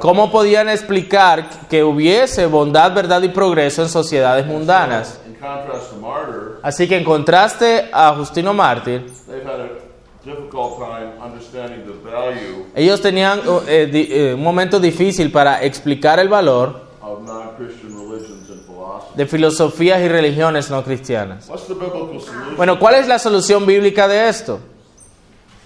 ¿cómo 0.00 0.30
podían 0.30 0.68
explicar 0.70 1.44
que 1.68 1.84
hubiese 1.84 2.46
bondad, 2.46 2.94
verdad 2.94 3.20
y 3.22 3.28
progreso 3.28 3.82
en 3.82 3.88
sociedades 3.90 4.46
mundanas? 4.46 5.20
Así 6.62 6.88
que 6.88 6.96
en 6.96 7.04
contraste 7.04 7.90
a 7.92 8.14
Justino 8.14 8.54
Mártir, 8.54 9.06
they've 10.24 10.34
had 10.34 10.38
a 10.38 10.40
difficult 10.42 10.78
time 10.78 11.12
understanding 11.20 11.84
the 11.86 11.92
value 12.10 12.64
ellos 12.74 13.00
tenían 13.00 13.40
eh, 13.68 13.86
di- 13.90 14.08
eh, 14.10 14.34
un 14.34 14.42
momento 14.42 14.78
difícil 14.80 15.30
para 15.32 15.62
explicar 15.62 16.18
el 16.20 16.28
valor 16.28 16.82
de 19.16 19.26
filosofías 19.26 20.00
y 20.00 20.08
religiones 20.08 20.70
no 20.70 20.82
cristianas. 20.82 21.48
What's 21.48 21.66
the 21.66 21.74
biblical 21.74 22.20
solution? 22.20 22.56
Bueno, 22.56 22.78
¿cuál 22.78 22.94
es 22.96 23.06
la 23.08 23.18
solución 23.18 23.66
bíblica 23.66 24.08
de 24.08 24.28
esto? 24.28 24.58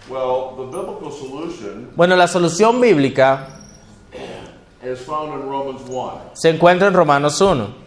Well, 0.09 0.57
the 0.57 0.65
biblical 0.77 1.13
solution 1.13 1.91
Bueno, 1.95 2.17
la 2.17 2.27
solución 2.29 2.81
bíblica 2.81 3.49
is 4.85 5.01
found 5.01 5.33
in 5.35 5.49
Romans 5.49 5.83
1. 5.89 6.13
se 6.35 6.51
encuentra 6.51 6.89
en 6.89 6.95
Romanos 6.95 7.41
1. 7.41 7.87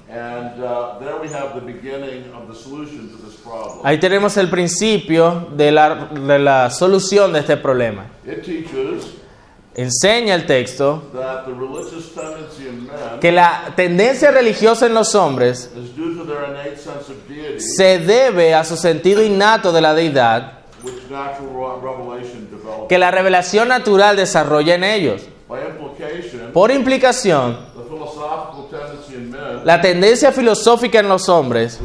Ahí 3.83 3.99
tenemos 3.99 4.35
el 4.37 4.49
principio 4.49 5.47
de 5.55 5.71
la, 5.71 6.09
de 6.11 6.39
la 6.39 6.69
solución 6.69 7.33
de 7.33 7.39
este 7.39 7.57
problema. 7.57 8.05
Enseña 9.75 10.35
el 10.35 10.45
texto 10.45 11.03
that 11.13 11.45
the 11.45 11.53
religious 11.53 12.13
tendency 12.13 12.67
in 12.67 12.85
men 12.85 13.19
que 13.21 13.31
la 13.31 13.71
tendencia 13.75 14.31
religiosa 14.31 14.87
en 14.87 14.93
los 14.93 15.15
hombres 15.15 15.71
se 17.57 17.99
debe 17.99 18.53
a 18.55 18.65
su 18.65 18.75
sentido 18.75 19.23
innato 19.23 19.71
de 19.71 19.79
la 19.79 19.93
deidad 19.93 20.59
que 22.89 22.97
la 22.97 23.11
revelación 23.11 23.67
natural 23.67 24.15
desarrolla 24.15 24.75
en 24.75 24.83
ellos. 24.83 25.21
Por 26.53 26.71
implicación, 26.71 27.57
la 29.63 29.81
tendencia 29.81 30.31
filosófica 30.31 30.99
en 30.99 31.09
los 31.09 31.27
hombres 31.29 31.79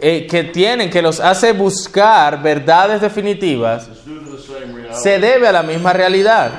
eh, 0.00 0.26
que 0.28 0.44
tienen, 0.44 0.90
que 0.90 1.02
los 1.02 1.18
hace 1.18 1.52
buscar 1.52 2.40
verdades 2.40 3.00
definitivas, 3.00 3.88
se 4.92 5.18
debe 5.18 5.48
a 5.48 5.52
la 5.52 5.62
misma 5.62 5.92
realidad. 5.92 6.50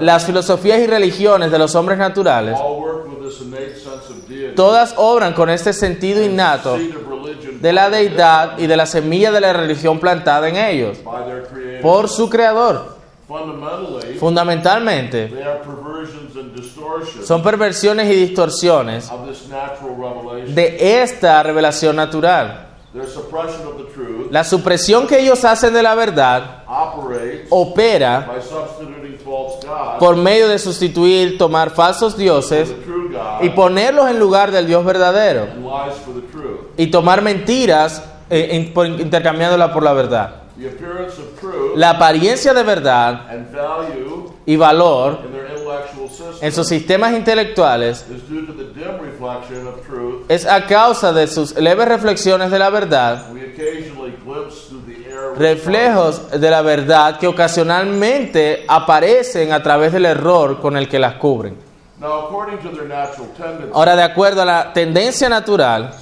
Las 0.00 0.24
filosofías 0.24 0.80
y 0.80 0.86
religiones 0.86 1.50
de 1.50 1.58
los 1.58 1.74
hombres 1.74 1.98
naturales, 1.98 2.58
all 2.58 2.80
work 2.80 3.06
with 3.08 3.28
this 3.28 3.40
innate 3.40 3.74
sense 3.74 4.10
of 4.10 4.28
deity, 4.28 4.54
todas 4.54 4.94
obran 4.96 5.32
con 5.32 5.48
este 5.48 5.72
sentido 5.72 6.22
innato 6.22 6.76
de 6.76 7.72
la 7.72 7.88
deidad 7.90 8.58
y 8.58 8.66
de 8.66 8.76
la 8.76 8.86
semilla 8.86 9.30
de 9.30 9.40
la 9.40 9.52
religión 9.52 9.98
plantada 10.00 10.48
en 10.48 10.56
ellos 10.56 10.98
por 11.82 12.08
su 12.08 12.28
creador. 12.28 12.98
Fundamentalmente, 14.18 15.32
son 17.26 17.42
perversiones 17.42 18.06
y 18.10 18.16
distorsiones 18.26 19.10
de 20.54 21.02
esta 21.02 21.42
revelación 21.42 21.96
natural. 21.96 22.66
La 24.32 24.42
supresión 24.42 25.06
que 25.06 25.20
ellos 25.20 25.44
hacen 25.44 25.72
de 25.72 25.82
la 25.82 25.94
verdad 25.94 26.64
opera 27.50 28.26
por 30.00 30.16
medio 30.16 30.48
de 30.48 30.58
sustituir, 30.58 31.38
tomar 31.38 31.70
falsos 31.70 32.16
dioses 32.16 32.68
y 33.42 33.48
ponerlos 33.50 34.08
en 34.10 34.18
lugar 34.18 34.50
del 34.50 34.66
Dios 34.66 34.84
verdadero 34.84 35.46
y 36.76 36.86
tomar 36.88 37.22
mentiras 37.22 38.02
eh, 38.28 38.48
en- 38.52 38.72
por- 38.72 38.86
intercambiándolas 38.86 39.70
por 39.70 39.82
la 39.84 39.92
verdad. 39.92 40.34
La 41.76 41.90
apariencia 41.90 42.52
de 42.52 42.62
verdad 42.62 43.22
y 44.46 44.56
valor 44.56 45.18
en 46.40 46.52
sus 46.52 46.68
sistemas 46.68 47.12
intelectuales 47.14 48.04
es 50.28 50.46
a 50.46 50.66
causa 50.66 51.12
de 51.12 51.26
sus 51.26 51.56
leves 51.56 51.88
reflexiones 51.88 52.50
de 52.50 52.58
la 52.58 52.70
verdad, 52.70 53.26
reflejos 55.36 56.30
de 56.30 56.50
la 56.50 56.62
verdad 56.62 57.18
que 57.18 57.26
ocasionalmente 57.26 58.64
aparecen 58.68 59.52
a 59.52 59.62
través 59.62 59.92
del 59.92 60.06
error 60.06 60.60
con 60.60 60.76
el 60.76 60.88
que 60.88 60.98
las 60.98 61.14
cubren. 61.14 61.56
Ahora, 63.72 63.94
de 63.96 64.02
acuerdo 64.02 64.42
a 64.42 64.44
la 64.46 64.72
tendencia 64.72 65.28
natural, 65.28 65.94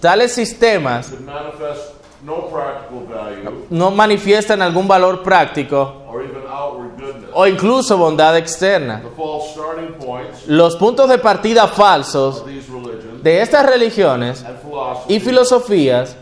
tales 0.00 0.34
sistemas 0.34 1.08
could 1.08 1.20
manifest 1.20 1.96
no 2.22 2.48
practical 2.48 3.06
value 3.06 3.66
no 3.70 3.90
manifiestan 3.90 4.60
algún 4.60 4.88
valor 4.88 5.22
práctico 5.22 6.02
or 6.08 6.22
even 6.22 6.42
outward 6.48 6.96
goodness. 6.98 7.25
O 7.38 7.46
incluso 7.46 7.98
bondad 7.98 8.34
externa. 8.36 9.02
Los 10.46 10.76
puntos 10.76 11.06
de 11.08 11.18
partida 11.18 11.68
falsos 11.68 12.42
de 13.22 13.42
estas 13.42 13.66
religiones 13.66 14.42
y 15.06 15.20
filosofías 15.20 16.16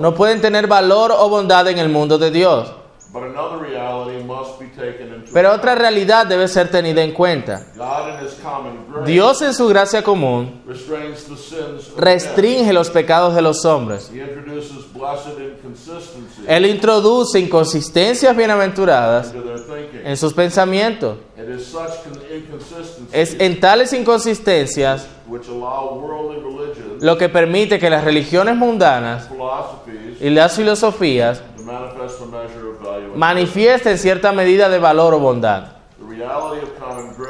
no 0.00 0.14
pueden 0.14 0.40
tener 0.40 0.66
valor 0.66 1.12
o 1.16 1.28
bondad 1.28 1.68
en 1.68 1.78
el 1.78 1.88
mundo 1.88 2.18
de 2.18 2.30
Dios. 2.32 2.72
Pero 5.32 5.52
otra 5.52 5.74
realidad 5.74 6.26
debe 6.26 6.48
ser 6.48 6.70
tenida 6.70 7.02
en 7.02 7.12
cuenta. 7.12 7.66
Dios 9.06 9.42
en 9.42 9.54
su 9.54 9.68
gracia 9.68 10.02
común 10.02 10.62
restrains 10.66 11.24
the 11.24 11.36
sins 11.36 11.88
of 11.88 11.96
men. 11.96 12.04
restringe 12.04 12.72
los 12.72 12.90
pecados 12.90 13.34
de 13.34 13.42
los 13.42 13.64
hombres. 13.64 14.10
Él 16.46 16.66
introduce 16.66 17.38
inconsistencias 17.38 18.36
bienaventuradas 18.36 19.32
en 20.04 20.16
sus 20.16 20.32
pensamientos. 20.34 21.16
Es 23.12 23.36
en 23.38 23.60
tales 23.60 23.92
inconsistencias 23.92 25.06
lo 27.00 27.16
que 27.16 27.28
permite 27.28 27.78
que 27.78 27.88
las 27.88 28.04
religiones 28.04 28.56
mundanas 28.56 29.28
y 30.20 30.28
las 30.30 30.56
filosofías 30.56 31.42
to 33.12 33.18
manifest 33.18 33.86
a 33.86 33.90
measure 33.90 33.90
of 33.90 33.92
value. 33.92 33.92
and 33.92 33.94
manifiesten 33.94 33.98
cierta 33.98 34.32
medida 34.32 34.68
de 34.68 34.78
valor 34.78 35.14
o 35.14 35.18
bondad. 35.18 35.64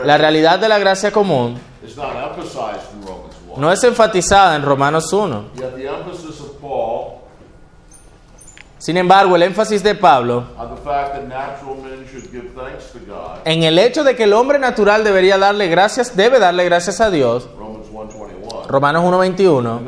La 0.05 0.17
realidad 0.17 0.59
de 0.59 0.69
la 0.69 0.79
gracia 0.79 1.11
común 1.11 1.59
is 1.85 1.97
not 1.97 2.15
emphasized 2.17 2.93
in 2.95 3.07
Romans 3.07 3.35
1. 3.49 3.61
no 3.61 3.73
es 3.73 3.85
enfatizada 3.85 4.57
en 4.57 4.63
Romanos 4.63 5.13
1. 5.13 5.51
Yet 5.57 5.77
the 5.77 5.87
emphasis 5.87 6.41
of 6.41 6.61
Paul 6.61 7.21
Sin 8.81 8.97
embargo, 8.97 9.37
el 9.37 9.43
énfasis 9.43 9.83
de 9.83 9.95
Pablo 9.95 10.43
en 13.45 13.63
el 13.63 13.79
hecho 13.79 14.05
de 14.05 14.17
que 14.17 14.25
el 14.25 14.33
hombre 14.33 14.59
natural 14.59 15.05
debería 15.05 15.37
darle 15.37 15.69
gracias, 15.69 16.17
debe 16.17 16.39
darle 16.39 16.65
gracias 16.65 16.99
a 17.03 17.11
Dios, 17.11 17.47
Romans 17.59 17.87
1.21, 17.93 18.67
Romanos 18.69 19.05
1.21, 19.05 19.81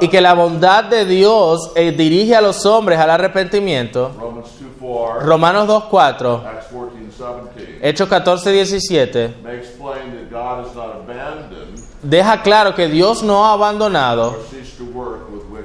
y 0.00 0.08
que 0.08 0.20
la 0.20 0.34
bondad 0.34 0.84
de 0.84 1.04
Dios 1.04 1.72
eh, 1.74 1.92
dirige 1.92 2.36
a 2.36 2.40
los 2.40 2.64
hombres 2.66 2.98
al 2.98 3.10
arrepentimiento, 3.10 4.12
Romans 4.18 4.48
2.4, 4.80 5.20
Romanos 5.22 5.68
2.4, 5.68 6.46
Acts 6.46 6.72
14.17, 6.72 7.78
Hechos 7.82 8.08
14.17, 8.08 9.42
makes 9.42 9.68
plain 9.78 10.12
that 10.12 10.30
God 10.30 10.66
has 10.66 10.74
not 10.74 10.96
abandoned 10.96 11.82
deja 12.02 12.42
claro 12.42 12.74
que 12.74 12.88
Dios 12.88 13.22
no 13.22 13.46
ha 13.46 13.52
abandonado 13.52 14.36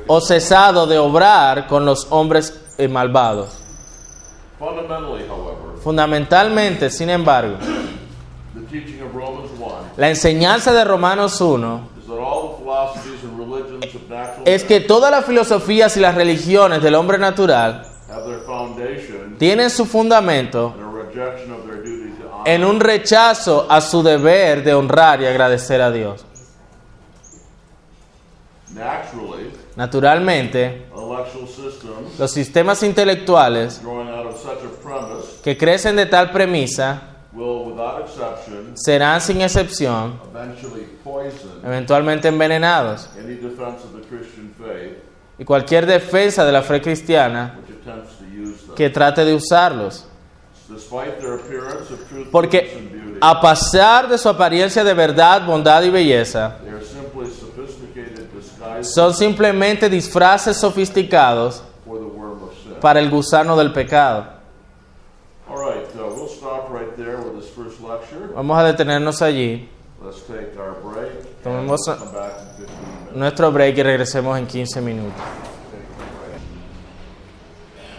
o 0.08 0.22
cesado 0.22 0.86
de 0.86 0.98
obrar 0.98 1.68
con 1.68 1.86
los 1.86 2.08
hombres 2.12 2.62
eh, 2.78 2.88
malvados. 2.88 3.64
Fundamentalmente, 5.84 6.90
sin 6.90 7.10
embargo, 7.10 7.58
the 8.54 8.62
teaching 8.70 9.02
of 9.02 9.14
Romans 9.14 9.50
1 9.60 9.68
la 9.98 10.10
enseñanza 10.10 10.74
de 10.74 10.84
Romanos 10.84 11.40
1 11.40 11.90
is 12.00 12.08
that 12.08 12.20
all 12.20 12.50
the 12.50 12.64
philosophies 12.64 13.24
and 13.24 13.38
religions 13.38 13.84
of 13.96 14.10
natural 14.10 14.27
es 14.46 14.64
que 14.64 14.80
todas 14.80 15.12
las 15.12 15.26
filosofías 15.26 15.96
y 15.98 16.00
las 16.00 16.16
religiones 16.16 16.82
del 16.82 16.96
hombre 16.96 17.18
natural 17.18 17.86
tienen 19.38 19.70
su 19.70 19.86
fundamento 19.86 20.74
en 22.46 22.64
un 22.64 22.80
rechazo 22.80 23.66
a 23.70 23.82
su 23.82 24.02
deber 24.04 24.64
de 24.64 24.74
honrar 24.74 25.22
y 25.22 25.26
agradecer 25.26 25.82
a 25.82 25.92
Dios. 25.92 26.26
Naturalmente, 29.76 30.88
los 32.18 32.32
sistemas 32.32 32.84
intelectuales 32.84 33.82
que 35.44 35.58
crecen 35.58 35.96
de 35.96 36.06
tal 36.06 36.32
premisa 36.32 37.17
serán 38.76 39.22
sin 39.22 39.42
excepción 39.42 40.20
eventualmente 41.64 42.28
envenenados 42.28 43.10
y 45.38 45.46
cualquier 45.46 45.86
defensa 45.86 46.44
de 46.46 46.52
la 46.52 46.62
fe 46.62 46.82
cristiana 46.82 47.60
que 48.76 48.90
trate 48.90 49.24
de 49.26 49.34
usarlos. 49.34 50.08
Despite 50.70 51.22
their 51.22 51.36
appearance 51.36 51.94
of 51.94 52.00
truthfulness 52.10 52.30
Porque 52.30 52.76
and 52.78 52.92
beauty, 52.92 53.18
a 53.22 53.40
pesar 53.40 54.10
de 54.10 54.18
su 54.18 54.28
apariencia 54.28 54.84
de 54.84 54.94
verdad, 54.94 55.46
bondad 55.46 55.82
y 55.84 55.90
belleza, 55.90 56.58
they 56.62 56.74
are 56.74 56.84
simply 56.84 57.26
sophisticated 57.28 58.28
disguises 58.34 58.94
son 58.94 59.14
simplemente 59.14 59.90
disfraces 59.90 60.58
sofisticados 60.58 61.64
for 61.86 62.00
the 62.00 62.06
worm 62.06 62.44
of 62.44 62.52
sin. 62.62 62.74
para 62.82 63.00
el 63.00 63.10
gusano 63.10 63.56
del 63.56 63.72
pecado. 63.72 64.26
All 65.50 65.58
right, 65.58 65.88
uh, 65.96 66.14
we'll 66.14 66.28
stop 66.28 66.70
right 66.70 66.94
there 66.98 67.22
with 67.22 67.40
this 67.40 67.50
first 67.50 67.80
lecture. 67.80 68.27
Vamos 68.38 68.56
a 68.60 68.64
detenernos 68.66 69.20
allí, 69.24 69.68
Tomemos- 71.44 71.82
we'll 71.88 71.98
come 71.98 72.12
back 72.12 72.34
in 72.60 72.66
15 72.66 72.74
minutes. 72.78 73.16
nuestro 73.16 73.52
break 73.52 73.78
y 73.80 73.82
regresemos 73.84 74.38
en 74.38 74.46
15 74.46 74.80
minutos. 74.80 75.14